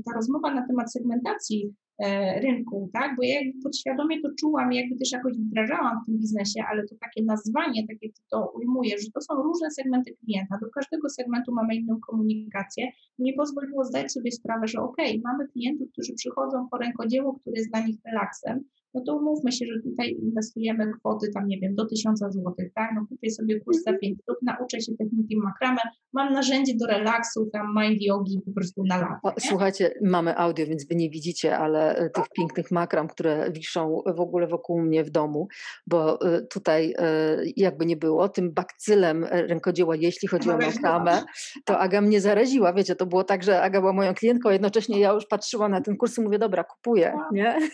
ta 0.05 0.13
rozmowa 0.15 0.55
na 0.55 0.67
temat 0.67 0.93
segmentacji 0.93 1.75
E, 1.99 2.41
rynku, 2.41 2.91
tak? 2.93 3.17
Bo 3.17 3.23
ja 3.23 3.41
podświadomie 3.63 4.23
to 4.23 4.29
czułam, 4.41 4.73
jakby 4.73 4.97
też 4.97 5.13
jakoś 5.13 5.33
wdrażałam 5.37 6.03
w 6.03 6.07
tym 6.07 6.19
biznesie, 6.19 6.63
ale 6.71 6.87
to 6.87 6.95
takie 7.01 7.25
nazwanie, 7.25 7.87
tak 7.89 7.97
jak 8.03 8.13
to 8.31 8.53
ujmuję, 8.55 8.99
że 8.99 9.11
to 9.15 9.21
są 9.21 9.43
różne 9.43 9.71
segmenty 9.71 10.17
klienta. 10.25 10.59
Do 10.63 10.71
każdego 10.71 11.09
segmentu 11.09 11.55
mamy 11.55 11.77
inną 11.77 12.01
komunikację. 12.01 12.91
Nie 13.19 13.33
pozwoliło 13.33 13.85
zdać 13.85 14.13
sobie 14.13 14.33
sprawę, 14.33 14.69
że 14.69 14.81
ok, 14.81 14.97
mamy 15.25 15.49
klientów, 15.49 15.89
którzy 15.93 16.15
przychodzą 16.15 16.69
po 16.71 16.79
rękodzieło, 16.79 17.35
które 17.35 17.57
jest 17.57 17.71
dla 17.71 17.87
nich 17.87 17.97
relaksem, 18.07 18.65
no 18.95 19.03
to 19.07 19.17
umówmy 19.17 19.53
się, 19.53 19.67
że 19.67 19.91
tutaj 19.91 20.17
inwestujemy 20.23 20.93
kwoty 20.93 21.31
tam, 21.35 21.47
nie 21.47 21.61
wiem, 21.61 21.75
do 21.75 21.87
1000 21.87 22.19
zł, 22.19 22.55
tak? 22.75 22.91
No 22.95 23.07
kupię 23.09 23.31
sobie 23.31 23.61
kurs 23.61 23.83
za 23.83 23.93
5 23.93 24.19
lub 24.29 24.39
nauczę 24.43 24.81
się 24.81 24.93
techniki 24.97 25.37
makramę, 25.37 25.81
mam 26.13 26.33
narzędzie 26.33 26.73
do 26.77 26.87
relaksu, 26.87 27.51
tam 27.53 27.67
mind 27.77 28.03
yogi 28.03 28.41
po 28.47 28.53
prostu 28.53 28.85
na 28.85 28.97
lata. 28.97 29.41
Słuchajcie, 29.41 29.95
mamy 30.03 30.39
audio, 30.39 30.67
więc 30.67 30.89
wy 30.89 30.95
nie 30.95 31.11
widzicie, 31.11 31.59
ale 31.59 31.97
e, 31.97 32.11
tych 32.11 32.25
pięknych 32.37 32.71
makram, 32.71 33.09
które 33.09 33.53
wiszą 33.53 34.03
w 34.17 34.21
ogóle 34.21 34.47
wokół 34.47 34.81
mnie 34.81 35.05
w 35.05 35.11
domu, 35.11 35.49
bo 35.87 36.21
e, 36.21 36.43
tutaj 36.43 36.95
e, 36.99 37.37
jakby 37.57 37.87
nie 37.87 37.97
było, 37.97 38.29
tym 38.29 38.53
bakcylem 38.53 39.25
rękodzieła, 39.25 39.97
jeśli 39.97 40.29
chodzi 40.29 40.51
o 40.51 40.59
makramę, 40.59 41.23
to 41.65 41.79
Aga 41.79 42.01
mnie 42.01 42.21
zaraziła, 42.21 42.73
wiecie, 42.73 42.97
to 42.97 43.07
było 43.07 43.25
tak, 43.25 43.43
że 43.43 43.63
Aga 43.63 43.81
była 43.81 43.93
moją 43.93 44.15
klientką, 44.15 44.51
jednocześnie 44.51 45.01
ja 45.01 45.13
już 45.13 45.27
patrzyłam 45.27 45.71
na 45.71 45.81
ten 45.81 45.97
kurs 45.97 46.19
i 46.19 46.21
mówię, 46.21 46.39
dobra, 46.39 46.65
kupuję, 46.65 47.13
nie? 47.33 47.59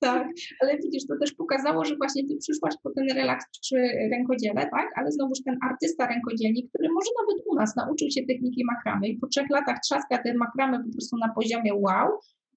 Tak, 0.00 0.28
ale 0.60 0.76
widzisz, 0.76 1.06
to 1.06 1.14
też 1.20 1.32
pokazało, 1.32 1.84
że 1.84 1.96
właśnie 1.96 2.28
ty 2.28 2.36
przyszłaś 2.36 2.74
po 2.82 2.90
ten 2.90 3.06
relaks 3.14 3.44
przy 3.60 3.76
rękodziele, 4.10 4.68
tak? 4.70 4.88
Ale 4.96 5.12
znowuż 5.12 5.38
ten 5.44 5.58
artysta 5.70 6.06
rękodzielnik, 6.06 6.68
który 6.68 6.88
może 6.88 7.10
nawet 7.20 7.46
u 7.46 7.54
nas 7.54 7.76
nauczył 7.76 8.10
się 8.10 8.26
techniki 8.26 8.64
makramy 8.64 9.08
i 9.08 9.18
po 9.18 9.26
trzech 9.26 9.50
latach 9.50 9.76
trzaska 9.84 10.22
te 10.22 10.34
makramy 10.34 10.84
po 10.84 10.92
prostu 10.92 11.16
na 11.16 11.28
poziomie 11.34 11.74
wow, 11.74 12.08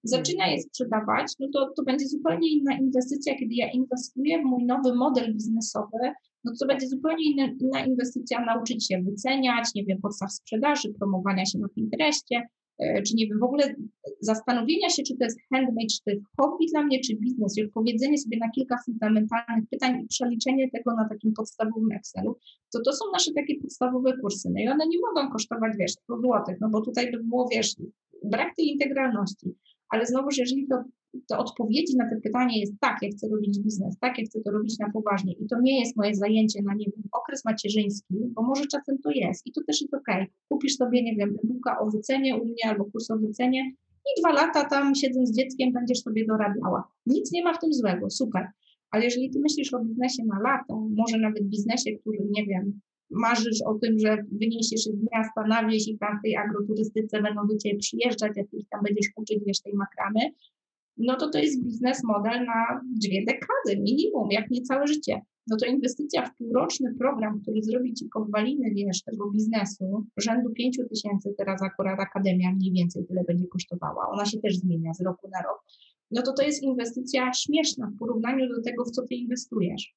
zaczyna 0.03 0.47
je 0.47 0.61
sprzedawać, 0.61 1.33
no 1.39 1.47
to, 1.53 1.73
to 1.77 1.83
będzie 1.83 2.07
zupełnie 2.07 2.49
inna 2.49 2.77
inwestycja, 2.77 3.35
kiedy 3.35 3.53
ja 3.55 3.71
inwestuję 3.71 4.41
w 4.41 4.45
mój 4.45 4.65
nowy 4.65 4.95
model 4.95 5.33
biznesowy, 5.33 6.13
no 6.43 6.51
to 6.59 6.67
będzie 6.67 6.87
zupełnie 6.87 7.31
inna, 7.31 7.47
inna 7.59 7.85
inwestycja 7.85 8.45
nauczyć 8.45 8.87
się 8.87 9.01
wyceniać, 9.01 9.69
nie 9.75 9.85
wiem, 9.85 9.97
podstaw 10.01 10.31
sprzedaży, 10.31 10.93
promowania 10.99 11.45
się 11.45 11.59
na 11.59 11.67
Pinterestie, 11.75 12.41
czy 13.07 13.15
nie 13.15 13.27
wiem, 13.27 13.39
w 13.39 13.43
ogóle 13.43 13.75
zastanowienia 14.19 14.89
się, 14.89 15.03
czy 15.03 15.17
to 15.17 15.23
jest 15.23 15.39
handmade, 15.53 15.87
czy 15.91 16.03
to 16.05 16.11
jest 16.11 16.23
hobby 16.37 16.65
dla 16.71 16.83
mnie, 16.83 16.99
czy 16.99 17.15
biznes, 17.15 17.57
i 17.57 17.63
odpowiedzenie 17.63 18.17
sobie 18.17 18.37
na 18.37 18.49
kilka 18.49 18.75
fundamentalnych 18.85 19.69
pytań 19.69 20.01
i 20.03 20.07
przeliczenie 20.07 20.71
tego 20.71 20.95
na 20.95 21.09
takim 21.09 21.33
podstawowym 21.33 21.91
Excelu, 21.91 22.37
to 22.73 22.79
to 22.85 22.93
są 22.93 23.05
nasze 23.13 23.31
takie 23.33 23.59
podstawowe 23.61 24.17
kursy. 24.17 24.49
No 24.53 24.61
i 24.61 24.67
one 24.67 24.87
nie 24.87 24.97
mogą 24.99 25.31
kosztować, 25.31 25.73
wiesz, 25.79 25.91
100 25.91 26.17
zł, 26.17 26.55
no 26.61 26.69
bo 26.69 26.81
tutaj 26.81 27.11
by 27.11 27.23
było, 27.23 27.47
wiesz, 27.51 27.75
brak 28.23 28.55
tej 28.55 28.67
integralności. 28.67 29.55
Ale 29.91 30.05
znowuż, 30.05 30.37
jeżeli 30.37 30.67
to 30.67 30.83
to 31.27 31.37
odpowiedzi 31.37 31.97
na 31.97 32.09
to 32.09 32.15
pytanie 32.23 32.59
jest 32.59 32.73
tak, 32.79 32.97
ja 33.01 33.09
chcę 33.09 33.27
robić 33.27 33.59
biznes, 33.59 33.99
tak, 33.99 34.17
ja 34.19 34.25
chcę 34.25 34.41
to 34.41 34.51
robić 34.51 34.79
na 34.79 34.91
poważnie 34.91 35.33
i 35.33 35.47
to 35.47 35.61
nie 35.61 35.79
jest 35.79 35.97
moje 35.97 36.15
zajęcie 36.15 36.61
na, 36.63 36.73
nie 36.73 36.85
wiem, 36.85 37.03
okres 37.11 37.45
macierzyński, 37.45 38.15
bo 38.33 38.41
może 38.41 38.67
czasem 38.67 38.97
to 39.03 39.11
jest 39.11 39.47
i 39.47 39.51
to 39.51 39.61
też 39.67 39.81
jest. 39.81 39.93
Okay. 39.93 40.27
Kupisz 40.49 40.75
sobie, 40.75 41.03
nie 41.03 41.15
wiem, 41.15 41.37
e 41.69 41.79
o 41.79 41.89
wycenie 41.89 42.35
u 42.37 42.45
mnie 42.45 42.65
albo 42.65 42.85
kurs 42.85 43.11
o 43.11 43.17
wycenie 43.17 43.71
i 44.17 44.21
dwa 44.21 44.33
lata 44.33 44.65
tam 44.65 44.95
siedząc 44.95 45.29
z 45.29 45.37
dzieckiem 45.37 45.71
będziesz 45.71 46.01
sobie 46.01 46.25
dorabiała. 46.25 46.87
Nic 47.05 47.31
nie 47.31 47.43
ma 47.43 47.53
w 47.53 47.59
tym 47.59 47.73
złego, 47.73 48.09
super. 48.09 48.47
Ale 48.91 49.03
jeżeli 49.03 49.29
ty 49.29 49.39
myślisz 49.39 49.73
o 49.73 49.79
biznesie 49.79 50.23
na 50.25 50.39
lata, 50.39 50.75
może 50.95 51.17
nawet 51.17 51.43
biznesie, 51.43 51.91
który, 51.91 52.17
nie 52.29 52.45
wiem, 52.45 52.79
marzysz 53.11 53.61
o 53.65 53.73
tym, 53.73 53.99
że 53.99 54.17
wyniesiesz 54.31 54.81
z 54.81 55.03
miasta 55.11 55.47
na 55.47 55.67
wieś 55.67 55.87
i 55.87 55.97
tam 55.97 56.19
w 56.19 56.21
tej 56.23 56.35
agroturystyce 56.35 57.21
będą 57.21 57.47
do 57.47 57.57
Ciebie 57.57 57.77
przyjeżdżać, 57.77 58.31
jak 58.35 58.53
ich 58.53 58.69
tam 58.69 58.81
będziesz 58.83 59.11
uczyć, 59.15 59.39
wiesz, 59.47 59.61
tej 59.61 59.73
makramy, 59.73 60.19
no 60.97 61.15
to 61.15 61.29
to 61.29 61.39
jest 61.39 61.63
biznes 61.63 62.03
model 62.03 62.45
na 62.45 62.81
dwie 63.01 63.25
dekady 63.25 63.81
minimum, 63.81 64.27
jak 64.31 64.51
nie 64.51 64.61
całe 64.61 64.87
życie. 64.87 65.21
No 65.47 65.57
to 65.57 65.65
inwestycja 65.65 66.25
w 66.25 66.37
półroczny 66.37 66.95
program, 66.99 67.41
który 67.41 67.63
zrobi 67.63 67.93
Ci 67.93 68.05
podwaliny, 68.13 68.71
wiesz, 68.75 69.03
tego 69.03 69.31
biznesu, 69.31 70.05
rzędu 70.17 70.49
5 70.49 70.77
tysięcy, 70.89 71.33
teraz 71.37 71.61
akurat 71.61 71.99
Akademia 71.99 72.51
mniej 72.51 72.71
więcej 72.71 73.05
tyle 73.05 73.23
będzie 73.23 73.47
kosztowała, 73.47 74.09
ona 74.09 74.25
się 74.25 74.39
też 74.39 74.57
zmienia 74.57 74.93
z 74.93 75.01
roku 75.01 75.29
na 75.33 75.41
rok, 75.41 75.63
no 76.11 76.21
to 76.21 76.33
to 76.33 76.43
jest 76.43 76.63
inwestycja 76.63 77.33
śmieszna 77.33 77.91
w 77.95 77.97
porównaniu 77.97 78.49
do 78.55 78.61
tego, 78.61 78.85
w 78.85 78.91
co 78.91 79.01
Ty 79.01 79.15
inwestujesz. 79.15 79.95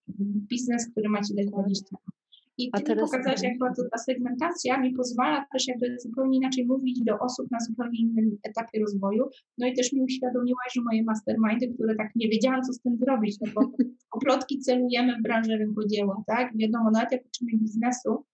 Biznes, 0.51 0.91
który 0.91 1.09
ma 1.09 1.23
Ci 1.23 1.35
dać 1.35 1.47
20 1.47 1.87
lat. 1.93 2.24
I 2.59 2.71
ty 2.71 2.83
teraz... 2.83 3.43
jak 3.43 3.59
bardzo 3.59 3.83
ta 3.93 3.99
segmentacja 3.99 4.81
mi 4.81 4.95
pozwala 4.95 5.45
też 5.53 5.69
jakby 5.69 5.97
zupełnie 5.99 6.39
inaczej 6.39 6.67
mówić 6.67 7.01
do 7.05 7.19
osób 7.19 7.51
na 7.51 7.59
zupełnie 7.61 7.99
innym 8.01 8.39
etapie 8.43 8.81
rozwoju. 8.81 9.25
No 9.59 9.67
i 9.67 9.75
też 9.75 9.93
mi 9.93 10.03
uświadomiłaś, 10.03 10.73
że 10.75 10.83
moje 10.83 11.05
mastermindy, 11.05 11.75
które 11.75 11.95
tak 11.95 12.11
nie 12.17 12.29
wiedziałam, 12.29 12.63
co 12.63 12.73
z 12.73 12.81
tym 12.81 12.97
zrobić, 12.97 13.37
no 13.41 13.53
bo 13.55 13.71
oplotki 14.11 14.59
celujemy 14.59 15.19
w 15.19 15.23
branży 15.23 15.57
rynkodzieła, 15.57 16.23
tak? 16.27 16.57
Wiadomo, 16.57 16.91
nawet 16.91 17.13
jak 17.13 17.27
uczymy 17.27 17.51
biznesu, 17.55 18.25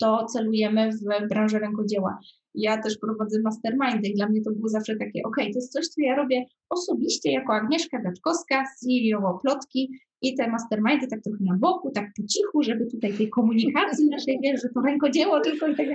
to 0.00 0.26
celujemy 0.26 0.90
w 0.92 1.28
branżę 1.28 1.58
rękodzieła. 1.58 2.18
Ja 2.54 2.82
też 2.82 2.98
prowadzę 2.98 3.40
mastermindy 3.44 4.08
i 4.08 4.14
dla 4.14 4.28
mnie 4.28 4.42
to 4.42 4.50
było 4.50 4.68
zawsze 4.68 4.96
takie, 4.96 5.22
ok, 5.24 5.36
to 5.36 5.42
jest 5.42 5.72
coś, 5.72 5.88
co 5.88 6.02
ja 6.02 6.16
robię 6.16 6.44
osobiście 6.70 7.32
jako 7.32 7.54
Agnieszka 7.54 8.02
Gaczkowska, 8.02 8.64
CEO 8.80 9.38
Plotki 9.42 9.90
i 10.22 10.34
te 10.36 10.48
mastermindy 10.48 11.06
tak 11.06 11.22
trochę 11.22 11.44
na 11.44 11.56
boku, 11.56 11.90
tak 11.90 12.04
po 12.16 12.22
cichu, 12.26 12.62
żeby 12.62 12.86
tutaj 12.86 13.12
tej 13.12 13.30
komunikacji 13.30 14.08
naszej, 14.08 14.38
wiesz, 14.42 14.62
że 14.62 14.68
to 14.68 14.80
rękodzieło 14.80 15.40
tylko 15.40 15.66
i 15.66 15.76
tak 15.76 15.86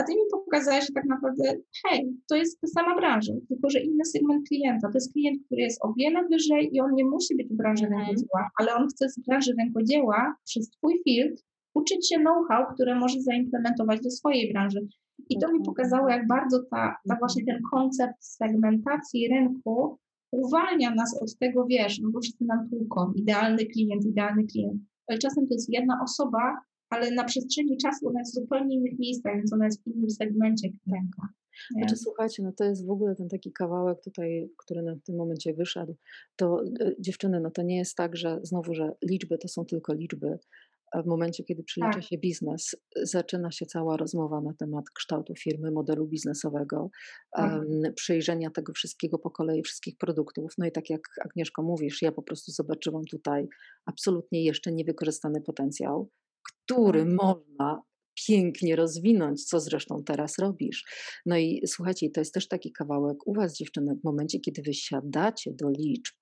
a 0.00 0.02
ty 0.02 0.12
mi 0.12 0.22
pokazałeś, 0.30 0.86
że 0.86 0.92
tak 0.94 1.04
naprawdę, 1.04 1.44
hej, 1.84 2.16
to 2.28 2.36
jest 2.36 2.60
ta 2.60 2.66
sama 2.66 2.96
branża, 2.96 3.32
tylko 3.48 3.70
że 3.70 3.80
inny 3.80 4.04
segment 4.04 4.48
klienta. 4.48 4.88
To 4.88 4.94
jest 4.94 5.12
klient, 5.12 5.42
który 5.46 5.62
jest 5.62 5.84
o 5.84 5.92
wiele 5.98 6.28
wyżej 6.28 6.70
i 6.72 6.80
on 6.80 6.94
nie 6.94 7.04
musi 7.04 7.36
być 7.36 7.48
w 7.48 7.56
branży 7.56 7.86
mm. 7.86 7.98
rękodzieła, 7.98 8.50
ale 8.60 8.74
on 8.74 8.88
chce 8.88 9.08
z 9.08 9.18
branży 9.18 9.54
rękodzieła 9.58 10.34
przez 10.44 10.70
twój 10.70 11.00
filtr 11.04 11.42
uczyć 11.74 12.08
się 12.08 12.16
know-how, 12.16 12.74
które 12.74 12.94
może 12.94 13.20
zaimplementować 13.20 14.00
do 14.00 14.10
swojej 14.10 14.52
branży. 14.52 14.80
I 15.28 15.38
to 15.38 15.52
mi 15.52 15.62
pokazało, 15.64 16.08
jak 16.08 16.26
bardzo 16.26 16.62
ta, 16.70 16.96
ta 17.08 17.16
właśnie 17.18 17.44
ten 17.44 17.60
koncept 17.70 18.16
segmentacji 18.20 19.28
rynku 19.28 19.98
uwalnia 20.30 20.94
nas 20.94 21.18
od 21.22 21.38
tego, 21.38 21.66
wiesz, 21.66 21.98
no 21.98 22.10
bo 22.10 22.20
wszyscy 22.20 22.44
nam 22.44 22.68
tłuką, 22.70 23.12
idealny 23.12 23.66
klient, 23.66 24.04
idealny 24.04 24.44
klient. 24.44 24.82
Ale 25.06 25.18
czasem 25.18 25.48
to 25.48 25.54
jest 25.54 25.72
jedna 25.72 25.98
osoba, 26.04 26.60
ale 26.90 27.10
na 27.10 27.24
przestrzeni 27.24 27.76
czasu 27.76 28.08
ona 28.08 28.18
jest 28.18 28.32
w 28.32 28.40
zupełnie 28.40 28.76
innych 28.76 28.98
miejscach, 28.98 29.36
więc 29.36 29.52
ona 29.52 29.64
jest 29.64 29.82
w 29.82 29.86
innym 29.86 30.10
segmencie 30.10 30.68
rynka. 30.68 31.28
Znaczy, 31.70 31.96
słuchajcie, 31.96 32.42
no 32.42 32.52
to 32.52 32.64
jest 32.64 32.86
w 32.86 32.90
ogóle 32.90 33.14
ten 33.14 33.28
taki 33.28 33.52
kawałek 33.52 34.00
tutaj, 34.04 34.50
który 34.56 34.82
nam 34.82 35.00
w 35.00 35.02
tym 35.02 35.16
momencie 35.16 35.54
wyszedł. 35.54 35.96
To 36.36 36.62
e, 36.80 36.92
dziewczyny, 36.98 37.40
no 37.40 37.50
to 37.50 37.62
nie 37.62 37.76
jest 37.76 37.96
tak, 37.96 38.16
że 38.16 38.40
znowu, 38.42 38.74
że 38.74 38.92
liczby 39.04 39.38
to 39.38 39.48
są 39.48 39.64
tylko 39.64 39.94
liczby, 39.94 40.38
w 40.94 41.06
momencie, 41.06 41.44
kiedy 41.44 41.62
przylicza 41.62 41.92
tak. 41.92 42.04
się 42.04 42.18
biznes, 42.18 42.76
zaczyna 43.02 43.50
się 43.50 43.66
cała 43.66 43.96
rozmowa 43.96 44.40
na 44.40 44.54
temat 44.58 44.84
kształtu 44.94 45.34
firmy, 45.34 45.70
modelu 45.70 46.06
biznesowego, 46.06 46.90
um, 47.38 47.82
przejrzenia 47.96 48.50
tego 48.50 48.72
wszystkiego 48.72 49.18
po 49.18 49.30
kolei, 49.30 49.62
wszystkich 49.62 49.96
produktów. 49.98 50.52
No 50.58 50.66
i 50.66 50.72
tak 50.72 50.90
jak 50.90 51.00
Agnieszko 51.24 51.62
mówisz, 51.62 52.02
ja 52.02 52.12
po 52.12 52.22
prostu 52.22 52.52
zobaczyłam 52.52 53.02
tutaj 53.10 53.48
absolutnie 53.86 54.44
jeszcze 54.44 54.72
niewykorzystany 54.72 55.40
potencjał, 55.40 56.10
który 56.42 57.04
tak. 57.04 57.12
można 57.12 57.82
pięknie 58.26 58.76
rozwinąć, 58.76 59.44
co 59.44 59.60
zresztą 59.60 60.02
teraz 60.06 60.38
robisz. 60.38 60.84
No 61.26 61.36
i 61.36 61.62
słuchajcie, 61.66 62.10
to 62.10 62.20
jest 62.20 62.34
też 62.34 62.48
taki 62.48 62.72
kawałek 62.72 63.26
u 63.26 63.34
Was, 63.34 63.56
dziewczyny, 63.56 63.96
w 64.00 64.04
momencie, 64.04 64.40
kiedy 64.40 64.62
wy 64.62 64.74
siadacie 64.74 65.52
do 65.54 65.70
liczb, 65.70 66.14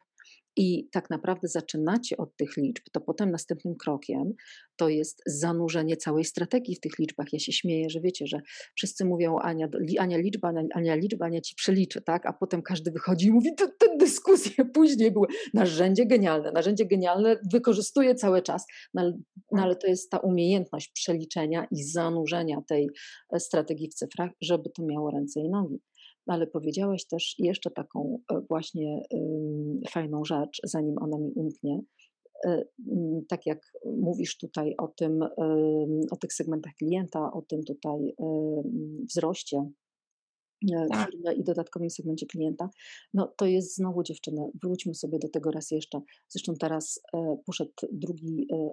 i 0.58 0.88
tak 0.92 1.10
naprawdę 1.10 1.48
zaczynacie 1.48 2.16
od 2.16 2.36
tych 2.36 2.56
liczb, 2.56 2.84
to 2.92 3.00
potem 3.00 3.30
następnym 3.30 3.74
krokiem 3.74 4.32
to 4.76 4.88
jest 4.88 5.22
zanurzenie 5.26 5.96
całej 5.96 6.24
strategii 6.24 6.76
w 6.76 6.80
tych 6.80 6.98
liczbach. 6.98 7.26
Ja 7.32 7.38
się 7.38 7.52
śmieję, 7.52 7.90
że 7.90 8.00
wiecie, 8.00 8.26
że 8.26 8.40
wszyscy 8.76 9.04
mówią 9.04 9.38
Ania, 9.38 9.68
Ania 9.98 10.18
liczba, 10.18 10.48
Ania, 10.48 10.62
Ania 10.74 10.94
liczba, 10.94 11.26
Ania 11.26 11.40
ci 11.40 11.54
przeliczy, 11.54 12.02
tak? 12.02 12.26
A 12.26 12.32
potem 12.32 12.62
każdy 12.62 12.90
wychodzi 12.90 13.26
i 13.26 13.32
mówi, 13.32 13.50
te, 13.56 13.68
dyskusje 13.98 14.64
później 14.74 15.12
były. 15.12 15.26
Narzędzie 15.54 16.06
genialne, 16.06 16.52
narzędzie 16.52 16.86
genialne, 16.86 17.36
wykorzystuje 17.52 18.14
cały 18.14 18.42
czas, 18.42 18.66
no 18.94 19.02
ale, 19.02 19.18
no 19.52 19.62
ale 19.62 19.76
to 19.76 19.86
jest 19.86 20.10
ta 20.10 20.18
umiejętność 20.18 20.90
przeliczenia 20.92 21.66
i 21.70 21.82
zanurzenia 21.82 22.62
tej 22.68 22.88
e, 23.32 23.40
strategii 23.40 23.88
w 23.88 23.94
cyfrach, 23.94 24.30
żeby 24.40 24.70
to 24.70 24.82
miało 24.82 25.10
ręce 25.10 25.40
i 25.40 25.48
nogi 25.48 25.80
ale 26.28 26.46
powiedziałeś 26.46 27.06
też 27.06 27.34
jeszcze 27.38 27.70
taką 27.70 28.18
e, 28.32 28.40
właśnie 28.48 29.02
fajną 29.90 30.24
rzecz, 30.24 30.60
zanim 30.64 30.94
ona 31.00 31.18
mi 31.18 31.32
umknie. 31.34 31.80
E, 32.46 32.62
tak 33.28 33.46
jak 33.46 33.58
mówisz 33.84 34.38
tutaj 34.38 34.74
o 34.78 34.88
tym, 34.88 35.22
o 36.10 36.16
tych 36.16 36.32
segmentach 36.32 36.72
klienta, 36.78 37.32
o 37.32 37.42
tym 37.42 37.64
tutaj 37.64 38.14
wzroście 39.08 39.70
tak. 40.90 41.10
firmy 41.10 41.34
i 41.34 41.44
dodatkowym 41.44 41.90
segmencie 41.90 42.26
klienta, 42.26 42.70
no 43.14 43.34
to 43.36 43.46
jest 43.46 43.76
znowu 43.76 44.02
dziewczyny, 44.02 44.50
wróćmy 44.62 44.94
sobie 44.94 45.18
do 45.18 45.28
tego 45.28 45.50
raz 45.50 45.70
jeszcze. 45.70 46.00
Zresztą 46.28 46.54
teraz 46.60 47.00
e, 47.14 47.36
poszedł 47.46 47.70
drugi, 47.92 48.46
e, 48.52 48.70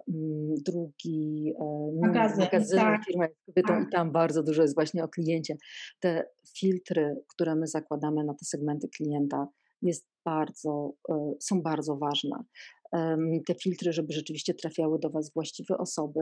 drugi 0.65 1.53
magazyn, 2.01 2.39
magazyn 2.39 2.79
tak. 2.79 3.05
firma 3.05 3.27
kobietą 3.45 3.73
tak. 3.73 3.87
i 3.87 3.91
tam 3.91 4.11
bardzo 4.11 4.43
dużo 4.43 4.61
jest 4.61 4.75
właśnie 4.75 5.03
o 5.03 5.07
kliencie. 5.07 5.55
Te 5.99 6.29
filtry, 6.57 7.15
które 7.27 7.55
my 7.55 7.67
zakładamy 7.67 8.23
na 8.23 8.33
te 8.33 8.45
segmenty 8.45 8.87
klienta 8.97 9.47
jest 9.81 10.07
bardzo, 10.25 10.93
są 11.39 11.61
bardzo 11.61 11.97
ważne 11.97 12.43
te 13.45 13.55
filtry, 13.55 13.93
żeby 13.93 14.13
rzeczywiście 14.13 14.53
trafiały 14.53 14.99
do 14.99 15.09
Was 15.09 15.33
właściwe 15.33 15.77
osoby. 15.77 16.21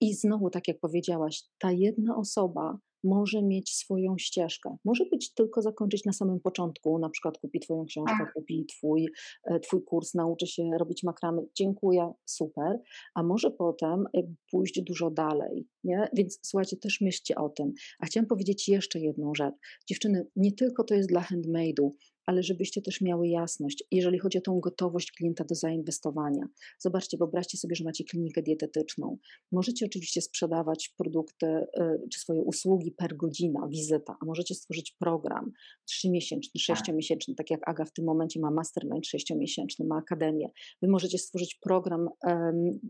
I 0.00 0.14
znowu, 0.14 0.50
tak 0.50 0.68
jak 0.68 0.78
powiedziałaś, 0.80 1.42
ta 1.58 1.72
jedna 1.72 2.16
osoba 2.16 2.78
może 3.04 3.42
mieć 3.42 3.74
swoją 3.74 4.18
ścieżkę. 4.18 4.76
Może 4.84 5.04
być 5.10 5.34
tylko 5.34 5.62
zakończyć 5.62 6.04
na 6.04 6.12
samym 6.12 6.40
początku, 6.40 6.98
na 6.98 7.10
przykład 7.10 7.38
kupi 7.38 7.60
Twoją 7.60 7.84
książkę, 7.84 8.16
tak. 8.18 8.32
kupi 8.32 8.66
twój, 8.66 9.06
e, 9.44 9.60
twój 9.60 9.84
kurs, 9.84 10.14
nauczy 10.14 10.46
się 10.46 10.70
robić 10.78 11.02
makramy, 11.02 11.42
dziękuję, 11.54 12.12
super, 12.24 12.80
a 13.14 13.22
może 13.22 13.50
potem 13.50 14.04
pójść 14.50 14.82
dużo 14.82 15.10
dalej, 15.10 15.66
nie? 15.84 16.08
Więc 16.12 16.38
słuchajcie, 16.42 16.76
też 16.76 17.00
myślcie 17.00 17.34
o 17.34 17.48
tym. 17.48 17.72
A 17.98 18.06
chciałam 18.06 18.26
powiedzieć 18.26 18.68
jeszcze 18.68 19.00
jedną 19.00 19.34
rzecz. 19.34 19.54
Dziewczyny, 19.88 20.26
nie 20.36 20.52
tylko 20.52 20.84
to 20.84 20.94
jest 20.94 21.08
dla 21.08 21.20
handmade'u, 21.20 21.90
ale 22.26 22.42
żebyście 22.42 22.82
też 22.82 23.00
miały 23.00 23.28
jasność, 23.28 23.84
jeżeli 23.90 24.18
chodzi 24.18 24.38
o 24.38 24.40
tą 24.40 24.60
gotowość 24.60 25.12
klienta 25.12 25.44
do 25.44 25.54
zainwestowania. 25.54 26.46
Zobaczcie, 26.78 27.16
wyobraźcie 27.16 27.58
sobie, 27.58 27.76
że 27.76 27.84
macie 27.84 28.04
klinikę 28.04 28.42
dietetyczną. 28.42 29.18
Możecie 29.52 29.86
oczywiście 29.86 30.22
sprzedawać 30.22 30.94
produkty 30.98 31.46
y, 31.46 32.08
czy 32.12 32.20
swoje 32.20 32.42
usługi 32.42 32.92
per 32.92 33.16
godzina, 33.16 33.68
wizyta, 33.68 34.16
a 34.22 34.26
możecie 34.26 34.54
stworzyć 34.54 34.96
program 34.98 35.52
trzymiesięczny, 35.84 36.50
tak. 36.54 36.62
sześciomiesięczny, 36.62 37.34
tak 37.34 37.50
jak 37.50 37.68
Aga 37.68 37.84
w 37.84 37.92
tym 37.92 38.04
momencie 38.04 38.40
ma 38.40 38.50
mastermind 38.50 39.06
sześciomiesięczny, 39.06 39.86
ma 39.86 39.96
akademię. 39.96 40.48
Wy 40.82 40.88
możecie 40.88 41.18
stworzyć 41.18 41.54
program 41.54 42.08
um, 42.26 42.80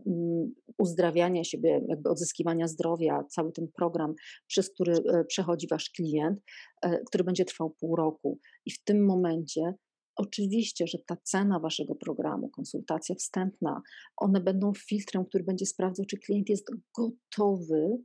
uzdrawiania 0.77 1.43
siebie, 1.43 1.81
jakby 1.87 2.09
odzyskiwania 2.09 2.67
zdrowia, 2.67 3.23
cały 3.29 3.51
ten 3.51 3.67
program, 3.67 4.13
przez 4.47 4.69
który 4.69 4.93
e, 4.93 5.25
przechodzi 5.25 5.67
wasz 5.67 5.89
klient, 5.89 6.39
e, 6.81 6.99
który 7.03 7.23
będzie 7.23 7.45
trwał 7.45 7.69
pół 7.69 7.95
roku. 7.95 8.39
I 8.67 8.71
w 8.71 8.83
tym 8.83 9.05
momencie 9.05 9.73
Oczywiście, 10.17 10.87
że 10.87 10.97
ta 11.07 11.17
cena 11.23 11.59
waszego 11.59 11.95
programu, 11.95 12.49
konsultacja 12.49 13.15
wstępna, 13.15 13.81
one 14.17 14.41
będą 14.41 14.73
filtrem, 14.73 15.25
który 15.25 15.43
będzie 15.43 15.65
sprawdzał, 15.65 16.05
czy 16.05 16.17
klient 16.17 16.49
jest 16.49 16.67
gotowy 16.97 17.97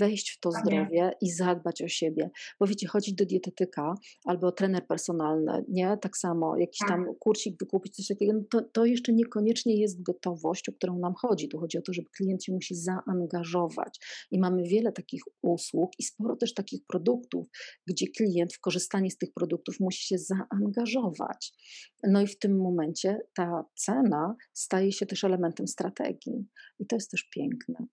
wejść 0.00 0.30
w 0.30 0.40
to 0.40 0.50
zdrowie 0.52 1.12
i 1.20 1.30
zadbać 1.30 1.82
o 1.82 1.88
siebie. 1.88 2.30
Bo 2.60 2.66
wiecie, 2.66 2.88
chodzić 2.88 3.14
do 3.14 3.26
dietetyka 3.26 3.94
albo 4.24 4.52
trener 4.52 4.86
personalny, 4.86 5.64
nie? 5.68 5.98
Tak 6.02 6.16
samo, 6.16 6.56
jakiś 6.56 6.78
tak. 6.78 6.88
tam 6.88 7.06
kursik 7.18 7.58
wykupić, 7.60 7.96
coś 7.96 8.06
takiego, 8.06 8.32
no 8.32 8.40
to, 8.50 8.62
to 8.72 8.84
jeszcze 8.84 9.12
niekoniecznie 9.12 9.80
jest 9.80 10.02
gotowość, 10.02 10.68
o 10.68 10.72
którą 10.72 10.98
nam 10.98 11.14
chodzi. 11.14 11.48
Tu 11.48 11.58
chodzi 11.58 11.78
o 11.78 11.82
to, 11.82 11.92
żeby 11.92 12.08
klient 12.16 12.44
się 12.44 12.52
musi 12.52 12.74
zaangażować. 12.74 13.98
I 14.30 14.38
mamy 14.38 14.62
wiele 14.62 14.92
takich 14.92 15.22
usług 15.42 15.90
i 15.98 16.02
sporo 16.02 16.36
też 16.36 16.54
takich 16.54 16.80
produktów, 16.86 17.46
gdzie 17.86 18.06
klient 18.16 18.54
w 18.54 18.60
korzystanie 18.60 19.10
z 19.10 19.18
tych 19.18 19.32
produktów 19.32 19.80
musi 19.80 20.06
się 20.06 20.16
zaangażować. 20.18 21.52
No 22.02 22.22
i 22.22 22.26
w 22.26 22.38
tym 22.38 22.58
momencie 22.58 23.18
ta 23.34 23.64
cena 23.74 24.36
staje 24.52 24.92
się 24.92 25.06
też 25.06 25.24
elementem 25.24 25.68
strategii. 25.68 26.46
I 26.78 26.86
to 26.86 26.96
jest 26.96 27.10
też 27.10 27.28
piękne. 27.34 27.86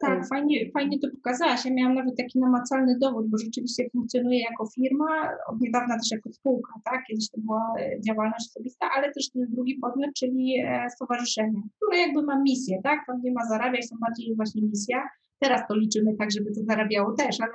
Tak, 0.00 0.28
fajnie, 0.28 0.70
fajnie 0.70 0.98
to 0.98 1.08
pokazałaś. 1.10 1.64
Ja 1.64 1.72
miałam 1.74 1.94
nawet 1.94 2.16
taki 2.16 2.38
namacalny 2.38 2.98
dowód, 2.98 3.30
bo 3.30 3.38
rzeczywiście 3.38 3.90
funkcjonuję 3.92 4.40
jako 4.50 4.68
firma, 4.74 5.28
od 5.48 5.60
niedawna 5.60 5.98
też 5.98 6.10
jako 6.10 6.32
spółka, 6.32 6.72
tak? 6.84 7.04
Kiedyś 7.08 7.30
to 7.30 7.40
była 7.40 7.74
e, 7.80 8.00
działalność 8.00 8.46
osobista, 8.50 8.86
ale 8.96 9.12
też 9.12 9.30
ten 9.30 9.46
drugi 9.48 9.74
podmiot, 9.74 10.10
czyli 10.16 10.54
e, 10.66 10.90
stowarzyszenie, 10.90 11.62
które 11.76 11.98
jakby 11.98 12.22
ma 12.22 12.42
misję, 12.42 12.80
tak? 12.82 13.00
Tam 13.06 13.20
nie 13.22 13.32
ma 13.32 13.46
zarabiać, 13.46 13.88
to 13.90 13.96
bardziej 14.00 14.26
jest 14.26 14.36
właśnie 14.36 14.62
misja. 14.62 15.08
Teraz 15.38 15.68
to 15.68 15.76
liczymy 15.76 16.16
tak, 16.18 16.30
żeby 16.30 16.54
to 16.54 16.60
zarabiało 16.64 17.12
też, 17.12 17.40
ale 17.40 17.52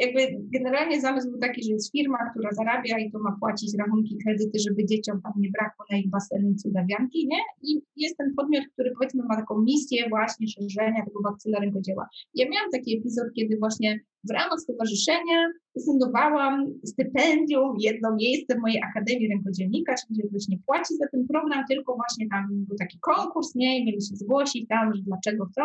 jakby 0.00 0.20
generalnie 0.56 1.00
zamysł 1.00 1.30
był 1.30 1.38
taki, 1.38 1.62
że 1.64 1.72
jest 1.72 1.92
firma, 1.92 2.18
która 2.30 2.50
zarabia 2.52 2.98
i 2.98 3.10
to 3.12 3.18
ma 3.18 3.36
płacić 3.40 3.70
rachunki, 3.78 4.18
kredyty, 4.24 4.58
żeby 4.68 4.84
dzieciom 4.86 5.20
tam 5.22 5.32
nie 5.36 5.50
brakło 5.50 5.84
na 5.90 5.98
ich 5.98 6.10
baseny 6.10 6.50
i 6.50 6.56
cudawianki, 6.56 7.28
nie? 7.28 7.38
I 7.62 7.82
jest 7.96 8.16
ten 8.16 8.34
podmiot, 8.36 8.64
który 8.72 8.90
powiedzmy 8.98 9.22
ma 9.24 9.36
taką 9.36 9.62
misję 9.62 10.08
właśnie 10.08 10.46
szerzenia 10.48 11.04
tego 11.04 11.20
bakcyla 11.22 11.60
rękodzieła. 11.60 12.08
Ja 12.34 12.48
miałam 12.48 12.70
taki 12.70 12.98
epizod, 12.98 13.26
kiedy 13.36 13.56
właśnie 13.58 14.00
w 14.28 14.30
ramach 14.32 14.60
stowarzyszenia 14.60 15.38
ufundowałam 15.74 16.74
stypendium, 16.84 17.76
jedno 17.80 18.16
miejsce 18.16 18.54
w 18.54 18.60
mojej 18.60 18.82
Akademii 18.82 19.28
Rękodzielnika, 19.28 19.94
czyli 19.94 20.28
ktoś 20.28 20.48
nie 20.48 20.58
płaci 20.66 20.96
za 20.96 21.06
ten 21.12 21.26
program, 21.26 21.64
tylko 21.68 21.94
właśnie 21.94 22.28
tam 22.28 22.48
był 22.50 22.76
taki 22.76 22.98
konkurs, 23.00 23.54
nie? 23.54 23.78
I 23.78 23.84
mieli 23.84 24.02
się 24.02 24.16
zgłosić 24.16 24.68
tam, 24.68 24.94
że 24.94 25.02
dlaczego 25.02 25.46
chcą. 25.46 25.62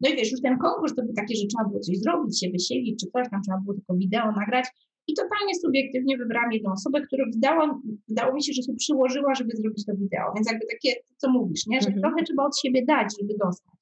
No 0.00 0.10
i 0.10 0.16
wiesz, 0.16 0.32
już 0.32 0.40
ten 0.40 0.58
konkurs 0.58 0.94
to 0.94 1.02
był 1.02 1.14
taki, 1.14 1.36
że 1.36 1.46
trzeba 1.46 1.68
było 1.68 1.80
coś 1.80 1.98
zrobić, 1.98 2.40
się 2.40 2.50
wysilić, 2.50 3.00
czy 3.00 3.06
coś, 3.10 3.30
tam 3.30 3.40
trzeba 3.42 3.58
było 3.64 3.74
tylko 3.74 3.94
wideo 3.94 4.32
nagrać. 4.32 4.66
I 5.08 5.14
totalnie 5.14 5.54
subiektywnie 5.54 6.18
wybrałam 6.18 6.52
jedną 6.52 6.72
osobę, 6.72 7.00
która 7.06 7.24
wydała, 7.34 7.80
wydało 8.08 8.34
mi 8.34 8.44
się, 8.44 8.52
że 8.52 8.62
się 8.62 8.74
przyłożyła, 8.74 9.34
żeby 9.34 9.50
zrobić 9.56 9.86
to 9.86 9.92
wideo. 9.96 10.32
Więc 10.34 10.50
jakby 10.50 10.66
takie, 10.74 10.90
co 11.16 11.30
mówisz, 11.30 11.66
nie? 11.66 11.80
że 11.80 11.88
mhm. 11.88 12.02
trochę 12.02 12.24
trzeba 12.24 12.44
od 12.44 12.58
siebie 12.62 12.84
dać, 12.84 13.08
żeby 13.20 13.34
dostać. 13.44 13.80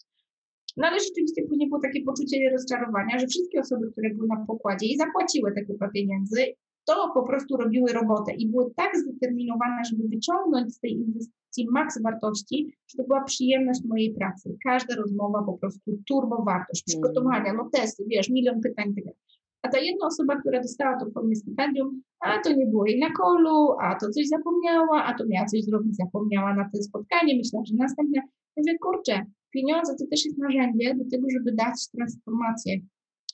No 0.77 0.87
ale 0.87 1.01
rzeczywiście 1.01 1.43
później 1.49 1.69
było 1.69 1.81
takie 1.81 2.03
poczucie 2.03 2.51
rozczarowania, 2.51 3.19
że 3.19 3.27
wszystkie 3.27 3.61
osoby, 3.61 3.91
które 3.93 4.11
były 4.15 4.29
na 4.29 4.45
pokładzie 4.47 4.87
i 4.87 4.97
zapłaciły 4.97 5.53
te 5.55 5.65
kupę 5.65 5.89
pieniędzy, 5.95 6.41
to 6.89 7.11
po 7.15 7.23
prostu 7.23 7.57
robiły 7.57 7.93
robotę 7.93 8.35
i 8.35 8.49
były 8.49 8.71
tak 8.77 8.97
zdeterminowane, 8.97 9.83
żeby 9.91 10.09
wyciągnąć 10.09 10.75
z 10.75 10.81
tej 10.81 10.93
inwestycji 10.93 11.69
maks 11.71 12.03
wartości, 12.03 12.77
że 12.89 12.97
to 12.99 13.05
była 13.09 13.25
przyjemność 13.25 13.81
mojej 13.85 14.15
pracy. 14.15 14.57
Każda 14.65 14.95
rozmowa 14.97 15.43
po 15.43 15.53
prostu 15.53 15.99
turbo 16.09 16.43
wartość, 16.43 16.83
przygotowania, 16.83 17.53
no 17.53 17.69
testy, 17.73 18.05
wiesz, 18.07 18.31
milion 18.31 18.61
pytań, 18.61 18.95
tyle. 18.95 19.13
A 19.63 19.69
ta 19.69 19.79
jedna 19.79 20.07
osoba, 20.07 20.37
która 20.37 20.61
dostała 20.61 20.99
to 21.01 21.07
w 21.07 21.13
formie 21.13 21.37
stypendium, 21.37 22.03
a 22.21 22.39
to 22.39 22.53
nie 22.53 22.67
było 22.67 22.87
jej 22.87 22.99
na 22.99 23.11
kolu, 23.13 23.77
a 23.81 23.95
to 23.95 24.11
coś 24.11 24.29
zapomniała, 24.29 25.05
a 25.05 25.15
to 25.15 25.25
miała 25.27 25.47
coś 25.47 25.65
zrobić, 25.65 25.97
zapomniała 25.97 26.55
na 26.55 26.65
to 26.65 26.83
spotkanie, 26.83 27.37
myślała, 27.37 27.65
że 27.65 27.75
następne. 27.75 28.21
Mówię, 28.57 28.79
kurczę, 28.79 29.25
pieniądze 29.51 29.95
to 29.95 30.07
też 30.11 30.25
jest 30.25 30.39
narzędzie 30.39 30.95
do 30.95 31.05
tego, 31.11 31.27
żeby 31.31 31.53
dać 31.53 31.89
transformację 31.95 32.81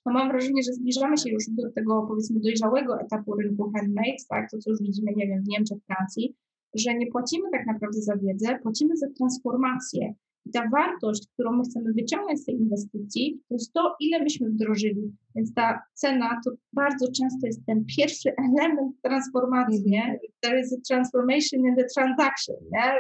no 0.07 0.13
mam 0.13 0.29
wrażenie, 0.29 0.63
że 0.63 0.73
zbliżamy 0.73 1.19
się 1.19 1.31
już 1.31 1.45
do 1.49 1.71
tego 1.73 2.07
powiedzmy 2.09 2.41
dojrzałego 2.41 3.01
etapu 3.01 3.35
rynku 3.35 3.73
handmade, 3.75 4.25
tak, 4.29 4.51
to 4.51 4.59
co 4.59 4.71
już 4.71 4.81
widzimy, 4.81 5.13
nie 5.17 5.27
wiem, 5.27 5.43
w 5.43 5.49
Niemczech, 5.49 5.79
Francji, 5.87 6.37
że 6.75 6.95
nie 6.95 7.07
płacimy 7.07 7.51
tak 7.53 7.67
naprawdę 7.67 8.03
za 8.03 8.17
wiedzę, 8.17 8.59
płacimy 8.63 8.97
za 8.97 9.07
transformację. 9.19 10.15
I 10.47 10.51
ta 10.51 10.69
wartość, 10.69 11.29
którą 11.33 11.53
my 11.53 11.63
chcemy 11.65 11.93
wyciągnąć 11.93 12.41
z 12.41 12.45
tej 12.45 12.55
inwestycji, 12.55 13.41
to 13.49 13.55
jest 13.55 13.73
to, 13.73 13.97
ile 14.01 14.23
myśmy 14.23 14.51
wdrożyli. 14.51 15.13
Więc 15.35 15.55
ta 15.55 15.83
cena 15.95 16.41
to 16.45 16.51
bardzo 16.73 17.07
często 17.13 17.47
jest 17.47 17.67
ten 17.67 17.85
pierwszy 17.97 18.31
element 18.49 18.97
transformacji, 19.03 19.83
nie? 19.87 20.19
There 20.41 20.61
is 20.61 20.73
a 20.73 20.95
transformation 20.95 21.67
in 21.69 21.77
the 21.77 21.85
transaction, 21.95 22.57
nie? 22.73 22.93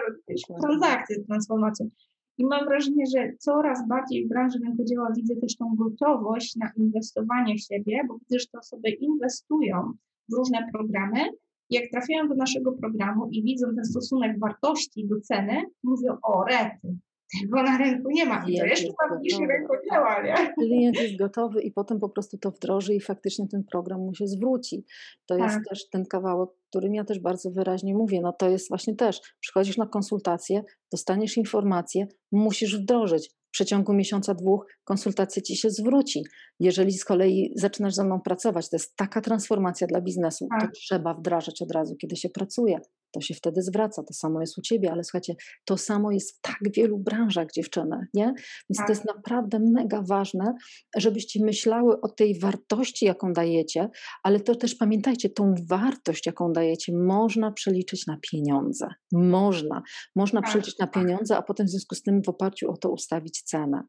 Transakcja, 0.61 1.17
transformacja. 1.27 1.87
I 2.39 2.47
mam 2.47 2.64
wrażenie, 2.64 3.05
że 3.16 3.32
coraz 3.39 3.89
bardziej 3.89 4.26
w 4.26 4.28
branży 4.28 4.59
rękodzieła 4.66 5.12
widzę 5.16 5.37
też 5.37 5.57
tą 5.57 5.74
gotowość 5.76 6.57
na 6.57 6.70
inwestowanie 6.76 7.55
w 7.55 7.61
siebie, 7.61 8.01
bo 8.09 8.18
widzę, 8.18 8.39
że 8.39 8.47
te 8.47 8.59
osoby 8.59 8.91
inwestują 8.91 9.93
w 10.28 10.35
różne 10.35 10.68
programy. 10.72 11.18
Jak 11.70 11.91
trafiają 11.91 12.28
do 12.28 12.35
naszego 12.35 12.72
programu 12.72 13.28
i 13.30 13.43
widzą 13.43 13.74
ten 13.74 13.85
stosunek 13.85 14.39
wartości 14.39 15.07
do 15.07 15.20
ceny, 15.20 15.62
mówią: 15.82 16.16
O, 16.22 16.45
rety, 16.45 16.97
tego 17.43 17.62
na 17.62 17.78
rynku 17.78 18.11
nie 18.11 18.26
ma. 18.26 18.45
I 18.49 18.59
to 18.59 18.66
jeszcze 18.66 18.89
tam 19.01 19.20
niż 19.22 19.39
rynku 19.39 19.74
działa, 19.91 20.22
nie? 20.22 20.53
Klient 20.55 21.01
jest 21.01 21.16
gotowy 21.16 21.62
i 21.62 21.72
potem 21.72 22.01
po 22.01 22.09
prostu 22.09 22.39
to 22.39 22.51
wdroży 22.51 22.95
i 22.95 23.01
faktycznie 23.01 23.49
ten 23.49 23.64
program 23.64 24.01
mu 24.01 24.14
się 24.14 24.26
zwróci. 24.26 24.85
To 25.26 25.37
tak. 25.37 25.45
jest 25.45 25.68
też 25.68 25.89
ten 25.89 26.07
kawałek, 26.07 26.51
którym 26.68 26.95
ja 26.95 27.05
też 27.05 27.18
bardzo 27.18 27.51
wyraźnie 27.51 27.95
mówię. 27.95 28.20
No 28.22 28.32
to 28.32 28.49
jest 28.49 28.68
właśnie 28.68 28.97
też, 28.97 29.20
przychodzisz 29.41 29.76
na 29.76 29.87
konsultację, 29.87 30.62
dostaniesz 30.93 31.37
informację, 31.37 32.07
musisz 32.32 32.80
wdrożyć. 32.80 33.30
W 33.30 33.51
przeciągu 33.55 33.93
miesiąca, 33.93 34.35
dwóch 34.35 34.66
konsultacja 34.85 35.43
ci 35.43 35.57
się 35.57 35.70
zwróci. 35.70 36.22
Jeżeli 36.61 36.93
z 36.93 37.05
kolei 37.05 37.53
zaczynasz 37.57 37.95
ze 37.95 38.05
mną 38.05 38.20
pracować, 38.20 38.70
to 38.70 38.76
jest 38.76 38.97
taka 38.97 39.20
transformacja 39.20 39.87
dla 39.87 40.01
biznesu, 40.01 40.49
to 40.61 40.66
tak. 40.66 40.72
trzeba 40.72 41.14
wdrażać 41.14 41.62
od 41.62 41.72
razu, 41.72 41.97
kiedy 41.97 42.16
się 42.16 42.28
pracuje 42.28 42.80
to 43.15 43.21
się 43.21 43.35
wtedy 43.35 43.62
zwraca. 43.62 44.03
To 44.03 44.15
samo 44.15 44.41
jest 44.41 44.59
u 44.59 44.61
ciebie, 44.61 44.93
ale 44.93 45.05
słuchajcie, 45.05 45.35
to 45.65 45.77
samo 45.77 46.11
jest 46.11 46.39
w 46.39 46.41
tak 46.41 46.59
wielu 46.75 46.99
branżach, 46.99 47.49
dziewczyny, 47.55 48.07
nie? 48.15 48.27
Więc 48.71 48.77
tak. 48.77 48.87
to 48.87 48.93
jest 48.93 49.05
naprawdę 49.05 49.59
mega 49.59 50.03
ważne, 50.09 50.55
żebyście 50.97 51.45
myślały 51.45 52.01
o 52.01 52.09
tej 52.09 52.39
wartości, 52.39 53.05
jaką 53.05 53.33
dajecie, 53.33 53.89
ale 54.23 54.41
to 54.41 54.55
też 54.55 54.75
pamiętajcie, 54.75 55.31
tą 55.31 55.55
wartość, 55.69 56.27
jaką 56.27 56.53
dajecie, 56.53 56.93
można 56.97 57.53
przeliczyć 57.53 58.07
na 58.07 58.19
pieniądze. 58.31 58.89
Można. 59.12 59.83
Można 60.17 60.41
tak. 60.41 60.51
przeliczyć 60.51 60.79
na 60.79 60.87
pieniądze, 60.87 61.37
a 61.37 61.43
potem 61.43 61.67
w 61.67 61.71
związku 61.71 61.95
z 61.95 62.03
tym 62.03 62.23
w 62.23 62.29
oparciu 62.29 62.71
o 62.71 62.77
to 62.77 62.91
ustawić 62.91 63.43
cenę. 63.43 63.83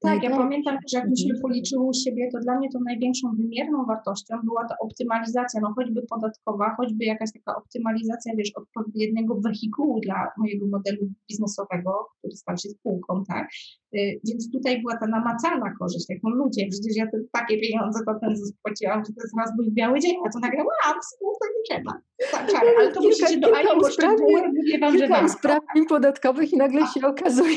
Tak, 0.00 0.22
ja 0.22 0.30
pamiętam, 0.30 0.76
że 0.92 0.98
jak 0.98 1.08
myśmy 1.08 1.34
mhm. 1.34 1.42
policzyły 1.42 1.84
u 1.84 1.92
siebie, 1.92 2.28
to 2.32 2.38
dla 2.40 2.58
mnie 2.58 2.68
tą 2.72 2.78
największą 2.80 3.30
wymierną 3.36 3.84
wartością 3.86 4.34
była 4.44 4.64
ta 4.68 4.74
optymalizacja, 4.80 5.60
no 5.60 5.72
choćby 5.76 6.02
podatkowa, 6.10 6.74
choćby 6.76 7.04
jakaś 7.04 7.32
taka 7.32 7.58
optymalizacja, 7.58 8.32
wiesz, 8.36 8.50
od 8.54 8.64
odpowiedniego 8.74 9.40
wehikułu 9.40 10.00
dla 10.00 10.30
mojego 10.38 10.66
modelu 10.66 11.08
biznesowego, 11.28 12.08
który 12.18 12.36
stał 12.36 12.58
się 12.58 12.68
spółką, 12.68 13.24
tak? 13.28 13.48
Y, 13.94 14.20
więc 14.24 14.52
tutaj 14.52 14.80
była 14.82 14.96
ta 14.96 15.06
namacalna 15.06 15.74
korzyść, 15.78 16.06
no 16.22 16.30
ludzie, 16.30 16.66
przecież 16.70 16.96
ja 16.96 17.06
te, 17.06 17.18
takie 17.32 17.60
pieniądze 17.60 18.00
to 18.06 18.14
ten 18.20 18.36
spłaciłam, 18.36 19.04
że 19.04 19.12
to 19.12 19.22
jest 19.22 19.34
raz 19.38 19.50
mój 19.56 19.72
biały 19.72 20.00
dzień, 20.00 20.16
a 20.26 20.30
to 20.30 20.38
nagle, 20.38 20.58
wow, 20.58 20.94
spółka 21.14 21.48
nie 21.54 21.62
trzeba. 21.68 21.92
Tak, 22.32 22.52
tak, 22.52 22.64
ale 22.78 22.92
to 22.92 23.00
musicie 23.00 23.38
do 23.38 23.56
Ani 23.56 23.68
poszczegóły, 23.80 24.42
mówię 24.56 24.78
wam, 24.78 24.98
że 24.98 25.08
warto. 25.08 25.28
sprawdził 25.28 25.86
podatkowych 25.88 26.52
i 26.52 26.56
nagle 26.56 26.86
się 26.86 27.06
okazuje, 27.06 27.56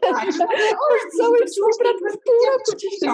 tak, 0.00 0.32
że 0.32 0.44
cały 1.18 1.38
współpracę 1.46 2.04
w 2.12 2.18
pół 2.24 2.34
roku 2.52 2.76
ci 2.80 2.86
się? 2.90 3.06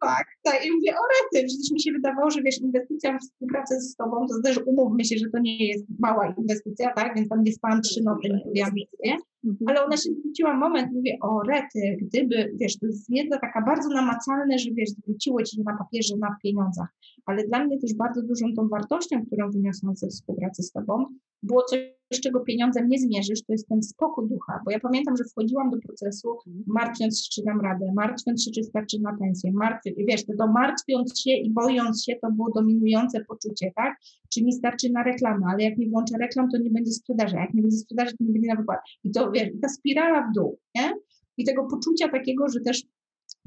Tak, 0.00 0.26
tak, 0.42 0.66
i 0.66 0.72
mówię, 0.72 0.92
o 0.92 1.04
rety, 1.14 1.46
przecież 1.46 1.70
mi 1.72 1.80
się 1.82 1.92
wydawało, 1.92 2.30
że 2.30 2.42
wiesz, 2.42 2.60
inwestycja 2.60 3.18
w 3.18 3.20
współpracę 3.20 3.80
z 3.80 3.96
tobą, 3.96 4.26
to 4.26 4.42
też 4.44 4.58
umówmy 4.66 5.04
się, 5.04 5.16
że 5.18 5.30
to 5.30 5.38
nie 5.38 5.66
jest 5.66 5.84
mała 5.98 6.34
inwestycja, 6.38 6.92
tak, 6.92 7.16
więc 7.16 7.28
tam 7.28 7.42
nie 7.44 7.52
spałam 7.52 7.82
trzy 7.82 8.02
nocy, 8.02 8.28
nie 8.54 9.16
Mhm. 9.44 9.68
Ale 9.68 9.84
ona 9.84 9.96
się 9.96 10.10
zwróciła 10.20 10.56
moment, 10.56 10.92
mówię, 10.92 11.16
o 11.20 11.42
rety, 11.42 11.96
gdyby, 12.00 12.52
wiesz, 12.60 12.78
to 12.78 12.86
jest 12.86 13.10
wiedza 13.10 13.38
taka 13.38 13.62
bardzo 13.62 13.88
namacalna, 13.88 14.58
że 14.58 14.70
wiesz, 14.70 14.90
zwróciło 14.90 15.42
ci 15.42 15.62
na 15.62 15.76
papierze, 15.76 16.16
na 16.16 16.36
pieniądzach. 16.42 16.88
Ale 17.26 17.44
dla 17.44 17.64
mnie 17.64 17.78
też 17.78 17.94
bardzo 17.94 18.22
dużą 18.22 18.54
tą 18.56 18.68
wartością, 18.68 19.26
którą 19.26 19.50
wyniosłam 19.50 19.96
ze 19.96 20.08
współpracy 20.08 20.62
z 20.62 20.72
tobą, 20.72 21.06
było 21.42 21.62
coś, 21.62 21.80
czego 22.22 22.40
pieniądzem 22.40 22.88
nie 22.88 22.98
zmierzysz, 22.98 23.42
to 23.42 23.52
jest 23.52 23.68
ten 23.68 23.82
spokój 23.82 24.28
ducha. 24.28 24.60
Bo 24.64 24.70
ja 24.70 24.80
pamiętam, 24.80 25.16
że 25.16 25.24
wchodziłam 25.24 25.70
do 25.70 25.78
procesu 25.78 26.30
mhm. 26.46 26.64
martwiąc 26.66 27.20
się, 27.20 27.28
czy 27.32 27.42
dam 27.42 27.60
radę, 27.60 27.92
martwiąc 27.94 28.44
się, 28.44 28.50
czy 28.50 28.62
starczy 28.62 29.00
na 29.00 29.16
pensję, 29.16 29.52
martwy, 29.52 29.94
wiesz, 30.08 30.24
to 30.38 30.46
martwiąc 30.46 31.20
się 31.20 31.30
i 31.30 31.50
bojąc 31.50 32.04
się, 32.04 32.16
to 32.22 32.32
było 32.32 32.50
dominujące 32.50 33.24
poczucie, 33.24 33.72
tak? 33.76 33.96
Czy 34.32 34.44
mi 34.44 34.52
starczy 34.52 34.90
na 34.90 35.02
reklamę, 35.02 35.46
ale 35.52 35.62
jak 35.62 35.78
nie 35.78 35.90
włączę 35.90 36.14
reklam, 36.20 36.50
to 36.50 36.58
nie 36.58 36.70
będzie 36.70 36.92
sprzedaży, 36.92 37.36
jak 37.36 37.54
nie 37.54 37.62
będzie 37.62 37.76
sprzedaży, 37.76 38.10
to 38.10 38.24
nie 38.24 38.32
będzie 38.32 38.48
na 38.48 38.56
wykład. 38.56 38.80
I 39.04 39.10
to, 39.10 39.30
wiesz, 39.30 39.48
ta 39.62 39.68
spirala 39.68 40.28
w 40.30 40.34
dół, 40.34 40.58
nie? 40.74 40.92
I 41.36 41.44
tego 41.44 41.64
poczucia 41.64 42.08
takiego, 42.08 42.48
że 42.48 42.60
też 42.60 42.82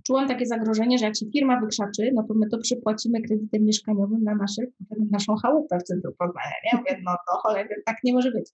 czułam 0.03 0.27
takie 0.27 0.45
zagrożenie, 0.45 0.97
że 0.97 1.05
jak 1.05 1.17
się 1.17 1.25
firma 1.31 1.59
wykrzaczy, 1.59 2.11
no 2.13 2.23
to 2.27 2.33
my 2.33 2.49
to 2.49 2.57
przypłacimy 2.57 3.21
kredytem 3.21 3.63
mieszkaniowym 3.63 4.23
na 4.23 4.35
naszych, 4.35 4.69
naszą 5.11 5.35
chałupę 5.35 5.79
w 5.79 5.83
centrum 5.83 6.13
Poznania. 6.17 6.55
Nie? 6.65 6.79
Mówię, 6.79 7.01
no 7.05 7.11
to 7.11 7.37
cholernie, 7.37 7.75
tak 7.85 7.97
nie 8.03 8.13
może 8.13 8.31
być. 8.31 8.51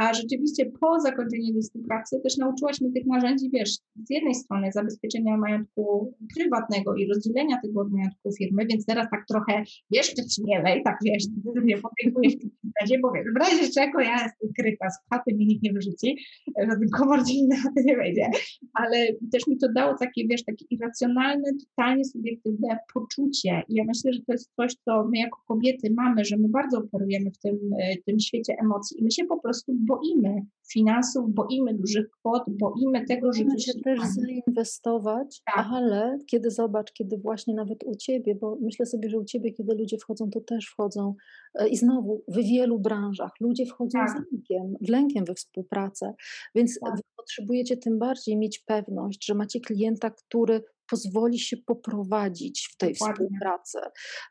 A 0.00 0.14
rzeczywiście 0.14 0.70
po 0.80 1.00
zakończeniu 1.00 1.52
tej 1.52 1.62
współpracy 1.62 2.20
też 2.22 2.36
nauczyłaś 2.36 2.80
mnie 2.80 2.92
tych 2.92 3.06
narzędzi, 3.06 3.50
wiesz, 3.52 3.70
z 4.04 4.10
jednej 4.10 4.34
strony 4.34 4.72
zabezpieczenia 4.72 5.36
majątku 5.36 6.14
prywatnego 6.34 6.94
i 6.94 7.08
rozdzielenia 7.08 7.60
tego 7.62 7.80
od 7.80 7.92
majątku 7.92 8.32
firmy, 8.38 8.66
więc 8.66 8.86
teraz 8.86 9.06
tak 9.10 9.24
trochę 9.28 9.64
jeszcze 9.90 10.22
śmielej, 10.34 10.82
tak 10.84 10.96
wiesz, 11.04 11.24
nie 11.64 11.78
podejmuję 11.78 12.30
w 12.30 12.40
tym 12.40 12.50
razie, 12.80 12.98
bo 12.98 13.12
wiesz, 13.12 13.26
w 13.36 13.38
razie 13.38 13.72
czego 13.72 14.00
ja 14.00 14.12
jestem 14.12 14.50
kryta 14.58 14.90
z 14.90 14.98
chaty, 15.10 15.34
mi 15.34 15.46
nikt 15.46 15.62
nie 15.62 15.72
wyrzuci, 15.72 16.16
żaden 16.58 16.88
komor 16.98 17.18
na 17.48 17.56
chaty 17.56 17.84
nie 17.84 17.96
wejdzie, 17.96 18.30
ale 18.74 19.06
też 19.32 19.46
mi 19.46 19.58
to 19.58 19.72
dało 19.72 19.96
takie, 19.98 20.28
wiesz, 20.28 20.44
takie 20.44 20.64
irracjonalne, 20.70 21.50
totalnie 21.68 22.04
subiektywne 22.04 22.78
poczucie. 22.94 23.62
I 23.68 23.74
ja 23.74 23.84
myślę, 23.84 24.12
że 24.12 24.20
to 24.20 24.32
jest 24.32 24.50
coś, 24.56 24.74
co 24.84 25.04
my 25.04 25.18
jako 25.18 25.38
kobiety 25.48 25.94
mamy, 25.96 26.24
że 26.24 26.36
my 26.36 26.48
bardzo 26.48 26.78
operujemy 26.78 27.30
w 27.30 27.38
tym, 27.38 27.58
e, 27.80 27.96
tym 28.06 28.20
świecie 28.20 28.54
emocji 28.62 29.00
i 29.00 29.04
my 29.04 29.10
się 29.10 29.24
po 29.24 29.40
prostu 29.40 29.72
boimy 29.90 30.46
finansów, 30.72 31.34
boimy 31.34 31.74
dużych 31.74 32.10
kwot, 32.10 32.42
boimy 32.48 33.06
tego, 33.06 33.32
że 33.32 33.44
się 33.58 33.80
też 33.84 34.00
zainwestować, 34.00 35.42
tak. 35.46 35.66
ale 35.70 36.18
kiedy 36.26 36.50
zobacz, 36.50 36.92
kiedy 36.92 37.18
właśnie 37.18 37.54
nawet 37.54 37.84
u 37.84 37.96
ciebie, 37.96 38.34
bo 38.34 38.58
myślę 38.60 38.86
sobie, 38.86 39.10
że 39.10 39.18
u 39.18 39.24
ciebie, 39.24 39.52
kiedy 39.52 39.74
ludzie 39.74 39.98
wchodzą, 39.98 40.30
to 40.30 40.40
też 40.40 40.66
wchodzą 40.66 41.14
e, 41.54 41.68
i 41.68 41.76
znowu 41.76 42.24
w 42.28 42.36
wielu 42.36 42.78
branżach 42.78 43.30
ludzie 43.40 43.66
wchodzą 43.66 43.98
tak. 43.98 44.10
z 44.10 44.14
lękiem, 44.14 44.74
w 44.80 44.88
lękiem 44.88 45.24
we 45.24 45.34
współpracę, 45.34 46.14
więc 46.54 46.78
tak. 46.80 46.96
wy 46.96 47.02
potrzebujecie 47.16 47.76
tym 47.76 47.98
bardziej 47.98 48.36
mieć 48.36 48.58
pewność, 48.58 49.26
że 49.26 49.34
macie 49.34 49.60
klienta, 49.60 50.10
który 50.10 50.62
pozwoli 50.90 51.38
się 51.38 51.56
poprowadzić 51.56 52.68
w 52.72 52.76
tej 52.76 52.92
Dokładnie. 52.92 53.26
współpracy, 53.26 53.78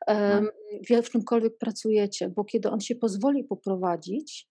um, 0.07 0.47
w 1.03 1.09
czymkolwiek 1.09 1.57
pracujecie, 1.57 2.29
bo 2.29 2.43
kiedy 2.43 2.69
on 2.69 2.79
się 2.79 2.95
pozwoli 2.95 3.43
poprowadzić, 3.43 4.48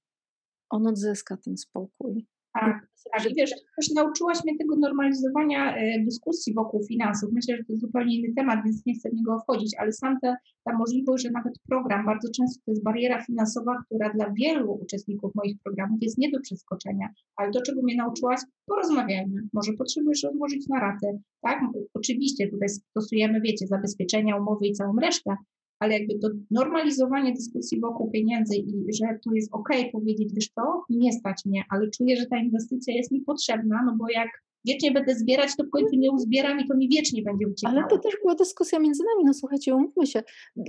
on 0.70 0.86
odzyska 0.86 1.36
ten 1.36 1.56
spokój. 1.56 2.26
Tak, 2.60 2.88
tak. 3.12 3.34
Wiesz, 3.36 3.50
też 3.76 3.90
nauczyłaś 3.94 4.38
mnie 4.44 4.58
tego 4.58 4.76
normalizowania 4.76 5.76
e, 5.76 6.04
dyskusji 6.04 6.54
wokół 6.54 6.84
finansów. 6.84 7.30
Myślę, 7.32 7.56
że 7.56 7.64
to 7.64 7.72
jest 7.72 7.82
zupełnie 7.82 8.18
inny 8.18 8.34
temat, 8.34 8.64
więc 8.64 8.86
nie 8.86 8.94
chcę 8.94 9.10
w 9.10 9.14
niego 9.14 9.38
wchodzić, 9.38 9.74
ale 9.78 9.92
sam 9.92 10.18
ta, 10.22 10.36
ta 10.64 10.78
możliwość, 10.78 11.24
że 11.24 11.30
nawet 11.30 11.54
program, 11.68 12.06
bardzo 12.06 12.28
często 12.36 12.62
to 12.64 12.70
jest 12.70 12.82
bariera 12.82 13.24
finansowa, 13.24 13.82
która 13.86 14.12
dla 14.12 14.32
wielu 14.32 14.72
uczestników 14.72 15.34
moich 15.34 15.56
programów 15.64 15.98
jest 16.02 16.18
nie 16.18 16.30
do 16.30 16.40
przeskoczenia. 16.40 17.08
Ale 17.36 17.50
to, 17.50 17.62
czego 17.62 17.82
mnie 17.82 17.96
nauczyłaś, 17.96 18.40
porozmawiajmy. 18.66 19.40
Może 19.52 19.72
potrzebujesz 19.72 20.22
rozłożyć 20.22 20.68
na 20.68 20.80
ratę, 20.80 21.18
tak? 21.40 21.60
Oczywiście 21.94 22.48
tutaj 22.48 22.68
stosujemy, 22.68 23.40
wiecie, 23.40 23.66
zabezpieczenia, 23.66 24.36
umowy 24.36 24.66
i 24.66 24.72
całą 24.72 24.96
resztę, 24.96 25.36
ale 25.80 25.98
jakby 25.98 26.18
to 26.18 26.28
normalizowanie 26.50 27.32
dyskusji 27.32 27.80
wokół 27.80 28.10
pieniędzy 28.10 28.56
i 28.56 28.84
że 28.94 29.18
to 29.24 29.34
jest 29.34 29.48
ok 29.52 29.68
powiedzieć, 29.92 30.32
wiesz 30.34 30.52
to, 30.52 30.84
nie 30.90 31.12
stać 31.12 31.44
mnie, 31.46 31.64
ale 31.70 31.90
czuję, 31.90 32.16
że 32.16 32.26
ta 32.26 32.38
inwestycja 32.38 32.94
jest 32.94 33.12
mi 33.12 33.20
potrzebna, 33.20 33.82
no 33.86 33.96
bo 33.98 34.10
jak 34.10 34.28
wiecznie 34.64 34.92
będę 34.92 35.14
zbierać, 35.14 35.56
to 35.56 35.64
w 35.64 35.70
końcu 35.70 35.96
nie 35.96 36.10
uzbieram 36.10 36.60
i 36.60 36.68
to 36.68 36.76
mi 36.76 36.88
wiecznie 36.88 37.22
będzie 37.22 37.48
uciekało. 37.48 37.78
Ale 37.78 37.88
to 37.88 37.98
też 37.98 38.16
była 38.22 38.34
dyskusja 38.34 38.78
między 38.78 39.02
nami, 39.04 39.24
no 39.26 39.34
słuchajcie, 39.34 39.74
umówmy 39.74 40.06
się, 40.06 40.22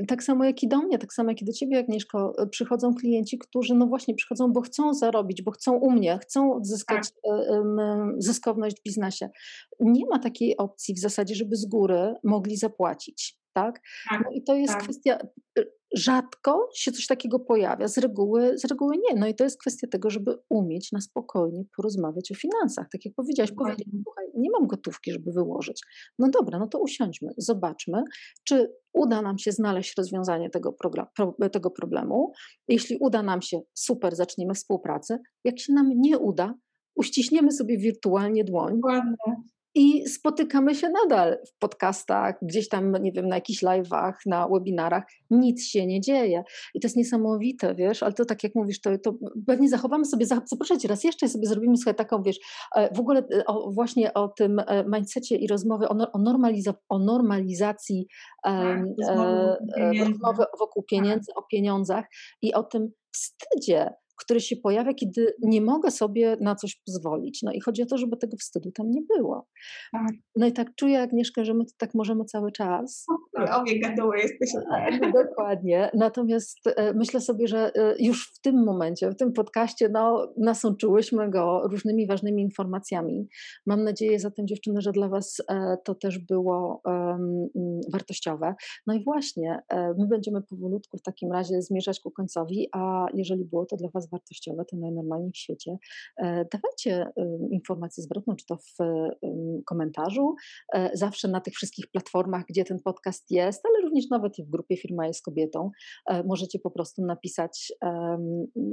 tak 0.08 0.24
samo 0.24 0.46
jak 0.46 0.64
i 0.64 0.68
do 0.68 0.78
mnie, 0.78 0.98
tak 0.98 1.14
samo 1.14 1.30
jak 1.30 1.42
i 1.42 1.46
do 1.46 1.54
ciebie 1.54 1.80
Agnieszko, 1.80 2.34
przychodzą 2.52 2.94
klienci, 2.94 3.38
którzy 3.38 3.76
no 3.76 3.88
właśnie 3.88 4.16
przychodzą, 4.16 4.54
bo 4.54 4.62
chcą 4.62 4.94
zarobić, 4.94 5.42
bo 5.42 5.52
chcą 5.52 5.78
u 5.78 5.92
mnie, 5.92 6.20
chcą 6.22 6.54
odzyskać 6.54 7.12
tak. 7.12 7.22
zyskowność 8.18 8.80
w 8.80 8.84
biznesie. 8.84 9.30
Nie 9.80 10.06
ma 10.06 10.20
takiej 10.20 10.58
opcji 10.58 10.96
w 10.96 11.00
zasadzie, 11.00 11.36
żeby 11.36 11.56
z 11.56 11.66
góry 11.66 12.14
mogli 12.24 12.58
zapłacić 12.58 13.40
tak? 13.64 13.82
tak 14.10 14.22
no 14.26 14.32
i 14.32 14.44
to 14.44 14.56
jest 14.56 14.74
tak. 14.74 14.84
kwestia, 14.84 15.20
y, 15.60 15.72
rzadko 15.96 16.70
się 16.76 16.92
coś 16.92 17.08
takiego 17.08 17.40
pojawia, 17.40 17.88
z 17.88 17.98
reguły, 17.98 18.58
z 18.58 18.66
reguły 18.66 18.96
nie. 18.98 19.20
No 19.20 19.28
i 19.28 19.36
to 19.36 19.44
jest 19.44 19.60
kwestia 19.60 19.88
tego, 19.88 20.10
żeby 20.10 20.38
umieć 20.50 20.92
na 20.92 21.02
spokojnie 21.02 21.64
porozmawiać 21.76 22.32
o 22.32 22.36
finansach. 22.36 22.88
Tak 22.92 23.06
jak 23.06 23.14
powiedziałaś, 23.14 23.52
powiedzieć, 23.52 23.88
słuchaj, 24.04 24.26
nie 24.38 24.50
mam 24.52 24.68
gotówki, 24.68 25.12
żeby 25.12 25.32
wyłożyć. 25.32 25.82
No 26.20 26.30
dobra, 26.30 26.60
no 26.60 26.68
to 26.68 26.80
usiądźmy, 26.80 27.30
zobaczmy, 27.38 28.04
czy 28.44 28.74
uda 28.94 29.22
nam 29.22 29.38
się 29.38 29.52
znaleźć 29.52 29.98
rozwiązanie 29.98 30.50
tego, 30.50 30.76
tego 31.52 31.72
problemu. 31.72 32.32
Jeśli 32.68 32.98
uda 33.00 33.24
nam 33.24 33.42
się, 33.42 33.60
super, 33.74 34.16
zaczniemy 34.16 34.54
współpracę. 34.54 35.20
Jak 35.44 35.60
się 35.60 35.74
nam 35.74 35.92
nie 35.96 36.20
uda, 36.20 36.54
uściśniemy 36.96 37.52
sobie 37.52 37.78
wirtualnie 37.78 38.44
dłoń. 38.44 38.76
Dokładnie 38.76 39.16
i 39.76 40.10
spotykamy 40.10 40.76
się 40.76 40.90
nadal 40.90 41.38
w 41.48 41.60
podcastach, 41.60 42.36
gdzieś 42.42 42.70
tam, 42.70 42.92
nie 42.92 43.12
wiem, 43.12 43.28
na 43.28 43.36
jakichś 43.36 43.64
live'ach, 43.64 44.14
na 44.26 44.48
webinarach. 44.48 45.04
Nic 45.30 45.66
się 45.66 45.86
nie 45.86 46.02
dzieje. 46.02 46.44
I 46.74 46.80
to 46.80 46.88
jest 46.88 46.98
niesamowite, 46.98 47.76
wiesz, 47.76 48.04
ale 48.04 48.14
to 48.14 48.26
tak 48.26 48.44
jak 48.44 48.56
mówisz, 48.56 48.82
to, 48.82 48.98
to 48.98 49.14
pewnie 49.48 49.70
zachowamy 49.70 50.06
sobie, 50.06 50.26
zaproszę 50.26 50.78
Cię 50.78 50.88
raz 50.88 51.04
jeszcze 51.04 51.30
sobie 51.30 51.48
zrobimy 51.48 51.78
sobie 51.78 51.94
taką, 51.94 52.24
wiesz, 52.24 52.40
e, 52.76 52.96
w 52.96 53.00
ogóle 53.00 53.24
e, 53.34 53.46
o, 53.46 53.72
właśnie 53.72 54.14
o 54.14 54.28
tym 54.28 54.60
e, 54.60 54.84
mindsetie 54.88 55.36
i 55.36 55.48
rozmowy 55.48 55.90
o, 55.90 56.12
o, 56.12 56.20
normaliza 56.20 56.74
o 56.90 57.00
normalizacji 57.00 58.08
tak, 58.44 58.80
rozmowy, 59.00 59.58
rozmowy 60.00 60.44
wokół 60.60 60.84
tak. 60.84 60.90
pieniędzy, 60.90 61.32
o 61.36 61.44
pieniądzach 61.44 62.06
i 62.42 62.54
o 62.54 62.64
tym 62.64 62.92
wstydzie, 63.12 63.90
który 64.20 64.40
się 64.40 64.56
pojawia, 64.56 64.94
kiedy 64.94 65.34
nie 65.42 65.62
mogę 65.62 65.92
sobie 65.92 66.38
na 66.42 66.56
coś 66.56 66.82
pozwolić. 66.86 67.42
No 67.44 67.52
i 67.52 67.60
chodzi 67.60 67.84
o 67.84 67.86
to, 67.86 67.98
żeby 67.98 68.18
tego 68.18 68.38
wstydu 68.38 68.72
tam 68.72 68.92
nie 68.92 69.02
było. 69.02 69.48
Tak. 69.92 70.12
No 70.36 70.48
i 70.48 70.54
tak 70.54 70.76
czuję, 70.76 71.02
Agnieszka, 71.02 71.46
że 71.46 71.54
my 71.54 71.64
tak 71.78 71.96
możemy 71.96 72.26
cały 72.26 72.52
czas. 72.52 73.06
Obie 73.54 73.80
gaduły 73.80 74.18
jesteś. 74.18 74.50
Dokładnie. 75.24 75.92
Natomiast 75.94 76.60
e, 76.68 76.94
myślę 76.94 77.22
sobie, 77.22 77.48
że 77.48 77.72
e, 77.76 77.96
już 78.00 78.32
w 78.36 78.42
tym 78.42 78.64
momencie, 78.66 79.12
w 79.12 79.16
tym 79.16 79.34
podcaście, 79.34 79.90
no, 79.90 80.34
nasączyłyśmy 80.38 81.30
go 81.30 81.68
różnymi 81.72 82.08
ważnymi 82.08 82.42
informacjami. 82.42 83.28
Mam 83.66 83.84
nadzieję 83.84 84.20
zatem, 84.20 84.48
dziewczyny, 84.48 84.82
że 84.82 84.92
dla 84.92 85.08
Was 85.08 85.38
e, 85.50 85.78
to 85.86 85.96
też 85.96 86.20
było 86.20 86.82
um, 86.86 87.48
wartościowe. 87.94 88.56
No 88.88 88.94
i 88.94 89.04
właśnie, 89.04 89.60
my 89.98 90.08
będziemy 90.08 90.42
powolutku 90.42 90.98
w 90.98 91.02
takim 91.02 91.32
razie 91.32 91.62
zmierzać 91.62 92.00
ku 92.00 92.12
końcowi, 92.12 92.68
a 92.72 93.06
jeżeli 93.14 93.46
było 93.46 93.66
to 93.66 93.76
dla 93.76 93.90
Was 93.90 94.09
wartościowe, 94.12 94.66
to 94.66 94.78
najnormalniej 94.78 95.32
w 95.32 95.38
świecie, 95.38 95.78
dawajcie 96.54 97.12
informację 97.52 98.04
zwrotną, 98.04 98.36
czy 98.36 98.46
to 98.46 98.58
w 98.58 98.78
komentarzu, 99.66 100.36
zawsze 100.94 101.28
na 101.28 101.42
tych 101.42 101.54
wszystkich 101.54 101.88
platformach, 101.88 102.46
gdzie 102.50 102.66
ten 102.66 102.80
podcast 102.80 103.32
jest, 103.32 103.66
ale 103.66 103.82
również 103.82 104.10
nawet 104.10 104.40
i 104.40 104.44
w 104.44 104.50
grupie 104.50 104.78
Firma 104.78 105.08
jest 105.08 105.24
kobietą, 105.24 105.72
możecie 106.26 106.60
po 106.60 106.72
prostu 106.72 107.06
napisać 107.06 107.74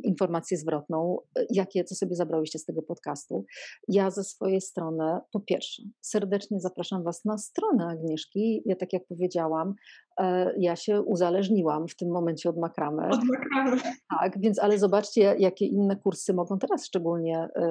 informację 0.02 0.56
zwrotną, 0.56 1.18
jakie, 1.50 1.84
co 1.84 1.94
sobie 1.94 2.16
zabrałyście 2.16 2.58
z 2.58 2.64
tego 2.64 2.82
podcastu. 2.82 3.44
Ja 3.88 4.10
ze 4.10 4.24
swojej 4.24 4.60
strony, 4.60 5.18
po 5.32 5.40
pierwsze, 5.40 5.82
serdecznie 6.00 6.60
zapraszam 6.60 7.02
Was 7.02 7.24
na 7.24 7.38
stronę 7.38 7.86
Agnieszki. 7.86 8.62
Ja 8.66 8.76
tak 8.76 8.92
jak 8.92 9.06
powiedziałam, 9.06 9.74
E, 10.20 10.52
ja 10.58 10.76
się 10.76 11.02
uzależniłam 11.02 11.88
w 11.88 11.96
tym 11.96 12.10
momencie 12.10 12.48
od 12.48 12.58
makramy. 12.58 13.08
Od 13.08 13.20
makramy. 13.24 13.80
Tak, 14.10 14.40
więc 14.40 14.58
ale 14.58 14.78
zobaczcie, 14.78 15.25
jakie 15.38 15.66
inne 15.66 15.96
kursy 15.96 16.34
mogą 16.34 16.58
teraz, 16.58 16.86
szczególnie 16.86 17.48
y, 17.56 17.62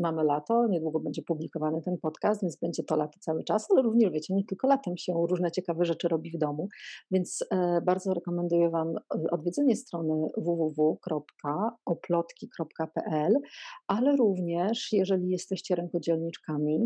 mamy 0.00 0.24
lato, 0.24 0.66
niedługo 0.68 1.00
będzie 1.00 1.22
publikowany 1.22 1.82
ten 1.82 1.98
podcast, 1.98 2.42
więc 2.42 2.56
będzie 2.56 2.82
to 2.82 2.96
lato 2.96 3.18
cały 3.20 3.44
czas, 3.44 3.70
ale 3.70 3.82
również 3.82 4.12
wiecie, 4.12 4.34
nie 4.34 4.44
tylko 4.44 4.68
latem 4.68 4.96
się 4.96 5.26
różne 5.28 5.50
ciekawe 5.50 5.84
rzeczy 5.84 6.08
robi 6.08 6.30
w 6.30 6.38
domu, 6.38 6.68
więc 7.10 7.42
y, 7.42 7.46
bardzo 7.82 8.14
rekomenduję 8.14 8.70
Wam 8.70 8.94
odwiedzenie 9.30 9.76
strony 9.76 10.28
www.oplotki.pl, 10.36 13.34
ale 13.86 14.16
również, 14.16 14.92
jeżeli 14.92 15.30
jesteście 15.30 15.74
rękodzielniczkami, 15.74 16.84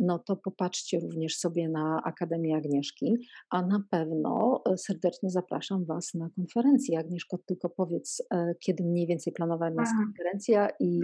no 0.00 0.18
to 0.18 0.36
popatrzcie 0.36 1.00
również 1.00 1.36
sobie 1.36 1.68
na 1.68 2.02
Akademię 2.04 2.56
Agnieszki, 2.56 3.14
a 3.50 3.62
na 3.62 3.82
pewno 3.90 4.62
e, 4.72 4.78
serdecznie 4.78 5.30
zapraszam 5.30 5.84
Was 5.84 6.14
na 6.14 6.30
konferencję. 6.36 6.98
Agnieszko, 6.98 7.38
tylko 7.38 7.70
powiedz, 7.70 8.22
e, 8.30 8.54
kiedy 8.60 8.84
mniej 8.84 9.06
więcej 9.06 9.32
planowana 9.32 9.82
jest 9.82 9.92
konferencja 10.04 10.68
i... 10.80 11.00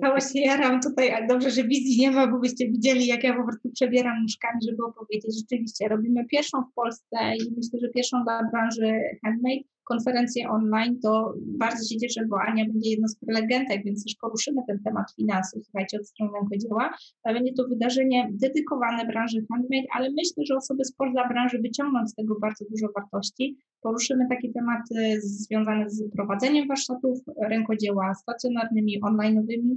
Całe 0.00 0.20
się 0.20 0.40
jaram 0.40 0.80
tutaj, 0.80 1.10
ale 1.10 1.26
dobrze, 1.26 1.50
że 1.50 1.64
wizji 1.64 2.00
nie 2.00 2.10
ma, 2.10 2.26
bo 2.26 2.38
byście 2.38 2.68
widzieli, 2.68 3.06
jak 3.06 3.24
ja 3.24 3.36
po 3.36 3.42
prostu 3.42 3.70
przebieram 3.70 4.22
nóżkami, 4.22 4.60
żeby 4.70 4.84
opowiedzieć. 4.84 5.36
Rzeczywiście, 5.38 5.88
robimy 5.88 6.26
pierwszą 6.26 6.62
w 6.62 6.74
Polsce 6.74 7.16
i 7.36 7.54
myślę, 7.56 7.78
że 7.80 7.88
pierwszą 7.88 8.22
dla 8.22 8.50
branży 8.50 8.92
handmade 9.24 9.71
konferencję 9.84 10.48
online, 10.48 11.00
to 11.02 11.34
bardzo 11.58 11.84
się 11.88 11.96
cieszę, 12.00 12.20
bo 12.28 12.36
Ania 12.40 12.64
będzie 12.64 12.90
jedną 12.90 13.08
z 13.08 13.16
prelegentek, 13.16 13.84
więc 13.84 14.04
też 14.04 14.14
poruszymy 14.20 14.62
ten 14.68 14.78
temat 14.84 15.06
finansów, 15.16 15.64
słuchajcie, 15.64 15.98
od 16.00 16.08
strony 16.08 16.32
rękodzieła. 16.40 16.90
Będzie 17.24 17.52
to 17.52 17.68
wydarzenie 17.68 18.28
dedykowane 18.32 19.06
branży 19.06 19.46
handmade, 19.52 19.88
ale 19.96 20.10
myślę, 20.10 20.44
że 20.46 20.56
osoby 20.56 20.84
spoza 20.84 21.28
branży 21.28 21.58
wyciągną 21.58 22.06
z 22.06 22.14
tego 22.14 22.38
bardzo 22.40 22.64
dużo 22.70 22.86
wartości. 22.96 23.56
Poruszymy 23.82 24.26
takie 24.28 24.52
tematy 24.52 25.20
związane 25.20 25.90
z 25.90 26.10
prowadzeniem 26.10 26.68
warsztatów 26.68 27.18
rękodzieła 27.48 28.14
stacjonarnymi, 28.14 29.00
online'owymi, 29.02 29.74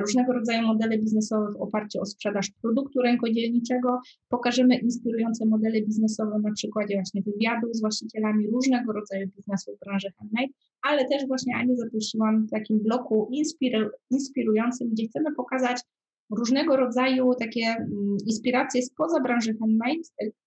różnego 0.00 0.32
rodzaju 0.32 0.66
modele 0.66 0.98
biznesowe 0.98 1.52
w 1.52 1.62
oparciu 1.62 2.00
o 2.00 2.06
sprzedaż 2.06 2.50
produktu 2.62 3.02
rękodzielniczego. 3.02 4.00
Pokażemy 4.28 4.76
inspirujące 4.78 5.46
modele 5.46 5.82
biznesowe 5.82 6.38
na 6.42 6.52
przykładzie 6.52 6.94
właśnie 6.94 7.22
wywiadów 7.22 7.76
z 7.76 7.80
właścicielami 7.80 8.50
różnego 8.50 8.92
rodzaju 8.92 9.28
biznesów 9.36 9.76
w 9.76 9.84
branży 9.84 10.08
handmade, 10.18 10.52
ale 10.82 11.08
też 11.08 11.26
właśnie 11.26 11.56
Anię 11.56 11.76
zaprosiłam 11.76 12.46
w 12.46 12.50
takim 12.50 12.78
bloku 12.78 13.28
inspiru 13.32 13.90
inspirującym, 14.10 14.88
gdzie 14.90 15.06
chcemy 15.06 15.34
pokazać 15.36 15.80
różnego 16.38 16.76
rodzaju 16.76 17.34
takie 17.34 17.66
mm, 17.66 18.16
inspiracje 18.26 18.82
spoza 18.82 19.20
branży 19.20 19.56
handmade, 19.60 20.02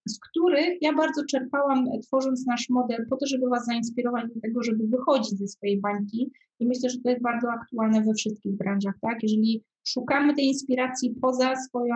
z 0.08 0.18
których 0.20 0.82
ja 0.82 0.92
bardzo 0.92 1.22
czerpałam, 1.30 1.78
e, 1.78 1.98
tworząc 1.98 2.46
nasz 2.46 2.68
model, 2.70 3.06
po 3.10 3.16
to, 3.16 3.26
żeby 3.26 3.48
Was 3.48 3.64
zainspirować 3.64 4.24
do 4.34 4.40
tego, 4.40 4.62
żeby 4.62 4.86
wychodzić 4.86 5.38
ze 5.38 5.48
swojej 5.48 5.80
bańki. 5.80 6.30
I 6.60 6.66
myślę, 6.66 6.90
że 6.90 6.98
to 6.98 7.10
jest 7.10 7.22
bardzo 7.22 7.48
aktualne 7.50 8.02
we 8.02 8.14
wszystkich 8.14 8.56
branżach, 8.56 8.94
tak? 9.00 9.18
Jeżeli 9.22 9.64
szukamy 9.86 10.34
tej 10.34 10.44
inspiracji 10.44 11.14
poza 11.22 11.56
swoją 11.56 11.94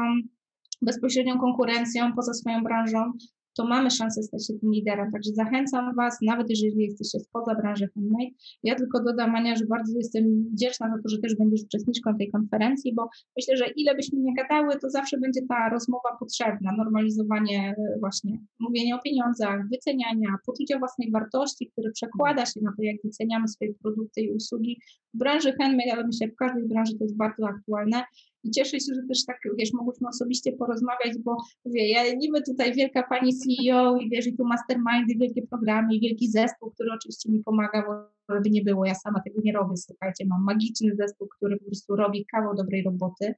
bezpośrednią 0.82 1.38
konkurencją, 1.38 2.12
poza 2.12 2.34
swoją 2.34 2.62
branżą, 2.62 3.12
to 3.56 3.64
mamy 3.66 3.90
szansę 3.90 4.22
stać 4.22 4.46
się 4.46 4.54
tym 4.54 4.72
liderem. 4.72 5.12
Także 5.12 5.30
zachęcam 5.32 5.94
Was, 5.94 6.18
nawet 6.22 6.50
jeżeli 6.50 6.84
jesteście 6.84 7.20
spoza 7.20 7.54
branży 7.54 7.88
handmade. 7.94 8.30
Ja 8.62 8.74
tylko 8.74 9.02
dodam, 9.02 9.34
Ania, 9.34 9.56
że 9.56 9.66
bardzo 9.66 9.98
jestem 9.98 10.44
wdzięczna 10.52 10.88
za 10.88 11.02
to, 11.02 11.08
że 11.08 11.18
też 11.18 11.36
będziesz 11.36 11.62
uczestniczką 11.62 12.16
tej 12.16 12.30
konferencji, 12.30 12.94
bo 12.94 13.08
myślę, 13.36 13.56
że 13.56 13.66
ile 13.76 13.94
byśmy 13.94 14.18
nie 14.18 14.34
gadały, 14.34 14.78
to 14.78 14.90
zawsze 14.90 15.18
będzie 15.18 15.40
ta 15.48 15.68
rozmowa 15.68 16.16
potrzebna, 16.20 16.72
normalizowanie 16.76 17.74
e, 17.78 17.98
właśnie, 18.00 18.38
mówienie 18.60 18.96
o 18.96 18.98
pieniądzach, 18.98 19.68
wyceniania, 19.68 20.28
poczucia 20.46 20.78
własnej 20.78 21.10
wartości, 21.10 21.70
które 21.72 21.90
przekłada 21.90 22.46
się 22.46 22.60
na 22.62 22.70
to, 22.76 22.82
jak 22.82 22.96
wyceniamy 23.04 23.48
swoje 23.48 23.74
produkty 23.74 24.20
i 24.20 24.32
usługi 24.32 24.80
w 25.14 25.18
branży 25.18 25.52
handmade, 25.52 25.92
ale 25.92 26.06
myślę, 26.06 26.26
że 26.26 26.32
w 26.32 26.36
każdej 26.36 26.68
branży 26.68 26.98
to 26.98 27.04
jest 27.04 27.16
bardzo 27.16 27.48
aktualne 27.48 28.02
i 28.44 28.50
cieszę 28.50 28.80
się, 28.80 28.94
że 28.94 29.02
też 29.08 29.24
tak, 29.24 29.38
wiesz, 29.58 29.72
mogłyśmy 29.72 30.08
osobiście 30.08 30.52
porozmawiać, 30.52 31.18
bo 31.24 31.36
mówię, 31.64 31.88
ja 31.88 32.14
niby 32.14 32.42
tutaj 32.42 32.74
wielka 32.74 33.02
pani 33.02 33.32
CEO 33.34 33.96
i 33.96 34.10
wiesz, 34.10 34.26
i 34.26 34.36
tu 34.36 34.44
mastermindy, 34.44 35.14
wielkie 35.16 35.42
programy 35.46 35.94
i 35.94 36.00
wielki 36.00 36.30
zespół, 36.30 36.70
który 36.70 36.90
oczywiście 36.92 37.32
mi 37.32 37.42
pomaga, 37.42 37.86
bo 37.86 38.34
żeby 38.34 38.50
nie 38.50 38.62
było, 38.62 38.84
ja 38.84 38.94
sama 38.94 39.20
tego 39.20 39.40
nie 39.44 39.52
robię, 39.52 39.76
słuchajcie, 39.76 40.26
mam 40.26 40.44
magiczny 40.44 40.96
zespół, 40.96 41.28
który 41.28 41.56
po 41.56 41.64
prostu 41.64 41.96
robi 41.96 42.26
kawał 42.26 42.56
dobrej 42.56 42.82
roboty, 42.82 43.34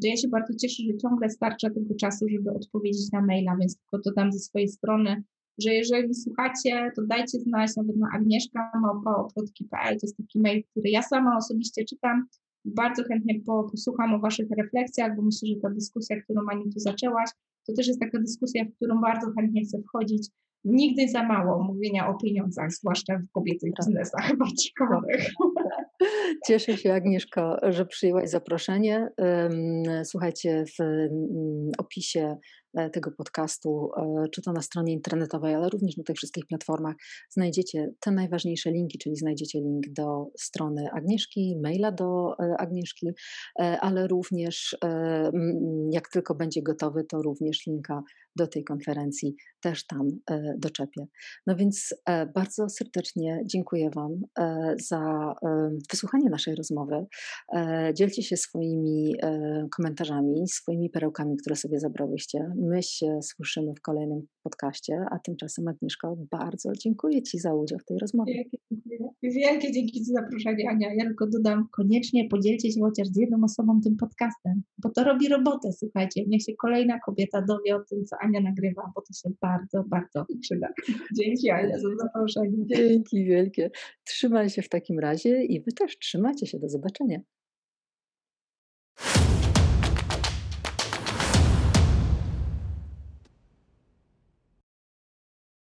to 0.00 0.06
ja 0.08 0.16
się 0.16 0.28
bardzo 0.28 0.54
cieszę, 0.54 0.82
że 0.82 0.96
ciągle 0.96 1.30
starcza 1.30 1.70
tego 1.70 1.94
czasu, 1.94 2.26
żeby 2.28 2.50
odpowiedzieć 2.50 3.12
na 3.12 3.22
maila, 3.22 3.56
więc 3.60 3.76
tylko 3.78 3.98
to 3.98 4.12
dam 4.12 4.32
ze 4.32 4.38
swojej 4.38 4.68
strony, 4.68 5.22
że 5.58 5.74
jeżeli 5.74 6.14
słuchacie, 6.14 6.90
to 6.96 7.02
dajcie 7.02 7.40
znać 7.40 7.76
nawet 7.76 7.96
na 7.96 8.08
agnieszka.pl, 8.14 10.00
to 10.00 10.06
jest 10.06 10.16
taki 10.16 10.40
mail, 10.40 10.64
który 10.70 10.90
ja 10.90 11.02
sama 11.02 11.36
osobiście 11.36 11.84
czytam, 11.84 12.26
bardzo 12.66 13.04
chętnie 13.04 13.40
posłucham 13.44 14.14
o 14.14 14.18
Waszych 14.18 14.46
refleksjach, 14.58 15.16
bo 15.16 15.22
myślę, 15.22 15.48
że 15.48 15.54
ta 15.62 15.70
dyskusja, 15.70 16.22
którą 16.22 16.40
Ani 16.50 16.64
tu 16.64 16.80
zaczęłaś, 16.80 17.30
to 17.66 17.72
też 17.72 17.86
jest 17.86 18.00
taka 18.00 18.18
dyskusja, 18.18 18.64
w 18.64 18.76
którą 18.76 19.00
bardzo 19.00 19.26
chętnie 19.38 19.64
chcę 19.64 19.78
wchodzić. 19.82 20.28
Nigdy 20.64 21.08
za 21.08 21.22
mało 21.22 21.64
mówienia 21.64 22.08
o 22.08 22.14
pieniądzach, 22.14 22.72
zwłaszcza 22.72 23.18
w 23.18 23.32
kobiecych 23.32 23.70
biznesach 23.78 24.32
barcikowych. 24.38 25.32
Cieszę 26.46 26.76
się, 26.76 26.92
Agnieszko, 26.92 27.56
że 27.62 27.86
przyjęłaś 27.86 28.30
zaproszenie. 28.30 29.08
Słuchajcie, 30.04 30.64
w 30.78 31.08
opisie 31.78 32.36
E, 32.65 32.65
tego 32.92 33.10
podcastu, 33.10 33.90
e, 33.96 34.28
czy 34.28 34.42
to 34.42 34.52
na 34.52 34.62
stronie 34.62 34.92
internetowej, 34.92 35.54
ale 35.54 35.68
również 35.68 35.96
na 35.96 36.04
tych 36.04 36.16
wszystkich 36.16 36.46
platformach, 36.46 36.94
znajdziecie 37.30 37.90
te 38.00 38.10
najważniejsze 38.10 38.70
linki, 38.70 38.98
czyli 38.98 39.16
znajdziecie 39.16 39.60
link 39.60 39.84
do 39.88 40.26
strony 40.38 40.88
Agnieszki, 40.92 41.58
maila 41.62 41.92
do 41.92 42.38
e, 42.38 42.56
Agnieszki, 42.58 43.06
ale 43.80 44.06
również 44.06 44.76
jak 45.90 46.08
tylko 46.08 46.34
będzie 46.34 46.62
gotowy, 46.62 47.04
to 47.04 47.22
również 47.22 47.66
linka 47.66 48.02
do 48.36 48.46
tej 48.46 48.64
konferencji 48.64 49.36
też 49.60 49.86
tam 49.86 50.08
doczepię. 50.58 51.06
No 51.46 51.56
więc 51.56 51.94
bardzo 52.34 52.68
serdecznie 52.68 53.42
dziękuję 53.46 53.90
Wam 53.94 54.20
za 54.80 55.34
wysłuchanie 55.90 56.30
naszej 56.30 56.54
rozmowy. 56.54 57.06
Dzielcie 57.94 58.22
się 58.22 58.36
swoimi 58.36 59.14
komentarzami, 59.76 60.48
swoimi 60.48 60.90
perełkami, 60.90 61.36
które 61.36 61.56
sobie 61.56 61.80
zabrałyście. 61.80 62.52
My 62.68 62.82
się 62.82 63.18
słyszymy 63.22 63.74
w 63.74 63.80
kolejnym 63.80 64.26
podcaście, 64.42 65.04
a 65.10 65.18
tymczasem 65.18 65.68
Agnieszko, 65.68 66.16
bardzo 66.30 66.72
dziękuję 66.72 67.22
Ci 67.22 67.38
za 67.38 67.54
udział 67.54 67.78
w 67.78 67.84
tej 67.84 67.98
rozmowie. 67.98 68.34
Wielkie, 68.34 68.58
Wielkie 69.22 69.72
dzięki 69.72 70.04
za 70.04 70.12
zaproszenie, 70.12 70.70
Ania. 70.70 70.94
Ja 70.94 71.04
tylko 71.04 71.26
dodam, 71.26 71.68
koniecznie 71.72 72.28
podzielcie 72.28 72.72
się 72.72 72.80
chociaż 72.80 73.08
z 73.08 73.16
jedną 73.16 73.44
osobą 73.44 73.80
tym 73.84 73.96
podcastem, 73.96 74.62
bo 74.78 74.90
to 74.90 75.04
robi 75.04 75.28
robotę, 75.28 75.72
słuchajcie. 75.72 76.24
Niech 76.26 76.42
się 76.42 76.52
kolejna 76.54 77.00
kobieta 77.00 77.42
dowie 77.42 77.76
o 77.76 77.80
tym, 77.80 78.04
co 78.04 78.16
Ania 78.20 78.40
nagrywa, 78.40 78.92
bo 78.94 79.00
to 79.00 79.12
się 79.12 79.34
bardzo, 79.40 79.84
bardzo 79.88 80.26
przyda. 80.40 80.68
Dzięki 81.16 81.50
Ania 81.50 81.78
za 81.78 81.88
zaproszenie. 82.02 82.66
Dzięki 82.66 83.24
wielkie. 83.24 83.70
Trzymaj 84.04 84.50
się 84.50 84.62
w 84.62 84.68
takim 84.68 84.98
razie 84.98 85.44
i 85.44 85.60
Wy 85.60 85.72
też 85.72 85.98
trzymajcie 85.98 86.46
się. 86.46 86.58
Do 86.58 86.68
zobaczenia. 86.68 87.20